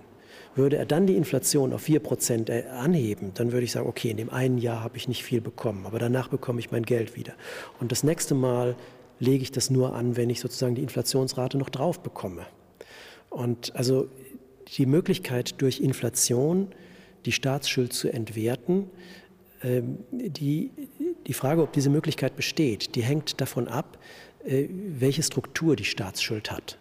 Würde 0.57 0.77
er 0.77 0.87
dann 0.87 1.07
die 1.07 1.17
Inflation 1.17 1.73
auf 1.73 1.83
4 1.83 2.01
Prozent 2.01 2.49
äh, 2.49 2.65
anheben, 2.71 3.33
dann 3.35 3.53
würde 3.53 3.65
ich 3.65 3.73
sagen, 3.73 3.89
okay, 3.89 4.11
in 4.11 4.17
dem 4.17 4.31
einen 4.31 4.59
Jahr 4.59 4.83
habe 4.83 4.97
ich 4.97 5.09
nicht 5.09 5.25
viel 5.25 5.41
bekommen, 5.41 5.87
aber 5.87 5.99
danach 5.99 6.29
bekomme 6.29 6.61
ich 6.61 6.71
mein 6.71 6.85
Geld 6.85 7.17
wieder. 7.17 7.35
Und 7.81 7.91
das 7.91 8.05
nächste 8.05 8.35
Mal 8.35 8.77
lege 9.19 9.43
ich 9.43 9.53
das 9.53 9.71
nur 9.71 9.95
an, 9.95 10.17
wenn 10.17 10.31
ich 10.31 10.41
sozusagen 10.41 10.75
die 10.75 10.83
Inflationsrate 10.83 11.59
noch 11.59 11.71
drauf 11.71 12.01
bekomme. 12.01 12.47
Und 13.31 13.75
also 13.75 14.09
die 14.77 14.87
Möglichkeit 14.87 15.61
durch 15.61 15.81
Inflation 15.81 16.69
die 17.25 17.33
Staatsschuld 17.33 17.93
zu 17.93 18.13
entwerten, 18.13 18.91
ähm, 19.63 19.99
die, 20.11 20.71
die 21.27 21.33
Frage, 21.33 21.63
ob 21.63 21.73
diese 21.73 21.91
Möglichkeit 21.91 22.37
besteht, 22.37 22.95
die 22.95 23.03
hängt 23.03 23.41
davon 23.41 23.67
ab, 23.67 23.99
äh, 24.45 24.67
welche 24.71 25.23
Struktur 25.23 25.75
die 25.75 25.85
Staatsschuld 25.85 26.51
hat. 26.51 26.79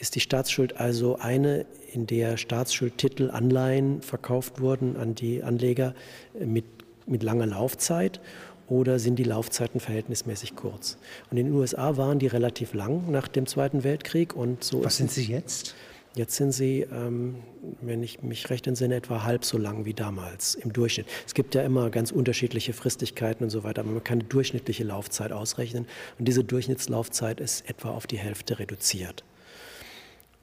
Ist 0.00 0.14
die 0.14 0.20
Staatsschuld 0.20 0.80
also 0.80 1.18
eine, 1.18 1.66
in 1.92 2.06
der 2.06 2.38
Staatsschuldtitel, 2.38 3.30
Anleihen 3.30 4.00
verkauft 4.00 4.58
wurden 4.58 4.96
an 4.96 5.14
die 5.14 5.42
Anleger 5.42 5.94
mit, 6.38 6.64
mit 7.06 7.22
langer 7.22 7.44
Laufzeit? 7.44 8.18
Oder 8.66 8.98
sind 8.98 9.16
die 9.16 9.24
Laufzeiten 9.24 9.78
verhältnismäßig 9.78 10.56
kurz? 10.56 10.96
Und 11.30 11.36
in 11.36 11.46
den 11.48 11.54
USA 11.54 11.98
waren 11.98 12.18
die 12.18 12.28
relativ 12.28 12.72
lang 12.72 13.10
nach 13.10 13.28
dem 13.28 13.46
Zweiten 13.46 13.84
Weltkrieg. 13.84 14.34
Und 14.34 14.64
so 14.64 14.82
Was 14.82 14.96
sind 14.96 15.10
sie 15.10 15.24
jetzt? 15.24 15.74
Jetzt 16.14 16.34
sind 16.36 16.52
sie, 16.52 16.86
ähm, 16.90 17.36
wenn 17.82 18.02
ich 18.02 18.22
mich 18.22 18.48
recht 18.48 18.66
entsinne, 18.66 18.94
etwa 18.94 19.24
halb 19.24 19.44
so 19.44 19.58
lang 19.58 19.84
wie 19.84 19.92
damals 19.92 20.54
im 20.54 20.72
Durchschnitt. 20.72 21.08
Es 21.26 21.34
gibt 21.34 21.54
ja 21.54 21.62
immer 21.62 21.90
ganz 21.90 22.10
unterschiedliche 22.10 22.72
Fristigkeiten 22.72 23.44
und 23.44 23.50
so 23.50 23.64
weiter, 23.64 23.82
aber 23.82 23.90
man 23.90 24.02
kann 24.02 24.20
die 24.20 24.28
durchschnittliche 24.28 24.82
Laufzeit 24.82 25.30
ausrechnen. 25.30 25.86
Und 26.18 26.26
diese 26.26 26.42
Durchschnittslaufzeit 26.42 27.38
ist 27.38 27.68
etwa 27.68 27.90
auf 27.90 28.06
die 28.06 28.18
Hälfte 28.18 28.58
reduziert. 28.58 29.24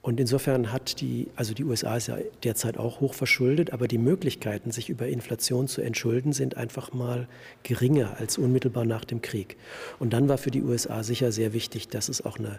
Und 0.07 0.21
insofern 0.21 0.71
hat 0.71 1.01
die, 1.01 1.27
also 1.35 1.53
die 1.53 1.65
USA 1.65 1.97
ist 1.97 2.07
ja 2.07 2.15
derzeit 2.41 2.77
auch 2.77 3.01
hoch 3.01 3.13
verschuldet, 3.13 3.73
aber 3.73 3.89
die 3.89 3.97
Möglichkeiten, 3.97 4.71
sich 4.71 4.87
über 4.87 5.09
Inflation 5.09 5.67
zu 5.67 5.81
entschulden, 5.81 6.31
sind 6.31 6.55
einfach 6.55 6.93
mal 6.93 7.27
geringer 7.63 8.15
als 8.17 8.37
unmittelbar 8.37 8.85
nach 8.85 9.03
dem 9.03 9.21
Krieg. 9.21 9.57
Und 9.99 10.13
dann 10.13 10.29
war 10.29 10.37
für 10.37 10.49
die 10.49 10.63
USA 10.63 11.03
sicher 11.03 11.33
sehr 11.33 11.51
wichtig, 11.51 11.89
dass 11.89 12.07
es 12.07 12.23
auch 12.23 12.39
eine 12.39 12.57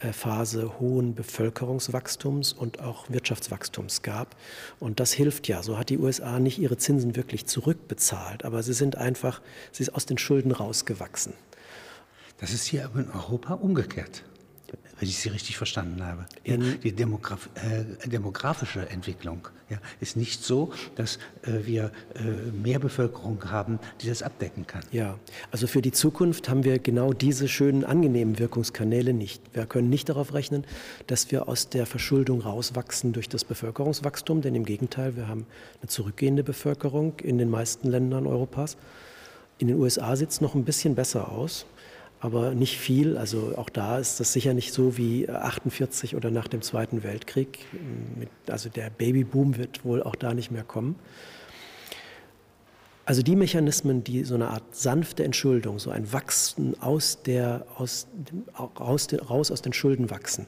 äh, 0.00 0.12
Phase 0.12 0.80
hohen 0.80 1.14
Bevölkerungswachstums 1.14 2.52
und 2.52 2.80
auch 2.80 3.08
Wirtschaftswachstums 3.08 4.02
gab. 4.02 4.34
Und 4.80 4.98
das 4.98 5.12
hilft 5.12 5.46
ja. 5.46 5.62
So 5.62 5.78
hat 5.78 5.90
die 5.90 5.98
USA 5.98 6.40
nicht 6.40 6.58
ihre 6.58 6.78
Zinsen 6.78 7.14
wirklich 7.14 7.46
zurückbezahlt, 7.46 8.44
aber 8.44 8.64
sie 8.64 8.74
sind 8.74 8.96
einfach, 8.96 9.40
sie 9.70 9.84
ist 9.84 9.94
aus 9.94 10.04
den 10.04 10.18
Schulden 10.18 10.50
rausgewachsen. 10.50 11.34
Das 12.38 12.52
ist 12.52 12.64
hier 12.64 12.86
aber 12.86 12.98
in 12.98 13.10
Europa 13.12 13.54
umgekehrt 13.54 14.24
wenn 14.98 15.08
ich 15.08 15.18
Sie 15.18 15.28
richtig 15.28 15.56
verstanden 15.56 16.04
habe. 16.04 16.26
Ja, 16.44 16.56
die 16.56 16.92
Demograf 16.92 17.48
äh, 17.54 18.08
demografische 18.08 18.88
Entwicklung 18.88 19.48
ja, 19.70 19.78
ist 20.00 20.16
nicht 20.16 20.42
so, 20.42 20.72
dass 20.96 21.16
äh, 21.42 21.66
wir 21.66 21.92
äh, 22.14 22.22
mehr 22.50 22.78
Bevölkerung 22.78 23.50
haben, 23.50 23.78
die 24.00 24.08
das 24.08 24.22
abdecken 24.22 24.66
kann. 24.66 24.82
Ja, 24.92 25.18
also 25.50 25.66
für 25.66 25.82
die 25.82 25.92
Zukunft 25.92 26.48
haben 26.48 26.64
wir 26.64 26.78
genau 26.78 27.12
diese 27.12 27.48
schönen, 27.48 27.84
angenehmen 27.84 28.38
Wirkungskanäle 28.38 29.12
nicht. 29.12 29.42
Wir 29.52 29.66
können 29.66 29.90
nicht 29.90 30.08
darauf 30.08 30.34
rechnen, 30.34 30.64
dass 31.06 31.30
wir 31.30 31.48
aus 31.48 31.68
der 31.68 31.86
Verschuldung 31.86 32.40
rauswachsen 32.40 33.12
durch 33.12 33.28
das 33.28 33.44
Bevölkerungswachstum, 33.44 34.40
denn 34.40 34.54
im 34.54 34.64
Gegenteil, 34.64 35.16
wir 35.16 35.28
haben 35.28 35.46
eine 35.80 35.88
zurückgehende 35.88 36.42
Bevölkerung 36.42 37.18
in 37.20 37.38
den 37.38 37.50
meisten 37.50 37.88
Ländern 37.88 38.26
Europas. 38.26 38.76
In 39.58 39.68
den 39.68 39.78
USA 39.78 40.16
sieht 40.16 40.30
es 40.30 40.40
noch 40.40 40.54
ein 40.54 40.64
bisschen 40.64 40.94
besser 40.94 41.30
aus 41.30 41.66
aber 42.20 42.54
nicht 42.54 42.78
viel. 42.78 43.16
Also 43.16 43.54
auch 43.56 43.68
da 43.68 43.98
ist 43.98 44.20
das 44.20 44.32
sicher 44.32 44.54
nicht 44.54 44.72
so 44.72 44.96
wie 44.96 45.28
48 45.28 46.16
oder 46.16 46.30
nach 46.30 46.48
dem 46.48 46.62
Zweiten 46.62 47.02
Weltkrieg. 47.02 47.66
Also 48.48 48.68
der 48.68 48.90
Babyboom 48.90 49.56
wird 49.56 49.84
wohl 49.84 50.02
auch 50.02 50.16
da 50.16 50.34
nicht 50.34 50.50
mehr 50.50 50.64
kommen. 50.64 50.96
Also 53.04 53.22
die 53.22 53.36
Mechanismen, 53.36 54.04
die 54.04 54.24
so 54.24 54.34
eine 54.34 54.48
Art 54.48 54.76
sanfte 54.76 55.24
Entschuldung, 55.24 55.78
so 55.78 55.90
ein 55.90 56.12
Wachsen 56.12 56.78
aus 56.82 57.22
der, 57.22 57.64
aus, 57.76 58.06
raus, 58.78 59.08
raus 59.30 59.50
aus 59.50 59.62
den 59.62 59.72
Schulden 59.72 60.10
wachsen, 60.10 60.44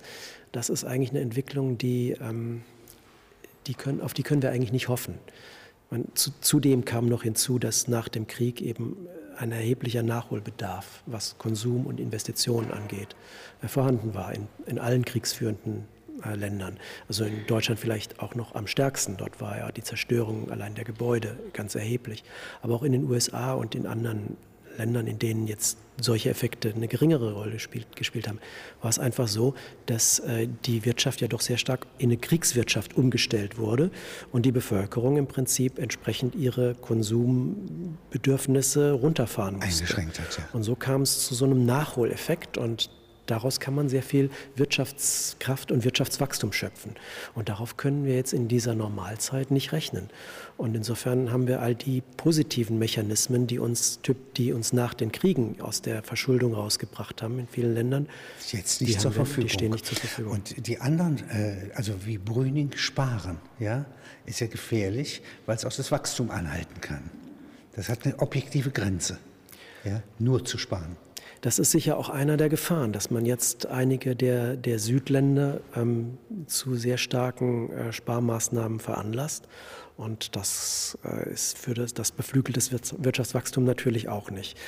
das 0.53 0.69
ist 0.69 0.85
eigentlich 0.85 1.09
eine 1.09 1.21
Entwicklung, 1.21 1.79
die, 1.79 2.17
ähm, 2.21 2.61
die 3.67 3.73
können, 3.73 4.03
auf 4.03 4.13
die 4.13 4.23
können 4.23 4.43
wir 4.43 4.51
eigentlich 4.51 4.73
nicht 4.73 4.89
hoffen. 4.89 5.15
Man, 5.91 6.05
zu, 6.15 6.33
zudem 6.43 6.85
kam 6.85 7.07
noch 7.07 7.23
hinzu, 7.23 7.59
dass 7.59 7.89
nach 7.89 8.11
dem 8.11 8.27
Krieg 8.27 8.61
eben 8.61 9.09
ein 9.40 9.53
erheblicher 9.53 10.03
Nachholbedarf, 10.03 11.03
was 11.07 11.38
Konsum 11.38 11.87
und 11.87 11.98
Investitionen 11.98 12.70
angeht, 12.70 13.16
äh, 13.62 13.68
vorhanden 13.68 14.14
war 14.14 14.35
in, 14.35 14.48
in 14.66 14.79
allen 14.79 15.05
kriegsführenden 15.05 15.87
äh, 16.24 16.35
Ländern. 16.35 16.79
Also 17.09 17.24
in 17.24 17.46
Deutschland 17.46 17.81
vielleicht 17.81 18.20
auch 18.20 18.35
noch 18.35 18.55
am 18.55 18.66
stärksten. 18.66 19.16
Dort 19.16 19.40
war 19.40 19.57
ja 19.59 19.72
die 19.72 19.83
Zerstörung 19.83 20.50
allein 20.50 20.74
der 20.74 20.85
Gebäude 20.85 21.38
ganz 21.53 21.74
erheblich. 21.74 22.22
Aber 22.62 22.74
auch 22.74 22.83
in 22.83 22.92
den 22.92 23.09
USA 23.09 23.55
und 23.55 23.74
in 23.74 23.87
anderen 23.87 24.37
Ländern, 24.81 25.07
in 25.07 25.19
denen 25.19 25.47
jetzt 25.47 25.77
solche 26.01 26.31
Effekte 26.31 26.73
eine 26.75 26.88
geringere 26.88 27.35
Rolle 27.35 27.59
spielt, 27.59 27.95
gespielt 27.95 28.27
haben, 28.27 28.38
war 28.81 28.88
es 28.88 28.99
einfach 28.99 29.29
so, 29.29 29.53
dass 29.85 30.21
äh, 30.21 30.49
die 30.64 30.87
Wirtschaft 30.87 31.21
ja 31.21 31.29
doch 31.29 31.43
sehr 31.43 31.59
stark 31.59 31.87
in 31.99 32.09
eine 32.11 32.16
Kriegswirtschaft 32.16 32.97
umgestellt 32.97 33.59
wurde 33.59 33.90
und 34.33 34.47
die 34.47 34.53
Bevölkerung 34.53 35.19
im 35.19 35.27
Prinzip 35.27 35.79
entsprechend 35.79 36.35
ihre 36.35 36.75
Konsumbedürfnisse 36.75 38.93
runterfahren 38.93 39.57
musste. 39.57 39.85
Eingeschränkt 39.85 40.19
hat, 40.19 40.38
ja. 40.38 40.49
Und 40.55 40.62
so 40.62 40.75
kam 40.75 41.03
es 41.03 41.27
zu 41.27 41.35
so 41.35 41.45
einem 41.45 41.66
Nachholeffekt 41.66 42.57
und 42.57 42.88
daraus 43.31 43.61
kann 43.61 43.75
man 43.75 43.88
sehr 43.88 44.03
viel 44.03 44.31
Wirtschaftskraft 44.57 45.73
und 45.73 45.85
Wirtschaftswachstum 45.85 46.53
schöpfen. 46.53 46.95
Und 47.35 47.49
darauf 47.49 47.77
können 47.77 48.05
wir 48.05 48.14
jetzt 48.14 48.33
in 48.33 48.49
dieser 48.49 48.75
Normalzeit 48.75 49.51
nicht 49.51 49.73
rechnen. 49.73 50.11
Und 50.57 50.75
insofern 50.75 51.33
haben 51.33 51.47
wir 51.47 51.61
all 51.61 51.75
die 51.75 52.03
positiven 52.16 52.79
Mechanismen, 52.79 53.47
die 53.47 53.59
uns, 53.59 54.01
die 54.37 54.53
uns 54.53 54.73
nach 54.73 54.95
den 54.95 55.12
Kriegen 55.12 55.61
aus 55.61 55.83
der 55.83 56.03
Verschuldung 56.03 56.55
rausgebracht 56.55 57.23
haben 57.23 57.38
in 57.38 57.49
vielen 57.49 57.75
Ländern, 57.75 58.09
jetzt 58.51 58.81
nicht 58.81 59.01
zur 59.01 59.12
wir, 59.12 59.16
Verfügung. 59.16 59.49
Die 59.49 59.55
stehen 59.55 59.73
nicht 59.73 59.87
zur 59.87 59.97
Verfügung. 59.97 60.33
Und 60.33 60.66
die 60.66 60.79
anderen, 60.79 61.19
äh, 61.31 61.71
also 61.75 62.07
wie 62.07 62.19
Brüning 62.19 62.73
sparen, 62.77 63.38
ja, 63.59 63.87
ist 64.27 64.40
ja 64.40 64.47
gefährlich, 64.47 65.23
weil 65.47 65.57
es 65.57 65.64
auch 65.64 65.73
das 65.73 65.90
Wachstum 65.90 66.31
anhalten 66.31 66.81
kann. 66.81 67.11
Das 67.75 67.88
hat 67.88 68.05
eine 68.05 68.19
objektive 68.19 68.71
Grenze, 68.71 69.19
ja, 69.85 70.03
nur 70.19 70.45
zu 70.45 70.59
sparen. 70.59 70.97
Das 71.40 71.59
ist 71.59 71.70
sicher 71.70 71.96
auch 71.96 72.11
einer 72.11 72.37
der 72.37 72.50
Gefahren, 72.50 72.92
dass 72.92 73.11
man 73.11 73.24
jetzt 73.24 73.66
einige 73.66 74.14
der, 74.14 74.57
der 74.57 74.79
Südländer 74.79 75.61
ähm, 75.74 76.18
zu 76.46 76.74
sehr 76.74 76.98
starken 76.98 77.70
äh, 77.72 77.92
Sparmaßnahmen 77.92 78.79
veranlasst. 78.79 79.48
Und 79.96 80.37
das 80.37 80.98
äh, 81.05 81.31
ist 81.33 81.57
für 81.57 81.72
das, 81.72 81.94
das 81.94 82.12
beflügelt 82.12 82.57
das 82.57 82.70
Wirtschaftswachstum 82.72 83.64
natürlich 83.64 84.09
auch 84.09 84.31
nicht. 84.31 84.59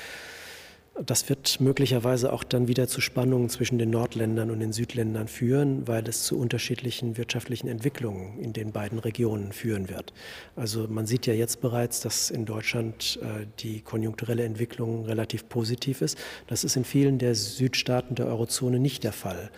Das 1.00 1.30
wird 1.30 1.58
möglicherweise 1.58 2.32
auch 2.32 2.44
dann 2.44 2.68
wieder 2.68 2.86
zu 2.86 3.00
Spannungen 3.00 3.48
zwischen 3.48 3.78
den 3.78 3.88
Nordländern 3.88 4.50
und 4.50 4.60
den 4.60 4.74
Südländern 4.74 5.26
führen, 5.26 5.88
weil 5.88 6.06
es 6.06 6.24
zu 6.24 6.38
unterschiedlichen 6.38 7.16
wirtschaftlichen 7.16 7.66
Entwicklungen 7.66 8.38
in 8.38 8.52
den 8.52 8.72
beiden 8.72 8.98
Regionen 8.98 9.52
führen 9.52 9.88
wird. 9.88 10.12
Also 10.54 10.86
man 10.88 11.06
sieht 11.06 11.26
ja 11.26 11.32
jetzt 11.32 11.62
bereits, 11.62 12.00
dass 12.00 12.30
in 12.30 12.44
Deutschland 12.44 13.18
äh, 13.22 13.46
die 13.60 13.80
konjunkturelle 13.80 14.44
Entwicklung 14.44 15.06
relativ 15.06 15.48
positiv 15.48 16.02
ist. 16.02 16.18
Das 16.46 16.62
ist 16.62 16.76
in 16.76 16.84
vielen 16.84 17.18
der 17.18 17.34
Südstaaten 17.34 18.14
der 18.14 18.26
Eurozone 18.26 18.78
nicht 18.78 19.02
der 19.02 19.12
Fall. 19.12 19.50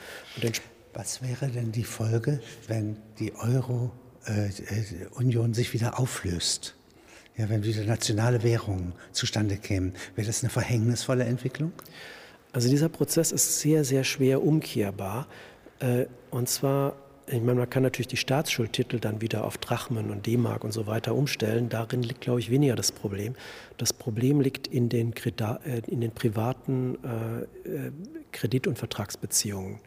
Was 0.92 1.20
wäre 1.20 1.48
denn 1.48 1.72
die 1.72 1.82
Folge, 1.82 2.40
wenn 2.68 2.96
die 3.18 3.34
Euro-Union 3.34 3.90
äh, 5.50 5.54
sich 5.54 5.72
wieder 5.72 5.98
auflöst? 5.98 6.76
Ja, 7.36 7.48
wenn 7.48 7.64
wieder 7.64 7.84
nationale 7.84 8.42
Währungen 8.42 8.92
zustande 9.12 9.56
kämen, 9.56 9.94
wäre 10.14 10.26
das 10.26 10.42
eine 10.42 10.50
verhängnisvolle 10.50 11.24
Entwicklung? 11.24 11.72
Also 12.52 12.68
dieser 12.68 12.88
Prozess 12.88 13.32
ist 13.32 13.58
sehr, 13.60 13.84
sehr 13.84 14.04
schwer 14.04 14.44
umkehrbar. 14.44 15.26
Äh, 15.80 16.06
und 16.30 16.48
zwar, 16.48 16.94
ich 17.26 17.40
meine, 17.40 17.58
man 17.58 17.70
kann 17.70 17.82
natürlich 17.82 18.06
die 18.06 18.16
Staatsschuldtitel 18.16 19.00
dann 19.00 19.20
wieder 19.20 19.44
auf 19.44 19.58
Drachmen 19.58 20.10
und 20.10 20.26
D-Mark 20.26 20.62
und 20.62 20.70
so 20.70 20.86
weiter 20.86 21.16
umstellen. 21.16 21.68
Darin 21.68 22.04
liegt, 22.04 22.20
glaube 22.20 22.38
ich, 22.38 22.50
weniger 22.50 22.76
das 22.76 22.92
Problem. 22.92 23.34
Das 23.78 23.92
Problem 23.92 24.40
liegt 24.40 24.68
in 24.68 24.88
den, 24.88 25.12
äh, 25.12 25.80
in 25.88 26.00
den 26.00 26.12
privaten 26.12 26.94
äh, 27.02 27.90
Kredit- 28.30 28.68
und 28.68 28.78
Vertragsbeziehungen. 28.78 29.80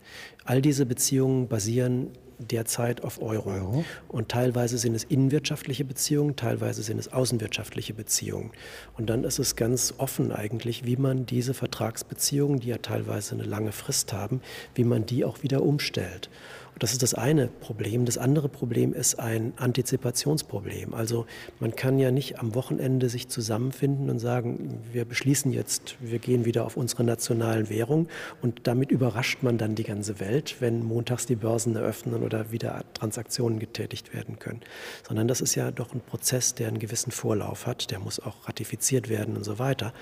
All 0.43 0.61
diese 0.61 0.85
Beziehungen 0.85 1.47
basieren 1.47 2.09
derzeit 2.39 3.03
auf 3.03 3.21
Euro. 3.21 3.47
Euro. 3.47 3.85
Und 4.07 4.29
teilweise 4.29 4.77
sind 4.77 4.95
es 4.95 5.03
innenwirtschaftliche 5.03 5.85
Beziehungen, 5.85 6.35
teilweise 6.35 6.83
sind 6.83 6.97
es 6.97 7.11
außenwirtschaftliche 7.11 7.93
Beziehungen. 7.93 8.51
Und 8.97 9.09
dann 9.09 9.23
ist 9.23 9.39
es 9.39 9.55
ganz 9.55 9.93
offen 9.97 10.31
eigentlich, 10.31 10.85
wie 10.85 10.97
man 10.97 11.25
diese 11.25 11.53
Vertragsbeziehungen, 11.53 12.59
die 12.59 12.69
ja 12.69 12.77
teilweise 12.77 13.35
eine 13.35 13.43
lange 13.43 13.71
Frist 13.71 14.13
haben, 14.13 14.41
wie 14.75 14.83
man 14.83 15.05
die 15.05 15.25
auch 15.25 15.43
wieder 15.43 15.63
umstellt. 15.63 16.29
Das 16.79 16.91
ist 16.91 17.01
das 17.01 17.13
eine 17.13 17.47
Problem. 17.47 18.05
Das 18.05 18.17
andere 18.17 18.49
Problem 18.49 18.93
ist 18.93 19.19
ein 19.19 19.53
Antizipationsproblem. 19.57 20.93
Also 20.93 21.25
man 21.59 21.75
kann 21.75 21.97
ja 21.97 22.11
nicht 22.11 22.39
am 22.39 22.53
Wochenende 22.55 23.09
sich 23.09 23.29
zusammenfinden 23.29 24.09
und 24.09 24.19
sagen, 24.19 24.81
wir 24.91 25.05
beschließen 25.05 25.51
jetzt, 25.51 25.95
wir 25.99 26.19
gehen 26.19 26.45
wieder 26.45 26.65
auf 26.65 26.77
unsere 26.77 27.03
nationalen 27.03 27.69
Währung 27.69 28.07
und 28.41 28.67
damit 28.67 28.91
überrascht 28.91 29.41
man 29.41 29.57
dann 29.57 29.75
die 29.75 29.83
ganze 29.83 30.19
Welt, 30.19 30.57
wenn 30.59 30.83
montags 30.83 31.25
die 31.25 31.35
Börsen 31.35 31.75
eröffnen 31.75 32.23
oder 32.23 32.51
wieder 32.51 32.83
Transaktionen 32.93 33.59
getätigt 33.59 34.13
werden 34.13 34.37
können. 34.37 34.61
Sondern 35.07 35.27
das 35.27 35.41
ist 35.41 35.55
ja 35.55 35.71
doch 35.71 35.93
ein 35.93 36.01
Prozess, 36.01 36.53
der 36.53 36.67
einen 36.67 36.79
gewissen 36.79 37.11
Vorlauf 37.11 37.65
hat, 37.65 37.89
der 37.91 37.99
muss 37.99 38.19
auch 38.19 38.47
ratifiziert 38.47 39.09
werden 39.09 39.35
und 39.35 39.43
so 39.43 39.57
weiter. 39.57 39.93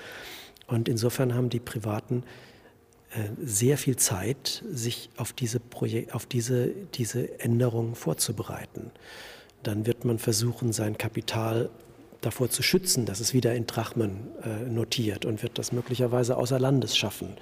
Und 0.66 0.88
insofern 0.88 1.34
haben 1.34 1.48
die 1.48 1.60
privaten 1.60 2.24
sehr 3.42 3.78
viel 3.78 3.96
Zeit, 3.96 4.64
sich 4.70 5.10
auf 5.16 5.32
diese, 5.32 5.60
Projek 5.60 6.14
auf 6.14 6.26
diese, 6.26 6.68
diese 6.94 7.40
Änderungen 7.40 7.94
vorzubereiten. 7.94 8.90
Dann 9.62 9.86
wird 9.86 10.04
man 10.04 10.18
versuchen, 10.18 10.72
sein 10.72 10.98
Kapital 10.98 11.70
davor 12.20 12.50
zu 12.50 12.62
schützen, 12.62 13.06
dass 13.06 13.20
es 13.20 13.34
wieder 13.34 13.54
in 13.54 13.66
Drachmen 13.66 14.28
äh, 14.42 14.68
notiert 14.68 15.24
und 15.24 15.42
wird 15.42 15.58
das 15.58 15.72
möglicherweise 15.72 16.36
außer 16.36 16.58
Landes 16.58 16.96
schaffen, 16.96 17.36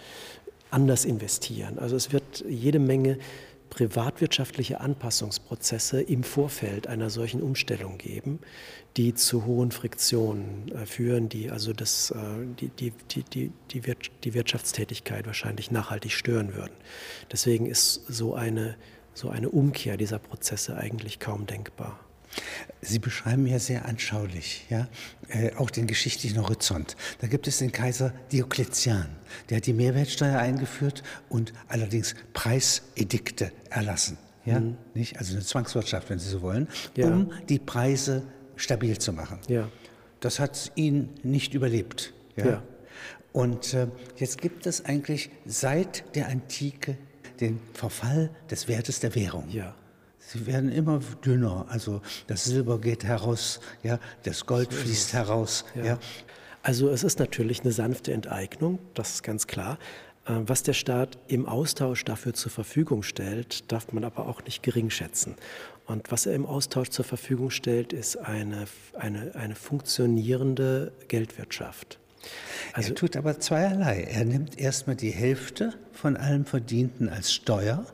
anders 0.70 1.04
investieren. 1.04 1.78
Also 1.78 1.96
es 1.96 2.12
wird 2.12 2.44
jede 2.48 2.78
Menge 2.78 3.18
privatwirtschaftliche 3.74 4.80
Anpassungsprozesse 4.80 6.00
im 6.00 6.22
Vorfeld 6.22 6.86
einer 6.86 7.10
solchen 7.10 7.42
Umstellung 7.42 7.98
geben, 7.98 8.38
die 8.96 9.14
zu 9.14 9.44
hohen 9.46 9.72
Friktionen 9.72 10.70
äh, 10.72 10.86
führen, 10.86 11.28
die 11.28 11.50
also 11.50 11.72
das, 11.72 12.12
äh, 12.12 12.16
die, 12.60 12.68
die, 12.68 12.92
die, 13.24 13.52
die, 14.22 14.34
Wirtschaftstätigkeit 14.34 15.26
wahrscheinlich 15.26 15.72
nachhaltig 15.72 16.12
stören 16.12 16.54
würden. 16.54 16.74
Deswegen 17.32 17.66
ist 17.66 18.06
so 18.06 18.34
eine, 18.34 18.76
so 19.12 19.28
eine 19.28 19.48
Umkehr 19.48 19.96
dieser 19.96 20.20
Prozesse 20.20 20.76
eigentlich 20.76 21.18
kaum 21.18 21.46
denkbar. 21.46 21.98
Sie 22.80 22.98
beschreiben 22.98 23.46
ja 23.46 23.58
sehr 23.58 23.86
anschaulich, 23.86 24.66
ja, 24.68 24.88
äh, 25.28 25.54
auch 25.56 25.70
den 25.70 25.86
geschichtlichen 25.86 26.40
Horizont. 26.40 26.96
Da 27.20 27.26
gibt 27.26 27.46
es 27.46 27.58
den 27.58 27.72
Kaiser 27.72 28.12
Diokletian, 28.32 29.08
der 29.48 29.58
hat 29.58 29.66
die 29.66 29.72
Mehrwertsteuer 29.72 30.38
eingeführt 30.38 31.02
und 31.28 31.52
allerdings 31.68 32.14
Preisedikte 32.32 33.52
erlassen, 33.70 34.18
ja, 34.44 34.60
mhm. 34.60 34.76
nicht, 34.94 35.18
also 35.18 35.34
eine 35.34 35.44
Zwangswirtschaft, 35.44 36.10
wenn 36.10 36.18
Sie 36.18 36.28
so 36.28 36.42
wollen, 36.42 36.68
ja. 36.96 37.06
um 37.06 37.32
die 37.48 37.58
Preise 37.58 38.22
stabil 38.56 38.98
zu 38.98 39.12
machen. 39.12 39.38
Ja. 39.48 39.68
Das 40.20 40.38
hat 40.38 40.72
ihn 40.74 41.10
nicht 41.22 41.54
überlebt. 41.54 42.12
Ja. 42.36 42.46
ja. 42.46 42.62
Und 43.32 43.74
äh, 43.74 43.88
jetzt 44.16 44.40
gibt 44.40 44.66
es 44.66 44.84
eigentlich 44.84 45.30
seit 45.44 46.14
der 46.14 46.28
Antike 46.28 46.96
den 47.40 47.60
Verfall 47.72 48.30
des 48.50 48.68
Wertes 48.68 49.00
der 49.00 49.14
Währung. 49.14 49.48
Ja. 49.50 49.74
Sie 50.26 50.46
werden 50.46 50.72
immer 50.72 51.00
dünner. 51.24 51.66
Also 51.68 52.00
das 52.26 52.44
Silber 52.44 52.80
geht 52.80 53.04
heraus, 53.04 53.60
ja, 53.82 53.98
das 54.22 54.46
Gold 54.46 54.72
so 54.72 54.78
fließt 54.78 55.12
heraus. 55.12 55.64
Ja. 55.74 55.84
ja. 55.84 55.98
Also 56.62 56.88
es 56.88 57.04
ist 57.04 57.18
natürlich 57.18 57.60
eine 57.60 57.72
sanfte 57.72 58.12
Enteignung, 58.12 58.78
das 58.94 59.16
ist 59.16 59.22
ganz 59.22 59.46
klar. 59.46 59.78
Äh, 60.26 60.32
was 60.46 60.62
der 60.62 60.72
Staat 60.72 61.18
im 61.28 61.46
Austausch 61.46 62.04
dafür 62.04 62.34
zur 62.34 62.50
Verfügung 62.50 63.02
stellt, 63.02 63.70
darf 63.70 63.92
man 63.92 64.04
aber 64.04 64.26
auch 64.26 64.42
nicht 64.44 64.62
gering 64.62 64.90
schätzen. 64.90 65.36
Und 65.86 66.10
was 66.10 66.26
er 66.26 66.34
im 66.34 66.46
Austausch 66.46 66.88
zur 66.88 67.04
Verfügung 67.04 67.50
stellt, 67.50 67.92
ist 67.92 68.16
eine, 68.16 68.66
eine, 68.94 69.34
eine 69.34 69.54
funktionierende 69.54 70.92
Geldwirtschaft. 71.08 71.98
Also, 72.72 72.90
er 72.90 72.94
tut 72.94 73.16
aber 73.16 73.38
zweierlei. 73.38 74.04
Er 74.04 74.24
nimmt 74.24 74.58
erstmal 74.58 74.96
die 74.96 75.10
Hälfte 75.10 75.74
von 75.92 76.16
allem 76.16 76.46
Verdienten 76.46 77.10
als 77.10 77.34
Steuer 77.34 77.84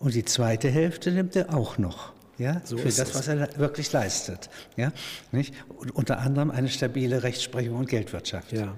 und 0.00 0.14
die 0.14 0.24
zweite 0.24 0.68
Hälfte 0.68 1.12
nimmt 1.12 1.36
er 1.36 1.54
auch 1.54 1.78
noch. 1.78 2.12
Ja, 2.38 2.62
so 2.64 2.78
für 2.78 2.88
das, 2.88 3.14
was 3.14 3.28
er 3.28 3.58
wirklich 3.58 3.92
leistet. 3.92 4.48
Ja, 4.76 4.92
nicht? 5.30 5.54
Und 5.68 5.94
unter 5.94 6.18
anderem 6.20 6.50
eine 6.50 6.70
stabile 6.70 7.22
Rechtsprechung 7.22 7.76
und 7.76 7.88
Geldwirtschaft. 7.88 8.52
Ja. 8.52 8.74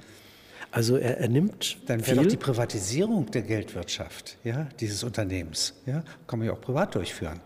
Also 0.73 0.97
er, 0.97 1.19
er 1.19 1.29
nimmt. 1.29 1.79
Dann 1.87 2.05
wäre 2.05 2.17
doch 2.17 2.27
die 2.27 2.37
Privatisierung 2.37 3.31
der 3.31 3.43
Geldwirtschaft, 3.43 4.37
ja, 4.43 4.67
dieses 4.81 5.05
Unternehmens, 5.05 5.75
ja, 5.87 6.03
kann 6.27 6.41
man 6.41 6.49
ja 6.49 6.55
auch 6.55 6.61
privat 6.61 6.95
durchführen. 6.97 7.41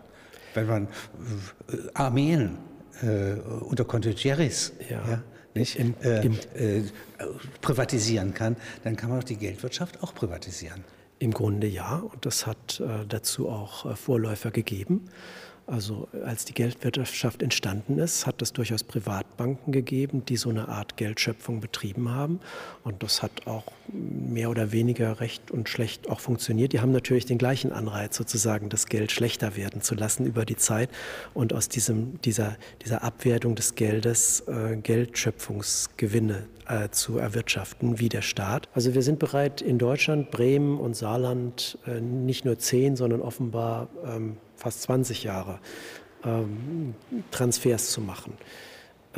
Wenn 0.55 0.65
man 0.65 0.87
äh, 0.87 1.77
Armeen 1.93 2.57
äh, 3.03 3.33
unter 3.61 3.85
Condottieri's 3.85 4.73
ja. 4.89 5.07
ja 5.07 5.23
nicht, 5.53 5.75
Im, 5.75 5.93
äh, 6.03 6.25
im, 6.25 6.33
äh, 6.55 6.83
privatisieren 7.61 8.33
kann, 8.33 8.55
dann 8.83 8.95
kann 8.95 9.09
man 9.09 9.19
auch 9.19 9.23
die 9.23 9.37
Geldwirtschaft 9.37 10.01
auch 10.01 10.13
privatisieren. 10.13 10.83
Im 11.19 11.33
Grunde 11.33 11.67
ja, 11.67 11.97
und 11.97 12.25
das 12.25 12.45
hat 12.45 12.79
äh, 12.79 13.05
dazu 13.07 13.49
auch 13.49 13.85
äh, 13.85 13.95
Vorläufer 13.95 14.51
gegeben. 14.51 15.09
Also 15.67 16.07
als 16.25 16.45
die 16.45 16.53
Geldwirtschaft 16.53 17.43
entstanden 17.43 17.99
ist, 17.99 18.25
hat 18.25 18.41
es 18.41 18.53
durchaus 18.53 18.85
Privatbanken 18.85 19.73
gegeben, 19.73 20.23
die 20.25 20.37
so 20.37 20.49
eine 20.49 20.69
Art 20.69 20.95
Geldschöpfung 20.95 21.59
betrieben 21.59 22.09
haben. 22.09 22.39
Und 22.85 23.03
das 23.03 23.21
hat 23.21 23.47
auch 23.47 23.65
mehr 23.91 24.49
oder 24.49 24.71
weniger 24.71 25.19
recht 25.19 25.51
und 25.51 25.67
schlecht 25.67 26.09
auch 26.09 26.21
funktioniert. 26.21 26.71
Die 26.71 26.79
haben 26.79 26.93
natürlich 26.93 27.25
den 27.25 27.37
gleichen 27.37 27.73
Anreiz, 27.73 28.15
sozusagen 28.15 28.69
das 28.69 28.85
Geld 28.85 29.11
schlechter 29.11 29.57
werden 29.57 29.81
zu 29.81 29.93
lassen 29.93 30.25
über 30.25 30.45
die 30.45 30.55
Zeit 30.55 30.89
und 31.33 31.51
aus 31.51 31.67
diesem, 31.67 32.21
dieser, 32.21 32.55
dieser 32.85 33.03
Abwertung 33.03 33.55
des 33.55 33.75
Geldes 33.75 34.45
äh, 34.47 34.77
Geldschöpfungsgewinne 34.77 36.47
äh, 36.69 36.89
zu 36.91 37.17
erwirtschaften, 37.17 37.99
wie 37.99 38.07
der 38.07 38.21
Staat. 38.21 38.69
Also 38.73 38.93
wir 38.93 39.01
sind 39.01 39.19
bereit, 39.19 39.61
in 39.61 39.79
Deutschland, 39.79 40.31
Bremen 40.31 40.79
und 40.79 40.95
Saarland 40.95 41.77
äh, 41.85 41.99
nicht 41.99 42.45
nur 42.45 42.57
zehn, 42.57 42.95
sondern 42.95 43.21
offenbar 43.21 43.89
ähm, 44.05 44.37
fast 44.57 44.81
20 44.83 45.23
Jahre, 45.23 45.59
ähm, 46.25 46.93
Transfers 47.31 47.91
zu 47.91 48.01
machen. 48.01 48.33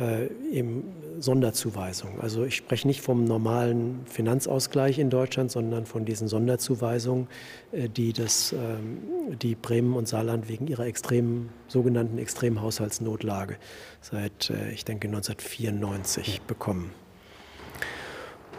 Äh, 0.00 0.28
im 0.52 0.84
Sonderzuweisungen. 1.18 2.22
Also 2.22 2.44
ich 2.44 2.56
spreche 2.56 2.88
nicht 2.88 3.02
vom 3.02 3.24
normalen 3.24 4.00
Finanzausgleich 4.06 4.98
in 4.98 5.10
Deutschland, 5.10 5.50
sondern 5.50 5.84
von 5.84 6.06
diesen 6.06 6.26
Sonderzuweisungen, 6.26 7.26
äh, 7.72 7.90
die, 7.90 8.14
das, 8.14 8.52
ähm, 8.52 9.36
die 9.42 9.54
Bremen 9.54 9.94
und 9.94 10.08
Saarland 10.08 10.48
wegen 10.48 10.68
ihrer 10.68 10.86
extremen, 10.86 11.50
sogenannten 11.68 12.16
extremen 12.16 12.62
Haushaltsnotlage 12.62 13.58
seit, 14.00 14.48
äh, 14.48 14.70
ich 14.70 14.86
denke, 14.86 15.06
1994 15.08 16.40
bekommen. 16.46 16.92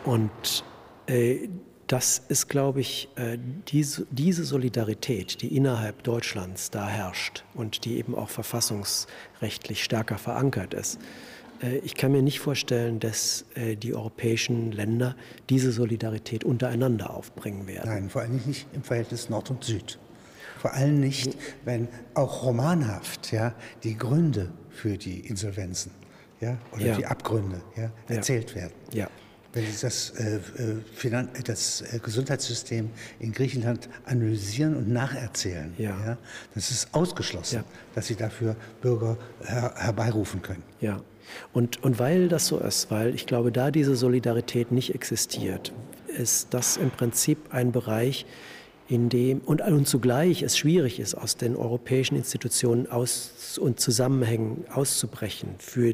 Und 0.06 0.63
äh, 1.08 1.50
das 1.91 2.21
ist, 2.30 2.47
glaube 2.47 2.80
ich, 2.80 3.10
äh, 3.17 3.38
diese, 3.67 4.08
diese 4.12 4.45
Solidarität, 4.45 5.41
die 5.41 5.58
innerhalb 5.58 6.04
Deutschlands 6.04 6.71
da 6.71 6.88
herrscht 6.88 7.43
und 7.54 7.84
die 7.84 7.97
eben 7.97 8.15
auch 8.15 8.30
verfassungsrechtlich 8.30 9.84
stärker 9.84 10.17
verankert 10.17 10.73
ist. 10.73 10.99
Äh, 11.62 11.80
ich 11.80 11.95
kann 11.95 12.13
mir 12.13 12.21
nicht 12.21 12.39
vorstellen, 12.39 13.01
dass 13.01 13.43
äh, 13.56 13.75
die 13.75 13.93
europäischen 13.93 14.71
Länder 14.71 15.17
diese 15.49 15.73
Solidarität 15.73 16.45
untereinander 16.45 17.13
aufbringen 17.13 17.67
werden. 17.67 17.89
Nein, 17.89 18.10
vor 18.10 18.21
allem 18.21 18.39
nicht 18.45 18.67
im 18.71 18.84
Verhältnis 18.84 19.30
Nord 19.30 19.49
und 19.49 19.65
Süd. 19.65 19.99
Vor 20.60 20.73
allem 20.73 21.01
nicht, 21.01 21.36
wenn 21.65 21.89
auch 22.13 22.43
romanhaft 22.43 23.34
ja, 23.34 23.54
die 23.84 23.97
Gründe 23.97 24.54
für 24.69 24.97
die 24.97 25.19
Insolvenzen 25.27 25.91
ja, 26.39 26.58
oder 26.71 26.86
ja. 26.86 26.95
die 26.95 27.06
Abgründe 27.06 27.62
ja, 27.75 27.91
erzählt 28.08 28.51
ja. 28.51 28.56
werden. 28.56 28.73
Ja. 28.93 29.08
Wenn 29.54 29.66
Sie 29.66 29.82
das, 29.82 30.12
äh, 30.12 30.40
äh 30.58 31.42
das 31.44 31.82
äh, 31.82 32.00
Gesundheitssystem 32.00 32.90
in 33.20 33.32
Griechenland 33.34 33.90
analysieren 34.06 34.76
und 34.76 34.90
nacherzählen, 34.90 35.74
ja. 35.78 35.90
ja 36.06 36.18
das 36.56 36.72
ist 36.72 36.94
ausgeschlossen, 36.94 37.58
ja. 37.58 37.64
dass 37.94 38.08
Sie 38.08 38.16
dafür 38.16 38.56
Bürger 38.82 39.18
her 39.44 39.74
herbeirufen 39.76 40.42
können. 40.42 40.64
Ja, 40.80 41.02
und, 41.54 41.84
und 41.84 42.00
weil 42.00 42.30
das 42.30 42.48
so 42.48 42.60
ist, 42.60 42.92
weil 42.92 43.14
ich 43.14 43.26
glaube, 43.26 43.52
da 43.52 43.72
diese 43.72 43.96
Solidarität 43.96 44.72
nicht 44.72 44.96
existiert, 44.96 45.74
ist 46.08 46.54
das 46.54 46.78
im 46.78 46.92
Prinzip 46.92 47.54
ein 47.54 47.72
Bereich, 47.72 48.26
in 48.88 49.08
dem 49.08 49.40
und, 49.40 49.62
und 49.62 49.88
zugleich 49.88 50.42
es 50.42 50.58
schwierig 50.58 51.00
ist, 51.00 51.16
aus 51.16 51.38
den 51.38 51.56
europäischen 51.56 52.18
Institutionen 52.18 52.88
aus 52.88 53.58
und 53.58 53.80
Zusammenhängen 53.80 54.66
auszubrechen 54.70 55.56
für 55.60 55.94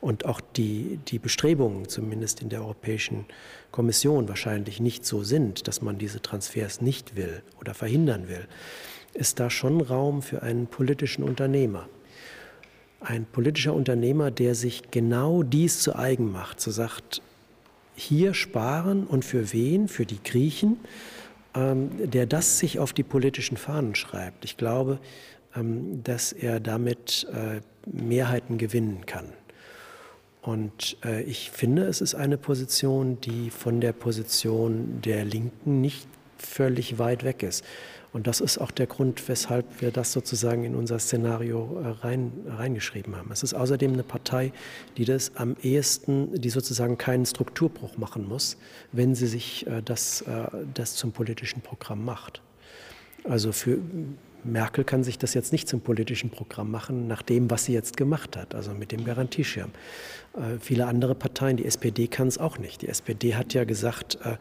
und 0.00 0.24
auch 0.24 0.40
die, 0.40 0.98
die 1.08 1.18
Bestrebungen, 1.18 1.88
zumindest 1.88 2.42
in 2.42 2.48
der 2.48 2.60
Europäischen 2.60 3.26
Kommission, 3.70 4.28
wahrscheinlich 4.28 4.80
nicht 4.80 5.04
so 5.04 5.22
sind, 5.22 5.68
dass 5.68 5.82
man 5.82 5.98
diese 5.98 6.20
Transfers 6.22 6.80
nicht 6.80 7.16
will 7.16 7.42
oder 7.60 7.74
verhindern 7.74 8.28
will, 8.28 8.46
ist 9.14 9.40
da 9.40 9.50
schon 9.50 9.80
Raum 9.80 10.22
für 10.22 10.42
einen 10.42 10.66
politischen 10.66 11.22
Unternehmer. 11.22 11.88
Ein 13.00 13.26
politischer 13.26 13.74
Unternehmer, 13.74 14.30
der 14.30 14.54
sich 14.54 14.90
genau 14.90 15.42
dies 15.42 15.80
zu 15.80 15.96
eigen 15.96 16.30
macht, 16.30 16.60
so 16.60 16.70
sagt, 16.70 17.20
hier 17.94 18.34
sparen 18.34 19.06
und 19.06 19.24
für 19.24 19.52
wen? 19.52 19.88
Für 19.88 20.06
die 20.06 20.22
Griechen, 20.22 20.78
ähm, 21.54 21.90
der 22.10 22.26
das 22.26 22.58
sich 22.58 22.78
auf 22.78 22.92
die 22.92 23.02
politischen 23.02 23.56
Fahnen 23.56 23.94
schreibt. 23.94 24.44
Ich 24.44 24.56
glaube, 24.56 24.98
ähm, 25.54 26.02
dass 26.02 26.32
er 26.32 26.60
damit 26.60 27.26
äh, 27.32 27.60
Mehrheiten 27.90 28.58
gewinnen 28.58 29.04
kann. 29.06 29.26
Und 30.42 30.96
äh, 31.04 31.22
ich 31.22 31.50
finde, 31.52 31.84
es 31.84 32.00
ist 32.00 32.14
eine 32.16 32.36
Position, 32.36 33.20
die 33.20 33.50
von 33.50 33.80
der 33.80 33.92
Position 33.92 35.00
der 35.00 35.24
Linken 35.24 35.80
nicht 35.80 36.08
völlig 36.36 36.98
weit 36.98 37.22
weg 37.22 37.44
ist. 37.44 37.64
Und 38.12 38.26
das 38.26 38.40
ist 38.40 38.58
auch 38.58 38.70
der 38.70 38.86
Grund, 38.86 39.26
weshalb 39.28 39.80
wir 39.80 39.90
das 39.90 40.12
sozusagen 40.12 40.64
in 40.64 40.74
unser 40.74 40.98
Szenario 40.98 41.80
äh, 41.80 41.88
rein, 42.04 42.32
reingeschrieben 42.46 43.16
haben. 43.16 43.30
Es 43.32 43.42
ist 43.42 43.54
außerdem 43.54 43.92
eine 43.92 44.02
Partei, 44.02 44.52
die 44.96 45.04
das 45.04 45.36
am 45.36 45.56
ehesten, 45.62 46.38
die 46.38 46.50
sozusagen 46.50 46.98
keinen 46.98 47.24
Strukturbruch 47.24 47.96
machen 47.96 48.28
muss, 48.28 48.58
wenn 48.90 49.14
sie 49.14 49.28
sich 49.28 49.66
äh, 49.66 49.80
das, 49.82 50.22
äh, 50.22 50.48
das 50.74 50.96
zum 50.96 51.12
politischen 51.12 51.62
Programm 51.62 52.04
macht. 52.04 52.42
Also 53.24 53.52
für 53.52 53.78
Merkel 54.44 54.84
kann 54.84 55.04
sich 55.04 55.18
das 55.18 55.34
jetzt 55.34 55.52
nicht 55.52 55.68
zum 55.68 55.80
politischen 55.80 56.30
Programm 56.30 56.70
machen, 56.70 57.06
nach 57.06 57.22
dem, 57.22 57.50
was 57.50 57.64
sie 57.64 57.72
jetzt 57.72 57.96
gemacht 57.96 58.36
hat, 58.36 58.54
also 58.54 58.72
mit 58.72 58.92
dem 58.92 59.04
Garantieschirm. 59.04 59.70
Äh, 60.34 60.58
viele 60.60 60.86
andere 60.86 61.14
Parteien, 61.14 61.56
die 61.56 61.64
SPD 61.64 62.08
kann 62.08 62.28
es 62.28 62.38
auch 62.38 62.58
nicht. 62.58 62.82
Die 62.82 62.88
SPD 62.88 63.34
hat 63.34 63.54
ja 63.54 63.64
gesagt, 63.64 64.18
äh, 64.24 64.36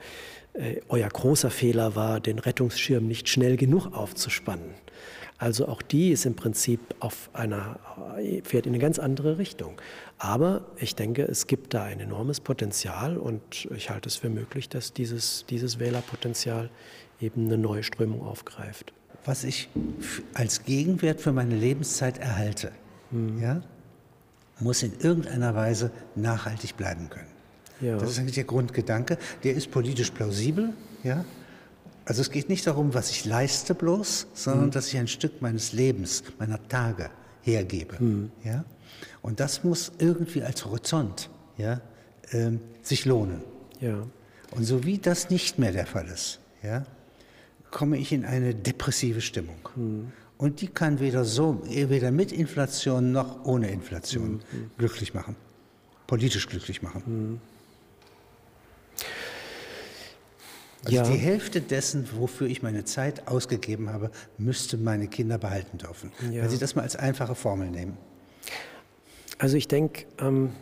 äh, 0.54 0.82
euer 0.90 1.08
großer 1.08 1.50
Fehler 1.50 1.96
war, 1.96 2.20
den 2.20 2.40
Rettungsschirm 2.40 3.08
nicht 3.08 3.30
schnell 3.30 3.58
genug 3.58 3.94
aufzuspannen. 3.94 4.74
Also 5.38 5.68
auch 5.68 5.82
die 5.82 6.12
ist 6.12 6.26
im 6.26 6.36
Prinzip 6.36 6.80
auf 7.00 7.30
einer, 7.34 7.80
äh, 8.20 8.42
fährt 8.44 8.66
in 8.66 8.74
eine 8.74 8.82
ganz 8.82 9.00
andere 9.00 9.38
Richtung. 9.38 9.82
Aber 10.18 10.66
ich 10.78 10.96
denke, 10.96 11.24
es 11.24 11.48
gibt 11.48 11.74
da 11.74 11.84
ein 11.84 12.00
enormes 12.00 12.42
Potenzial 12.42 13.18
und 13.18 13.68
ich 13.76 13.90
halte 13.90 14.08
es 14.08 14.18
für 14.18 14.30
möglich, 14.30 14.70
dass 14.70 14.94
dieses, 14.94 15.46
dieses 15.50 15.80
Wählerpotenzial 15.80 16.70
eben 17.20 17.46
eine 17.46 17.58
neue 17.58 17.84
Strömung 17.84 18.22
aufgreift 18.22 18.94
was 19.26 19.44
ich 19.44 19.70
als 20.34 20.64
Gegenwert 20.64 21.22
für 21.22 21.32
meine 21.32 21.56
Lebenszeit 21.56 22.18
erhalte, 22.18 22.72
mhm. 23.12 23.42
ja, 23.42 23.62
muss 24.60 24.84
in 24.84 24.94
irgendeiner 25.00 25.56
Weise 25.56 25.92
nachhaltig 26.16 26.78
bleiben 26.78 27.10
können. 27.10 27.32
Ja. 27.82 27.98
Das 27.98 28.12
ist 28.12 28.20
eigentlich 28.20 28.36
der 28.36 28.44
Grundgedanke. 28.44 29.18
Der 29.44 29.56
ist 29.56 29.72
politisch 29.72 30.12
plausibel. 30.12 30.74
Ja? 31.04 31.26
Also 32.06 32.22
es 32.22 32.30
geht 32.30 32.48
nicht 32.48 32.66
darum, 32.68 32.94
was 32.94 33.10
ich 33.10 33.26
leiste 33.26 33.74
bloß, 33.74 34.28
sondern 34.34 34.68
mhm. 34.68 34.72
dass 34.72 34.88
ich 34.88 34.98
ein 34.98 35.08
Stück 35.08 35.42
meines 35.42 35.74
Lebens, 35.74 36.24
meiner 36.38 36.66
Tage 36.68 37.10
hergebe. 37.42 37.96
Mhm. 38.00 38.32
Ja? 38.44 38.64
Und 39.22 39.40
das 39.40 39.64
muss 39.64 39.92
irgendwie 39.98 40.44
als 40.44 40.66
Horizont 40.66 41.30
ja, 41.58 41.82
ähm, 42.32 42.60
sich 42.82 43.06
lohnen. 43.06 43.42
Ja. 43.80 44.04
Und 44.52 44.64
so 44.64 44.84
wie 44.84 44.98
das 44.98 45.30
nicht 45.30 45.58
mehr 45.60 45.72
der 45.72 45.88
Fall 45.88 46.08
ist, 46.08 46.40
ja, 46.62 46.86
komme 47.72 47.98
ich 47.98 48.12
in 48.12 48.26
eine 48.26 48.54
depressive 48.54 49.22
Stimmung. 49.22 49.58
Mhm. 49.76 50.12
Und 50.38 50.62
die 50.62 50.68
kann 50.68 51.00
weder 51.00 51.24
so, 51.24 51.62
weder 51.66 52.12
mit 52.12 52.32
Inflation 52.32 53.12
noch 53.12 53.46
ohne 53.46 53.70
Inflation 53.70 54.42
mhm. 54.52 54.72
glücklich 54.78 55.14
machen, 55.14 55.36
politisch 56.08 56.48
glücklich 56.48 56.82
machen. 56.82 57.04
Mhm. 57.06 57.42
Also 60.84 60.96
Ja. 60.96 61.04
die 61.04 61.18
Hälfte 61.18 61.62
dessen, 61.62 62.10
wofür 62.18 62.48
ich 62.48 62.64
meine 62.64 62.86
Zeit 62.86 63.28
ausgegeben 63.28 63.90
habe, 63.92 64.10
müsste 64.40 64.78
meine 64.78 65.08
Kinder 65.08 65.38
behalten 65.38 65.78
dürfen. 65.78 66.12
Ja. 66.32 66.42
Wenn 66.42 66.50
Sie 66.50 66.58
das 66.58 66.76
mal 66.76 66.82
als 66.82 66.96
einfache 66.96 67.36
Formel 67.36 67.70
nehmen. 67.70 67.98
Also 69.38 69.58
ich 69.58 69.68
denke, 69.68 70.06
ähm, 70.20 70.54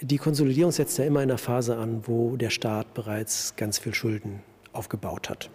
die 0.00 0.18
Konsolidierung 0.18 0.72
setzt 0.72 0.98
ja 0.98 1.04
immer 1.04 1.22
in 1.22 1.30
einer 1.30 1.38
Phase 1.38 1.76
an, 1.76 2.02
wo 2.06 2.36
der 2.36 2.50
Staat 2.50 2.92
bereits 2.92 3.54
ganz 3.56 3.78
viel 3.78 3.94
Schulden 3.94 4.40
aufgebaut 4.72 5.30
hat. 5.30 5.48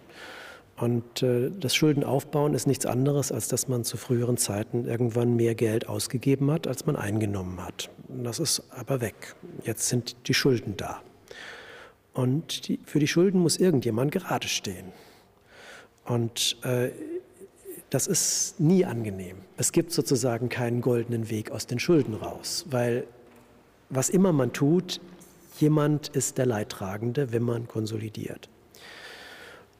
Und 0.76 1.22
äh, 1.22 1.50
das 1.50 1.74
Schuldenaufbauen 1.74 2.54
ist 2.54 2.66
nichts 2.66 2.86
anderes, 2.86 3.30
als 3.30 3.48
dass 3.48 3.68
man 3.68 3.84
zu 3.84 3.96
früheren 3.96 4.36
Zeiten 4.36 4.86
irgendwann 4.86 5.36
mehr 5.36 5.54
Geld 5.54 5.88
ausgegeben 5.88 6.50
hat, 6.50 6.66
als 6.66 6.86
man 6.86 6.96
eingenommen 6.96 7.64
hat. 7.64 7.90
Das 8.08 8.38
ist 8.38 8.62
aber 8.70 9.00
weg. 9.00 9.36
Jetzt 9.64 9.88
sind 9.88 10.16
die 10.28 10.34
Schulden 10.34 10.76
da. 10.76 11.00
Und 12.14 12.68
die, 12.68 12.78
für 12.84 12.98
die 12.98 13.08
Schulden 13.08 13.40
muss 13.40 13.56
irgendjemand 13.56 14.12
gerade 14.12 14.48
stehen. 14.48 14.92
Und 16.04 16.56
äh, 16.62 16.90
das 17.90 18.06
ist 18.06 18.58
nie 18.58 18.84
angenehm. 18.84 19.36
Es 19.56 19.72
gibt 19.72 19.92
sozusagen 19.92 20.48
keinen 20.48 20.80
goldenen 20.80 21.30
Weg 21.30 21.50
aus 21.50 21.66
den 21.66 21.78
Schulden 21.78 22.14
raus, 22.14 22.64
weil 22.70 23.04
was 23.90 24.08
immer 24.08 24.32
man 24.32 24.52
tut, 24.52 25.00
jemand 25.58 26.08
ist 26.08 26.38
der 26.38 26.46
Leidtragende, 26.46 27.32
wenn 27.32 27.42
man 27.42 27.68
konsolidiert. 27.68 28.48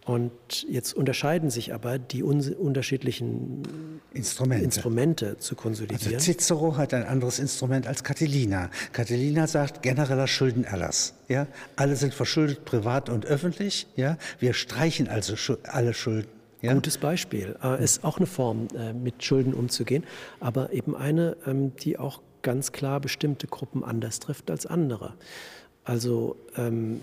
Und 0.05 0.33
jetzt 0.69 0.95
unterscheiden 0.95 1.51
sich 1.51 1.73
aber 1.73 1.99
die 1.99 2.25
un 2.25 2.41
unterschiedlichen 2.55 4.01
Instrumente. 4.13 4.65
Instrumente 4.65 5.39
zu 5.39 5.55
Also 5.55 5.55
konsolidieren. 5.55 6.19
Cicero 6.19 6.77
hat 6.77 6.93
ein 6.93 7.05
anderes 7.05 7.39
Instrument 7.39 7.87
als 7.87 8.03
Catilina. 8.03 8.69
Catilina 8.93 9.47
sagt 9.47 9.83
genereller 9.83 10.27
Schuldenerlass. 10.27 11.15
Ja? 11.29 11.47
Alle 11.77 11.95
sind 11.95 12.15
verschuldet, 12.15 12.65
privat 12.65 13.11
und 13.11 13.27
öffentlich. 13.27 13.87
Ja? 13.95 14.19
Wir 14.41 14.55
streichen 14.55 15.07
also 15.09 15.37
Schu 15.37 15.55
alle 15.63 15.95
Schulden. 15.95 16.29
Ja? 16.63 16.75
Gutes 16.75 16.99
Beispiel. 16.99 17.57
Äh, 17.63 17.83
ist 17.83 18.03
auch 18.03 18.19
eine 18.19 18.27
Form, 18.27 18.69
äh, 18.77 18.93
mit 18.93 19.23
Schulden 19.23 19.55
umzugehen, 19.55 20.05
aber 20.41 20.73
eben 20.73 20.97
eine, 20.97 21.37
ähm, 21.47 21.77
die 21.77 21.97
auch 21.97 22.21
ganz 22.43 22.73
klar 22.73 23.01
bestimmte 23.01 23.47
Gruppen 23.47 23.85
anders 23.85 24.19
trifft 24.19 24.51
als 24.51 24.67
andere. 24.67 25.15
Also 25.85 26.37
ähm, 26.57 27.01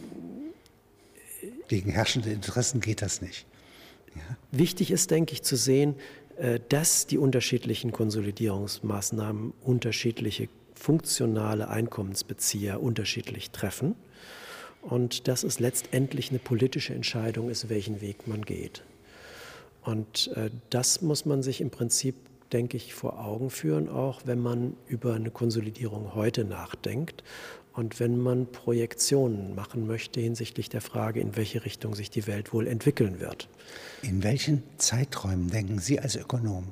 Gegen 1.68 1.92
herrschende 1.92 2.32
Interessen 2.32 2.82
geht 2.82 3.02
das 3.02 3.22
nicht. 3.22 3.46
Wichtig 4.52 4.92
ist, 4.92 5.12
denke 5.12 5.34
ich, 5.34 5.44
zu 5.44 5.56
sehen, 5.56 5.96
äh, 6.38 6.60
dass 6.70 7.08
die 7.08 7.18
unterschiedlichen 7.18 7.92
Konsolidierungsmaßnahmen 7.92 9.54
unterschiedliche 9.62 10.50
funktionale 10.74 11.70
Einkommensbezieher 11.70 12.82
unterschiedlich 12.82 13.52
treffen 13.52 13.96
und 14.82 15.28
dass 15.28 15.44
es 15.44 15.60
letztendlich 15.60 16.30
eine 16.30 16.40
politische 16.40 16.94
Entscheidung 16.94 17.50
ist, 17.50 17.70
welchen 17.70 18.02
Weg 18.02 18.28
man 18.28 18.44
geht. 18.44 18.84
Und 19.84 20.32
äh, 20.36 20.50
das 20.70 21.02
muss 21.02 21.26
man 21.26 21.44
sich 21.44 21.62
im 21.62 21.70
Prinzip, 21.70 22.16
denke 22.52 22.78
ich, 22.78 22.94
vor 22.94 23.20
Augen 23.20 23.50
führen, 23.50 23.90
auch 23.90 24.22
wenn 24.26 24.40
man 24.40 24.76
über 24.88 25.14
eine 25.14 25.32
Konsolidierung 25.32 26.16
heute 26.16 26.46
nachdenkt 26.46 27.24
und 27.80 28.02
wenn 28.02 28.20
man 28.20 28.46
Projektionen 28.46 29.56
machen 29.56 29.88
möchte 29.88 30.20
hinsichtlich 30.20 30.68
der 30.68 30.82
Frage, 30.82 31.22
in 31.22 31.38
welche 31.38 31.64
Richtung 31.64 31.96
sich 31.96 32.10
die 32.10 32.28
Welt 32.28 32.52
wohl 32.52 32.68
entwickeln 32.68 33.22
wird. 33.22 33.48
In 34.02 34.22
welchen 34.22 34.64
Zeiträumen 34.78 35.50
denken 35.50 35.80
Sie 35.80 35.98
als 35.98 36.18
Ökonom? 36.18 36.68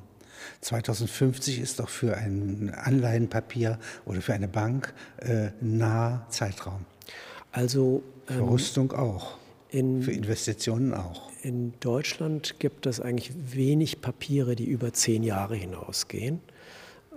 2050 0.60 1.60
ist 1.60 1.80
doch 1.80 1.88
für 1.88 2.16
ein 2.18 2.74
Anleihenpapier 2.74 3.78
oder 4.04 4.20
für 4.20 4.34
eine 4.34 4.48
Bank 4.48 4.92
äh, 5.16 5.48
naher 5.62 6.26
Zeitraum. 6.28 6.84
Also 7.52 8.02
Für 8.26 8.34
ähm, 8.34 8.48
Rüstung 8.48 8.92
auch. 8.92 9.38
in, 9.70 10.02
Für 10.02 10.12
Investitionen 10.12 10.92
auch. 10.92 11.30
in 11.42 11.72
Deutschland 11.80 12.56
gibt 12.58 12.84
es 12.84 13.00
eigentlich 13.00 13.32
wenig 13.34 14.02
Papiere, 14.02 14.56
die 14.56 14.66
über 14.66 14.92
zehn 14.92 15.22
Jahre 15.22 15.56
hinausgehen. 15.56 16.40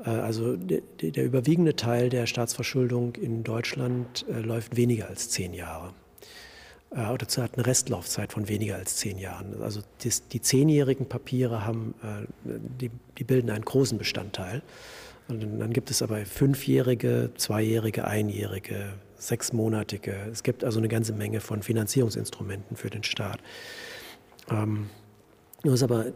Äh, 0.06 0.10
Also 0.10 0.56
der, 0.56 0.82
der 1.02 1.26
überwiegende 1.26 1.76
Teil 1.76 2.10
der 2.10 2.26
Staatsverschuldung 2.26 3.16
in 3.16 3.44
Deutschland 3.44 4.26
äh, 4.30 4.40
läuft 4.40 4.76
weniger 4.78 5.08
als 5.08 5.30
zehn 5.30 5.54
Jahre. 5.54 5.94
Äh, 6.92 7.08
Oder 7.12 7.26
hat 7.28 7.56
eine 7.56 7.66
Restlaufzeit 7.66 8.34
von 8.34 8.48
weniger 8.48 8.76
als 8.76 8.98
zehn 8.98 9.18
Jahren. 9.18 9.62
Also 9.62 9.82
das, 10.04 10.28
die 10.28 10.42
zehnjährigen 10.42 11.08
Papiere 11.08 11.66
haben, 11.66 11.94
äh, 12.04 12.28
die, 12.80 12.92
die 13.18 13.24
bilden 13.24 13.50
einen 13.50 13.66
großen 13.66 13.98
Bestandteil. 13.98 14.62
Und 15.28 15.60
dann- 15.60 15.72
gibt 15.72 15.90
es 15.92 16.02
aber 16.02 16.26
fünfjährige, 16.26 17.32
zweijährige, 17.38 18.06
einjährige, 18.06 18.94
sechsmonatige. 19.18 20.14
Es 20.32 20.44
gibt 20.44 20.64
also 20.64 20.80
eine 20.80 20.90
ganze 20.90 21.14
Menge 21.14 21.40
von 21.40 21.62
Finanzierungsinstrumenten 21.62 22.76
für 22.76 22.90
den 22.90 23.04
Staat. 23.04 23.40
Ähm, 24.50 24.90
nur 25.64 25.76
ist 25.76 25.84
aber, 25.84 26.08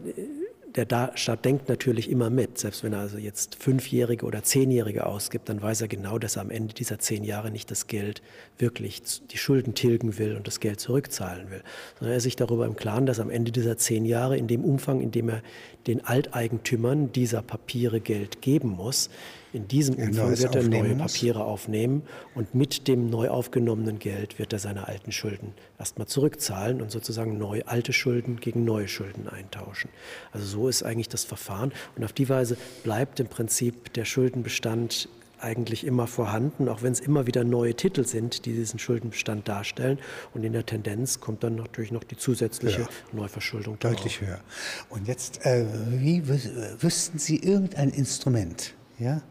der 0.84 1.12
Staat 1.14 1.44
denkt 1.44 1.68
natürlich 1.68 2.10
immer 2.10 2.28
mit. 2.28 2.58
Selbst 2.58 2.84
wenn 2.84 2.92
er 2.92 3.00
also 3.00 3.18
jetzt 3.18 3.54
Fünfjährige 3.54 4.26
oder 4.26 4.42
Zehnjährige 4.42 5.06
ausgibt, 5.06 5.48
dann 5.48 5.62
weiß 5.62 5.80
er 5.80 5.88
genau, 5.88 6.18
dass 6.18 6.36
er 6.36 6.42
am 6.42 6.50
Ende 6.50 6.74
dieser 6.74 6.98
zehn 6.98 7.24
Jahre 7.24 7.50
nicht 7.50 7.70
das 7.70 7.86
Geld 7.86 8.22
wirklich, 8.58 9.02
die 9.30 9.38
Schulden 9.38 9.74
tilgen 9.74 10.18
will 10.18 10.36
und 10.36 10.46
das 10.46 10.60
Geld 10.60 10.80
zurückzahlen 10.80 11.50
will. 11.50 11.62
Sondern 11.98 12.12
er 12.12 12.18
ist 12.18 12.24
sich 12.24 12.36
darüber 12.36 12.66
im 12.66 12.76
Klaren, 12.76 13.06
dass 13.06 13.20
am 13.20 13.30
Ende 13.30 13.52
dieser 13.52 13.78
zehn 13.78 14.04
Jahre, 14.04 14.36
in 14.36 14.48
dem 14.48 14.64
Umfang, 14.64 15.00
in 15.00 15.10
dem 15.10 15.30
er 15.30 15.42
den 15.86 16.04
Alteigentümern 16.04 17.12
dieser 17.12 17.42
Papiere 17.42 18.00
Geld 18.00 18.42
geben 18.42 18.68
muss, 18.68 19.08
in 19.56 19.68
diesem 19.68 19.94
Umfang 19.96 20.38
wird 20.38 20.54
er 20.54 20.62
neue. 20.62 20.94
Papiere 20.96 21.44
aufnehmen 21.44 22.02
und 22.34 22.54
mit 22.54 22.86
dem 22.88 23.08
neu 23.08 23.28
aufgenommenen 23.28 23.98
Geld 23.98 24.38
wird 24.38 24.52
er 24.52 24.58
seine 24.58 24.86
alten 24.86 25.12
Schulden 25.12 25.54
erstmal 25.78 26.06
zurückzahlen 26.06 26.82
und 26.82 26.90
sozusagen 26.90 27.38
neu 27.38 27.62
alte 27.64 27.92
Schulden 27.92 28.38
gegen 28.38 28.64
neue 28.64 28.86
Schulden 28.86 29.28
eintauschen. 29.28 29.90
Also 30.32 30.46
so 30.46 30.68
ist 30.68 30.82
eigentlich 30.82 31.08
das 31.08 31.24
Verfahren 31.24 31.72
und 31.96 32.04
auf 32.04 32.12
die 32.12 32.28
Weise 32.28 32.56
bleibt 32.84 33.18
im 33.18 33.28
Prinzip 33.28 33.92
der 33.94 34.04
Schuldenbestand 34.04 35.08
eigentlich 35.38 35.86
immer 35.86 36.06
vorhanden, 36.06 36.68
auch 36.68 36.82
wenn 36.82 36.92
es 36.92 37.00
immer 37.00 37.26
wieder 37.26 37.44
neue 37.44 37.74
Titel 37.74 38.06
sind, 38.06 38.46
die 38.46 38.52
diesen 38.52 38.78
Schuldenbestand 38.78 39.46
darstellen. 39.48 39.98
Und 40.34 40.44
in 40.44 40.52
der 40.52 40.64
Tendenz 40.64 41.20
kommt 41.20 41.44
dann 41.44 41.56
natürlich 41.56 41.92
noch 41.92 42.04
die 42.04 42.16
zusätzliche 42.16 42.82
Ja. 42.82 42.88
Neuverschuldung 43.12 43.78
drauf. 43.78 43.92
Deutlich 43.92 44.20
höher. 44.20 44.40
Und 44.88 45.06
jetzt, 45.08 45.44
äh, 45.44 45.66
wie 45.90 46.18
äh, 46.18 46.82
wüssten 46.82 47.18
Sie 47.18 47.36
irgendein 47.36 47.90
Instrument, 47.90 48.74
ja, 48.98 49.22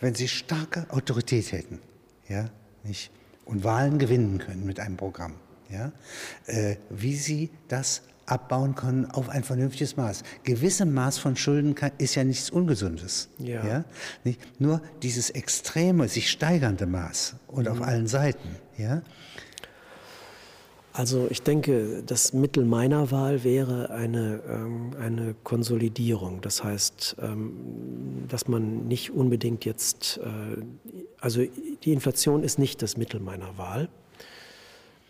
wenn 0.00 0.14
Sie 0.14 0.28
starke 0.28 0.86
Autorität 0.90 1.52
hätten, 1.52 1.80
ja, 2.28 2.50
nicht, 2.82 3.10
und 3.44 3.64
Wahlen 3.64 3.98
gewinnen 3.98 4.38
können 4.38 4.64
mit 4.64 4.80
einem 4.80 4.96
Programm, 4.96 5.34
ja, 5.70 5.92
äh, 6.46 6.76
wie 6.90 7.16
Sie 7.16 7.50
das 7.68 8.02
abbauen 8.26 8.74
können 8.74 9.10
auf 9.10 9.28
ein 9.28 9.44
vernünftiges 9.44 9.96
Maß. 9.96 10.22
Gewissem 10.44 10.94
Maß 10.94 11.18
von 11.18 11.36
Schulden 11.36 11.74
kann, 11.74 11.92
ist 11.98 12.14
ja 12.14 12.24
nichts 12.24 12.50
Ungesundes. 12.50 13.28
Ja. 13.38 13.64
Ja? 13.66 13.84
Nicht? 14.24 14.40
Nur 14.60 14.80
dieses 15.02 15.30
extreme, 15.30 16.08
sich 16.08 16.30
steigernde 16.30 16.86
Maß 16.86 17.36
und 17.48 17.68
auf 17.68 17.82
allen 17.82 18.06
Seiten. 18.06 18.56
Ja? 18.78 19.02
Also 20.96 21.26
ich 21.28 21.42
denke, 21.42 22.04
das 22.06 22.32
Mittel 22.32 22.64
meiner 22.64 23.10
Wahl 23.10 23.42
wäre 23.42 23.90
eine, 23.90 24.40
ähm, 24.48 24.92
eine 25.00 25.34
Konsolidierung. 25.42 26.40
Das 26.40 26.62
heißt, 26.62 27.16
ähm, 27.20 28.26
dass 28.28 28.46
man 28.46 28.86
nicht 28.86 29.10
unbedingt 29.10 29.64
jetzt, 29.64 30.18
äh, 30.18 30.62
also 31.20 31.42
die 31.82 31.92
Inflation 31.92 32.44
ist 32.44 32.60
nicht 32.60 32.80
das 32.80 32.96
Mittel 32.96 33.18
meiner 33.18 33.58
Wahl. 33.58 33.88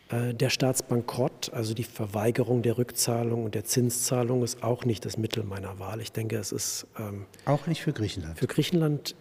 Äh, 0.08 0.32
Der 0.32 0.48
Staatsbankrott, 0.48 1.52
also 1.52 1.74
die 1.74 1.84
Verweigerung 1.84 2.62
der 2.62 2.78
Rückzahlung 2.78 3.44
und 3.44 3.54
der 3.54 3.64
Zinszahlung 3.64 4.42
ist 4.42 4.62
auch 4.62 4.86
nicht 4.86 5.04
das 5.04 5.18
Mittel 5.18 5.44
meiner 5.44 5.78
Wahl. 5.78 6.00
Ich 6.00 6.12
denke, 6.12 6.38
es 6.38 6.50
ist 6.50 6.86
ähm, 6.98 7.26
Auch 7.44 7.66
nicht 7.66 7.82
für 7.82 7.92
Griechenland. 7.92 8.38
für 8.38 8.46
Griechenland, 8.46 9.16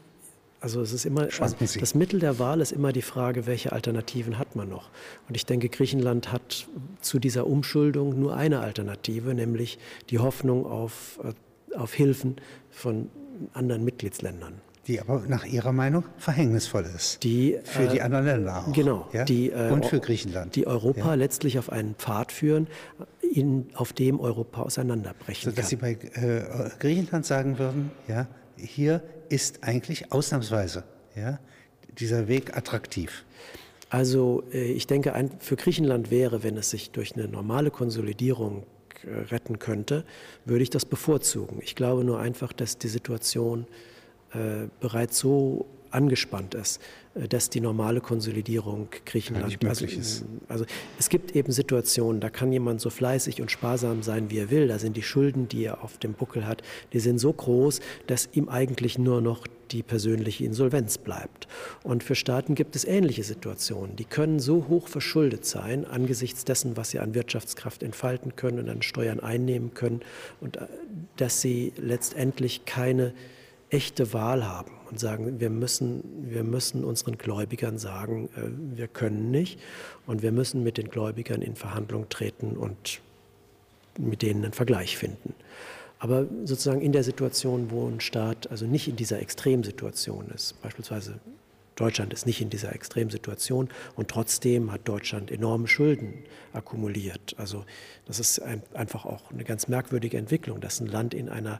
also 0.64 0.82
es 0.82 0.94
ist 0.94 1.06
immer, 1.06 1.28
also 1.40 1.56
Sie. 1.66 1.80
das 1.80 1.94
Mittel 1.94 2.20
der 2.22 2.40
Wahl 2.40 2.62
ist 2.62 2.72
immer 2.72 2.94
die 2.94 3.02
Frage, 3.02 3.46
welche 3.46 3.74
Alternativen 3.74 4.40
hat 4.40 4.56
man 4.56 4.70
noch? 4.70 4.90
Und 5.28 5.36
ich 5.36 5.46
denke, 5.46 5.68
Griechenland 5.68 6.32
hat 6.32 6.68
zu 7.02 7.20
dieser 7.20 7.46
Umschuldung 7.48 8.18
nur 8.20 8.36
eine 8.36 8.62
Alternative, 8.62 9.34
nämlich 9.34 9.78
die 10.10 10.20
Hoffnung 10.20 10.66
auf, 10.66 11.20
äh, 11.24 11.78
auf 11.78 11.94
Hilfen 11.94 12.38
von 12.72 13.10
anderen 13.54 13.84
Mitgliedsländern. 13.84 14.54
die 14.88 15.00
aber 15.00 15.24
nach 15.28 15.46
Ihrer 15.46 15.72
Meinung 15.72 16.04
verhängnisvoll 16.18 16.86
ist. 16.96 17.24
Die, 17.24 17.58
für 17.64 17.88
die 17.88 17.98
äh, 18.00 18.02
anderen 18.02 18.26
Länder 18.26 18.58
auch. 18.68 18.74
Genau, 18.74 19.08
Ja? 19.14 19.24
die, 19.26 19.50
äh, 19.50 19.70
Und 19.72 19.86
für 19.86 20.00
Griechenland. 20.02 20.56
Die 20.58 20.68
Europa 20.68 21.00
Ja? 21.10 21.14
letztlich 21.16 21.58
auf 21.60 21.70
einen 21.72 21.96
Pfad 21.96 22.32
führen, 22.34 22.68
in, 23.22 23.68
auf 23.76 23.94
dem 23.94 24.20
Europa 24.20 24.62
auseinanderbrechen 24.64 25.52
Sodass 25.52 25.70
Sie 25.70 25.78
kann. 25.78 25.98
bei 26.00 26.22
äh, 26.22 26.70
Griechenland 26.80 27.26
sagen 27.26 27.58
würden, 27.60 27.92
ja, 28.08 28.28
hier 28.58 29.02
ist 29.30 29.64
eigentlich 29.64 30.12
ausnahmsweise 30.12 30.84
ja, 31.16 31.40
dieser 32.00 32.28
Weg 32.28 32.56
attraktiv. 32.56 33.26
Also 33.90 34.44
äh, 34.52 34.72
ich 34.72 34.88
denke, 34.88 35.14
für 35.40 35.56
Griechenland 35.56 36.12
wäre, 36.12 36.44
wenn 36.44 36.58
es 36.58 36.72
sich 36.72 36.92
durch 36.92 37.16
eine 37.16 37.28
normale 37.28 37.72
Konsolidierung 37.72 38.66
äh, 39.06 39.20
retten 39.32 39.60
könnte, 39.60 40.04
würde 40.46 40.64
ich 40.64 40.70
das 40.70 40.86
bevorzugen. 40.86 41.60
Ich 41.62 41.76
glaube 41.76 42.04
nur 42.04 42.20
einfach, 42.20 42.54
dass 42.54 42.78
die 42.78 42.88
Situation 42.88 43.68
äh, 44.34 44.68
bereits 44.80 45.20
so 45.20 45.68
angespannt 45.94 46.56
ist, 46.56 46.82
äh, 47.16 47.28
dass 47.28 47.50
die 47.50 47.62
normale 47.62 48.02
Konsolidierung 48.02 48.88
Griechenland 49.06 49.48
nicht 49.48 49.64
möglich 49.64 49.98
also, 49.98 50.00
ist. 50.00 50.26
Also 50.48 50.66
es 51.00 51.10
gibt 51.10 51.36
eben 51.36 51.52
Situationen, 51.52 52.22
da 52.22 52.30
kann 52.30 52.52
jemand 52.52 52.82
so 52.82 52.90
fleißig 52.90 53.42
und 53.42 53.52
sparsam 53.52 54.04
sein, 54.04 54.30
wie 54.30 54.40
er 54.40 54.50
will. 54.50 54.68
Da 54.68 54.80
sind 54.80 54.98
die 54.98 55.04
Schulden, 55.04 55.48
die 55.48 55.66
er 55.66 55.84
auf 55.84 55.98
dem 55.98 56.14
Buckel 56.14 56.48
hat, 56.48 56.64
die 56.94 57.00
sind 57.00 57.20
so 57.20 57.32
groß, 57.32 57.80
dass 58.08 58.30
ihm 58.34 58.50
eigentlich 58.50 58.98
nur 58.98 59.22
noch 59.22 59.48
die 59.72 59.84
persönliche 59.84 60.46
Insolvenz 60.46 60.98
bleibt. 60.98 61.48
Und 61.84 62.04
für 62.04 62.16
Staaten 62.16 62.54
gibt 62.54 62.76
es 62.76 62.86
ähnliche 62.86 63.24
Situationen. 63.24 63.96
Die 63.96 64.06
können 64.06 64.40
so 64.40 64.68
hoch 64.68 64.88
verschuldet 64.88 65.46
sein 65.46 65.86
angesichts 65.86 66.46
dessen, 66.46 66.78
was 66.78 66.92
sie 66.92 67.00
an 67.00 67.16
Wirtschaftskraft 67.16 67.82
entfalten 67.82 68.36
können 68.36 68.60
und 68.60 68.70
an 68.70 68.82
Steuern 68.82 69.20
einnehmen 69.20 69.74
können, 69.74 70.02
und 70.42 70.58
äh, 70.58 70.68
dass 71.18 71.42
sie 71.42 71.74
letztendlich 71.78 72.66
keine 72.66 73.14
echte 73.70 74.14
Wahl 74.14 74.46
haben 74.48 74.72
und 74.94 75.00
sagen, 75.00 75.40
wir 75.40 75.50
müssen, 75.50 76.04
wir 76.30 76.44
müssen 76.44 76.84
unseren 76.84 77.18
Gläubigern 77.18 77.80
sagen, 77.80 78.30
äh, 78.36 78.78
wir 78.78 78.88
können 78.88 79.32
nicht 79.32 79.60
und 80.06 80.22
wir 80.22 80.32
müssen 80.32 80.62
mit 80.62 80.78
den 80.78 80.90
Gläubigern 80.90 81.42
in 81.42 81.56
Verhandlung 81.56 82.10
treten 82.10 82.56
und 82.56 83.02
mit 83.98 84.22
denen 84.22 84.44
einen 84.44 84.54
Vergleich 84.54 84.96
finden. 84.96 85.34
Aber 85.98 86.28
sozusagen 86.46 86.82
in 86.82 86.92
der 86.92 87.04
Situation, 87.04 87.72
wo 87.72 87.88
ein 87.88 88.02
Staat 88.02 88.52
also 88.52 88.68
nicht 88.68 88.88
in 88.88 88.96
dieser 88.96 89.20
Extremsituation 89.20 90.30
ist, 90.30 90.62
beispielsweise 90.62 91.20
Deutschland 91.76 92.14
ist 92.14 92.28
nicht 92.28 92.40
in 92.40 92.52
dieser 92.52 92.76
Extremsituation 92.76 93.70
und 93.96 94.10
trotzdem 94.10 94.72
hat 94.72 94.88
Deutschland 94.88 95.32
enorme 95.32 95.68
Schulden 95.68 96.24
akkumuliert. 96.54 97.34
Also 97.38 97.66
das 98.06 98.20
ist 98.20 98.40
ein, 98.44 98.62
einfach 98.76 99.06
auch 99.06 99.32
eine 99.32 99.44
ganz 99.44 99.68
merkwürdige 99.68 100.18
Entwicklung, 100.18 100.62
dass 100.62 100.80
ein 100.80 100.88
Land 100.88 101.16
in 101.16 101.30
einer, 101.30 101.60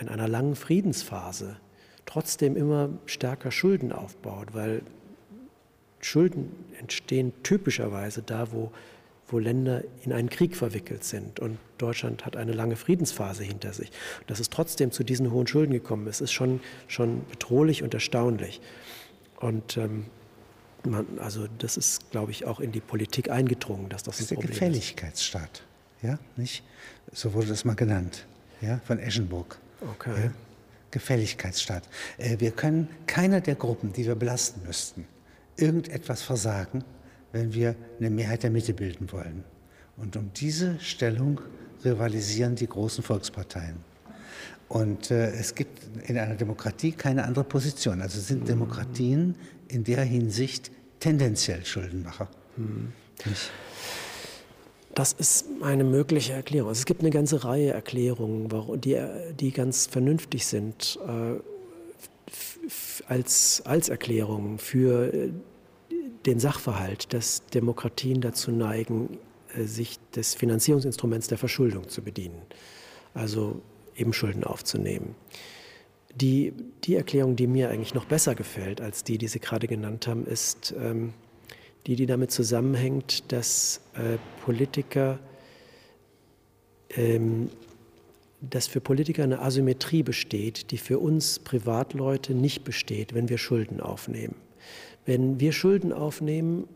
in 0.00 0.08
einer 0.08 0.26
langen 0.26 0.56
Friedensphase 0.56 1.58
trotzdem 2.06 2.56
immer 2.56 2.88
stärker 3.06 3.50
Schulden 3.50 3.92
aufbaut, 3.92 4.48
weil 4.52 4.82
Schulden 6.00 6.52
entstehen 6.78 7.32
typischerweise 7.42 8.22
da, 8.22 8.52
wo 8.52 8.72
wo 9.28 9.38
Länder 9.38 9.82
in 10.04 10.12
einen 10.12 10.30
Krieg 10.30 10.56
verwickelt 10.56 11.04
sind. 11.04 11.40
Und 11.40 11.58
Deutschland 11.78 12.24
hat 12.24 12.36
eine 12.36 12.52
lange 12.52 12.76
Friedensphase 12.76 13.42
hinter 13.42 13.72
sich. 13.72 13.90
Dass 14.26 14.40
es 14.40 14.50
trotzdem 14.50 14.92
zu 14.92 15.04
diesen 15.04 15.30
hohen 15.30 15.46
Schulden 15.46 15.72
gekommen 15.72 16.06
ist, 16.06 16.20
ist 16.20 16.32
schon, 16.32 16.60
schon 16.86 17.24
bedrohlich 17.26 17.82
und 17.82 17.92
erstaunlich. 17.92 18.60
Und 19.40 19.76
ähm, 19.76 20.06
man, 20.84 21.06
also 21.18 21.46
das 21.58 21.76
ist, 21.76 22.10
glaube 22.10 22.30
ich, 22.30 22.46
auch 22.46 22.60
in 22.60 22.72
die 22.72 22.80
Politik 22.80 23.30
eingedrungen, 23.30 23.88
dass 23.88 24.04
das, 24.04 24.18
das 24.18 24.30
ein 24.30 24.36
Problem 24.36 24.50
ist. 24.52 24.60
Der 24.60 24.68
Gefälligkeitsstaat, 24.68 25.62
ja, 26.02 26.18
nicht? 26.36 26.62
So 27.12 27.34
wurde 27.34 27.48
das 27.48 27.64
mal 27.64 27.74
genannt, 27.74 28.26
ja, 28.60 28.80
von 28.84 28.98
Eschenburg. 28.98 29.58
Okay. 29.94 30.26
Ja? 30.26 30.32
Gefälligkeitsstaat. 30.90 31.84
Äh, 32.18 32.38
wir 32.38 32.50
können 32.50 32.88
keiner 33.06 33.40
der 33.40 33.54
Gruppen, 33.54 33.92
die 33.92 34.06
wir 34.06 34.14
belasten 34.14 34.62
müssten, 34.66 35.06
irgendetwas 35.56 36.22
versagen, 36.22 36.84
wenn 37.32 37.52
wir 37.52 37.74
eine 37.98 38.10
Mehrheit 38.10 38.42
der 38.42 38.50
Mitte 38.50 38.72
bilden 38.72 39.10
wollen. 39.12 39.44
Und 39.96 40.16
um 40.16 40.30
diese 40.34 40.78
Stellung 40.80 41.40
rivalisieren 41.84 42.54
die 42.54 42.66
großen 42.66 43.02
Volksparteien. 43.02 43.76
Und 44.68 45.10
äh, 45.10 45.30
es 45.30 45.54
gibt 45.54 45.80
in 46.08 46.18
einer 46.18 46.34
Demokratie 46.34 46.92
keine 46.92 47.24
andere 47.24 47.44
Position. 47.44 48.02
Also 48.02 48.20
sind 48.20 48.48
Demokratien 48.48 49.36
in 49.68 49.84
der 49.84 50.02
Hinsicht 50.02 50.70
tendenziell 50.98 51.64
Schuldenmacher. 51.64 52.28
Hm. 52.56 52.92
Das 54.96 55.12
ist 55.12 55.44
eine 55.60 55.84
mögliche 55.84 56.32
Erklärung. 56.32 56.70
Also 56.70 56.78
es 56.78 56.86
gibt 56.86 57.02
eine 57.02 57.10
ganze 57.10 57.44
Reihe 57.44 57.70
Erklärungen, 57.70 58.48
die, 58.80 58.98
die 59.38 59.52
ganz 59.52 59.86
vernünftig 59.86 60.46
sind 60.46 60.98
äh, 61.06 61.38
als, 63.06 63.60
als 63.66 63.90
Erklärungen 63.90 64.56
für 64.58 65.12
äh, 65.12 65.32
den 66.24 66.40
Sachverhalt, 66.40 67.12
dass 67.12 67.44
Demokratien 67.52 68.22
dazu 68.22 68.50
neigen, 68.50 69.18
äh, 69.54 69.64
sich 69.64 69.98
des 70.14 70.34
Finanzierungsinstruments 70.34 71.28
der 71.28 71.36
Verschuldung 71.36 71.90
zu 71.90 72.00
bedienen, 72.00 72.40
also 73.12 73.60
eben 73.96 74.14
Schulden 74.14 74.44
aufzunehmen. 74.44 75.14
Die, 76.14 76.54
die 76.84 76.94
Erklärung, 76.94 77.36
die 77.36 77.46
mir 77.46 77.68
eigentlich 77.68 77.92
noch 77.92 78.06
besser 78.06 78.34
gefällt 78.34 78.80
als 78.80 79.04
die, 79.04 79.18
die 79.18 79.28
Sie 79.28 79.40
gerade 79.40 79.66
genannt 79.66 80.06
haben, 80.06 80.26
ist 80.26 80.74
ähm, 80.80 81.12
die, 81.86 81.96
die 81.96 82.06
damit 82.06 82.30
zusammenhängt, 82.30 83.32
dass 83.32 83.80
äh, 83.94 84.18
Politiker, 84.44 85.18
ähm, 86.90 87.50
dass 88.40 88.66
für 88.66 88.80
Politiker 88.80 89.22
eine 89.22 89.40
Asymmetrie 89.40 90.02
besteht, 90.02 90.70
die 90.72 90.78
für 90.78 90.98
uns 90.98 91.38
Privatleute 91.38 92.34
nicht 92.34 92.64
besteht, 92.64 93.14
wenn 93.14 93.28
wir 93.28 93.38
Schulden 93.38 93.80
aufnehmen. 93.80 94.34
Wenn 95.04 95.38
wir 95.38 95.52
Schulden 95.52 95.92
aufnehmen, 95.92 96.68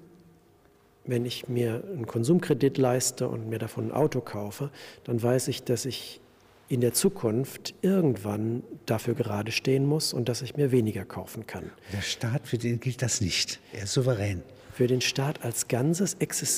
wenn 1.05 1.25
ich 1.27 1.49
mir 1.49 1.83
einen 1.85 2.07
Konsumkredit 2.07 2.79
leiste 2.79 3.29
und 3.29 3.49
mir 3.49 3.59
davon 3.59 3.87
ein 3.87 3.93
Auto 3.93 4.21
kaufe, 4.21 4.71
dann 5.05 5.21
weiß 5.21 5.49
ich, 5.49 5.65
dass 5.65 5.87
ich 5.87 6.21
in 6.69 6.81
der 6.81 6.93
Zukunft 6.93 7.75
irgendwann 7.83 8.63
dafür 8.87 9.15
gerade 9.15 9.51
stehen 9.51 9.87
muss 9.87 10.13
und 10.13 10.29
dass 10.29 10.41
ich 10.41 10.57
mir 10.57 10.71
weniger 10.71 11.05
kaufen 11.05 11.49
kann. 11.49 11.73
Der 11.93 12.03
Staat, 12.03 12.47
für 12.47 12.59
den 12.59 12.79
gilt 12.79 13.03
das 13.03 13.21
nicht. 13.21 13.59
Er 13.73 13.85
ist 13.85 13.93
souverän. 13.93 14.43
Für 14.81 14.87
den 14.87 15.03
Staat 15.03 15.45
als 15.45 15.69
Ganzes 15.69 16.17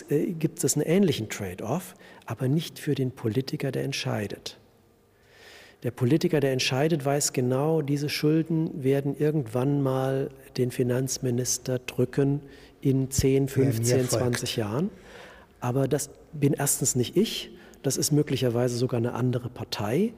äh, 0.08 0.26
gibt 0.26 0.62
es 0.62 0.76
einen 0.76 0.86
ähnlichen 0.86 1.28
Trade-off, 1.28 1.96
aber 2.24 2.46
nicht 2.46 2.78
für 2.78 2.94
den 2.94 3.10
Politiker, 3.10 3.72
der 3.72 3.82
entscheidet. 3.82 4.60
Der 5.82 5.90
Politiker, 5.90 6.38
der 6.38 6.52
entscheidet, 6.52 7.04
weiß 7.04 7.32
genau, 7.32 7.82
diese 7.82 8.08
Schulden 8.08 8.84
werden 8.84 9.16
irgendwann 9.18 9.82
mal 9.82 10.30
den 10.56 10.70
Finanzminister 10.70 11.80
drücken 11.80 12.42
in 12.80 13.10
10, 13.10 13.48
15, 13.48 14.08
20 14.10 14.54
Jahren. 14.54 14.90
Aber 15.58 15.88
das 15.88 16.08
bin 16.32 16.52
erstens 16.52 16.94
nicht 16.94 17.16
ich, 17.16 17.50
das 17.82 17.96
ist 17.96 18.12
möglicherweise 18.12 18.76
sogar 18.76 18.98
eine 18.98 19.14
andere 19.14 19.48
Partei. 19.48 20.12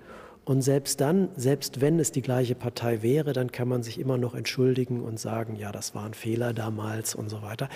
Und 0.45 0.63
selbst 0.63 1.01
dann, 1.01 1.31
selbst 1.37 1.81
wenn 1.81 1.99
es 1.99 2.13
die 2.13 2.23
gleiche 2.23 2.55
Partei 2.55 3.03
wäre, 3.03 3.33
dann 3.33 3.51
kann 3.51 3.69
man 3.69 3.83
sich 3.83 3.99
immer 3.99 4.19
noch 4.19 4.35
entschuldigen 4.35 5.03
und 5.03 5.19
sagen, 5.19 5.57
ja, 5.57 5.73
das 5.73 5.95
war 5.95 6.05
ein 6.05 6.15
Fehler 6.15 6.53
damals 6.53 7.15
und 7.15 7.31
so 7.31 7.41
weiter. 7.43 7.69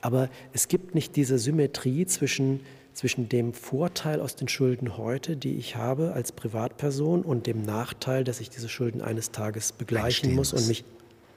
Aber 0.00 0.28
es 0.52 0.68
gibt 0.68 0.94
nicht 0.94 1.16
diese 1.16 1.38
Symmetrie 1.38 2.06
zwischen 2.06 2.60
zwischen 2.94 3.28
dem 3.28 3.52
Vorteil 3.52 4.20
aus 4.20 4.36
den 4.36 4.48
Schulden 4.48 4.96
heute, 4.96 5.36
die 5.36 5.56
ich 5.56 5.76
habe 5.76 6.12
als 6.12 6.32
Privatperson, 6.32 7.22
und 7.22 7.46
dem 7.46 7.62
Nachteil, 7.62 8.24
dass 8.24 8.40
ich 8.40 8.50
diese 8.50 8.68
Schulden 8.68 9.02
eines 9.02 9.32
Tages 9.32 9.72
begleichen 9.72 10.34
muss 10.34 10.52
und 10.52 10.66
mich, 10.68 10.84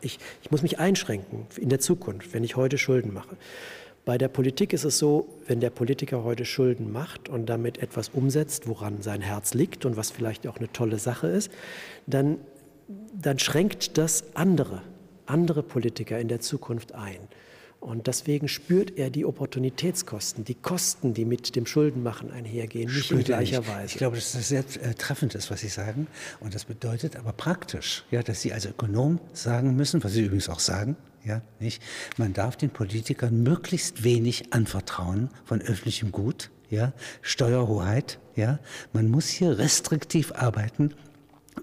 ich, 0.02 0.20
ich 0.44 0.52
muss 0.52 0.62
mich 0.62 0.80
einschränken 0.80 1.48
in 1.58 1.70
der 1.70 1.80
Zukunft, 1.80 2.34
wenn 2.34 2.44
ich 2.44 2.56
heute 2.56 2.78
Schulden 2.78 3.14
mache. 3.14 3.36
Bei 4.08 4.18
der 4.18 4.30
Politik 4.30 4.72
ist 4.72 4.86
es 4.86 5.00
so, 5.00 5.28
wenn 5.48 5.60
der 5.60 5.70
Politiker 5.70 6.24
heute 6.24 6.46
Schulden 6.46 6.94
macht 6.94 7.28
und 7.28 7.46
damit 7.48 7.80
etwas 7.80 8.08
umsetzt, 8.08 8.66
woran 8.66 9.02
sein 9.02 9.20
Herz 9.20 9.54
liegt 9.54 9.84
und 9.84 9.98
was 9.98 10.12
vielleicht 10.12 10.48
auch 10.48 10.60
eine 10.60 10.72
tolle 10.72 10.98
Sache 10.98 11.28
ist, 11.28 11.52
dann, 12.06 12.38
dann 13.14 13.38
schränkt 13.38 13.98
das 13.98 14.24
andere, 14.34 14.82
andere 15.26 15.62
Politiker 15.62 16.18
in 16.22 16.30
der 16.30 16.40
Zukunft 16.40 16.96
ein. 16.96 17.18
Und 17.82 18.08
deswegen 18.08 18.48
spürt 18.48 18.98
er 18.98 19.10
die 19.10 19.26
Opportunitätskosten, 19.26 20.46
die 20.46 20.56
Kosten, 20.56 21.14
die 21.14 21.26
mit 21.26 21.58
dem 21.58 21.66
Schuldenmachen 21.66 22.32
einhergehen, 22.32 22.90
nicht 22.90 23.08
spürt 23.08 23.20
in 23.20 23.26
gleicher 23.26 23.60
nicht. 23.60 23.70
Weise. 23.70 23.92
Ich 23.92 23.98
glaube, 23.98 24.16
dass 24.16 24.32
das 24.32 24.48
sehr 24.48 24.64
äh, 24.84 24.94
treffend 24.94 25.36
ist, 25.36 25.52
was 25.52 25.60
Sie 25.60 25.68
sagen. 25.68 26.08
Und 26.40 26.56
das 26.56 26.64
bedeutet 26.64 27.18
aber 27.18 27.34
praktisch, 27.34 28.06
ja, 28.10 28.24
dass 28.24 28.42
Sie 28.42 28.54
als 28.54 28.66
Ökonom 28.66 29.20
sagen 29.34 29.76
müssen, 29.76 30.02
was 30.02 30.14
Sie 30.14 30.22
übrigens 30.22 30.48
auch 30.48 30.60
sagen, 30.60 30.96
ja, 31.28 31.42
nicht? 31.60 31.82
Man 32.18 32.34
darf 32.34 32.56
den 32.56 32.70
Politikern 32.70 33.44
möglichst 33.44 34.04
wenig 34.04 34.54
anvertrauen 34.54 35.30
von 35.44 35.62
öffentlichem 35.62 36.12
Gut, 36.12 36.50
ja, 36.70 36.94
Steuerhoheit, 37.22 38.20
ja. 38.36 38.60
Man 38.94 39.10
muss 39.10 39.28
hier 39.28 39.58
restriktiv 39.58 40.32
arbeiten, 40.34 40.94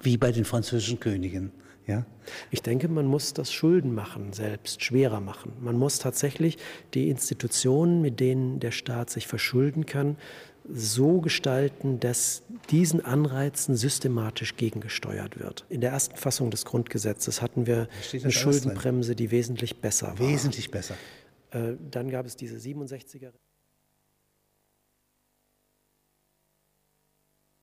wie 0.03 0.17
bei 0.17 0.33
den 0.33 0.45
französischen 0.45 1.01
Königen. 1.01 1.53
Ja? 1.87 2.07
Ich 2.51 2.63
denke, 2.63 2.89
man 2.89 3.07
muss 3.07 3.35
das 3.35 3.53
Schuldenmachen 3.53 4.33
selbst 4.33 4.83
schwerer 4.83 5.21
machen. 5.21 5.53
Man 5.61 5.79
muss 5.79 5.99
tatsächlich 5.99 6.59
die 6.95 7.11
Institutionen, 7.11 8.01
mit 8.01 8.21
denen 8.21 8.61
der 8.61 8.71
Staat 8.71 9.11
sich 9.11 9.27
verschulden 9.27 9.87
kann, 9.87 10.17
so 10.67 11.21
gestalten, 11.21 12.01
dass 12.01 12.43
diesen 12.71 13.05
Anreizen 13.05 13.77
systematisch 13.77 14.57
gegengesteuert 14.57 15.39
wird. 15.39 15.65
In 15.69 15.81
der 15.81 15.91
ersten 15.91 16.17
Fassung 16.17 16.51
des 16.51 16.65
Grundgesetzes 16.65 17.43
hatten 17.43 17.67
wir 17.67 17.89
eine 18.13 18.31
Schuldenbremse, 18.31 19.15
die 19.15 19.31
wesentlich 19.31 19.81
besser 19.81 20.19
war. 20.19 20.29
Wesentlich 20.29 20.71
besser. 20.71 20.95
Äh, 21.51 21.75
dann 21.91 22.11
gab 22.11 22.27
es 22.27 22.37
diese 22.37 22.57
67er. 22.57 23.33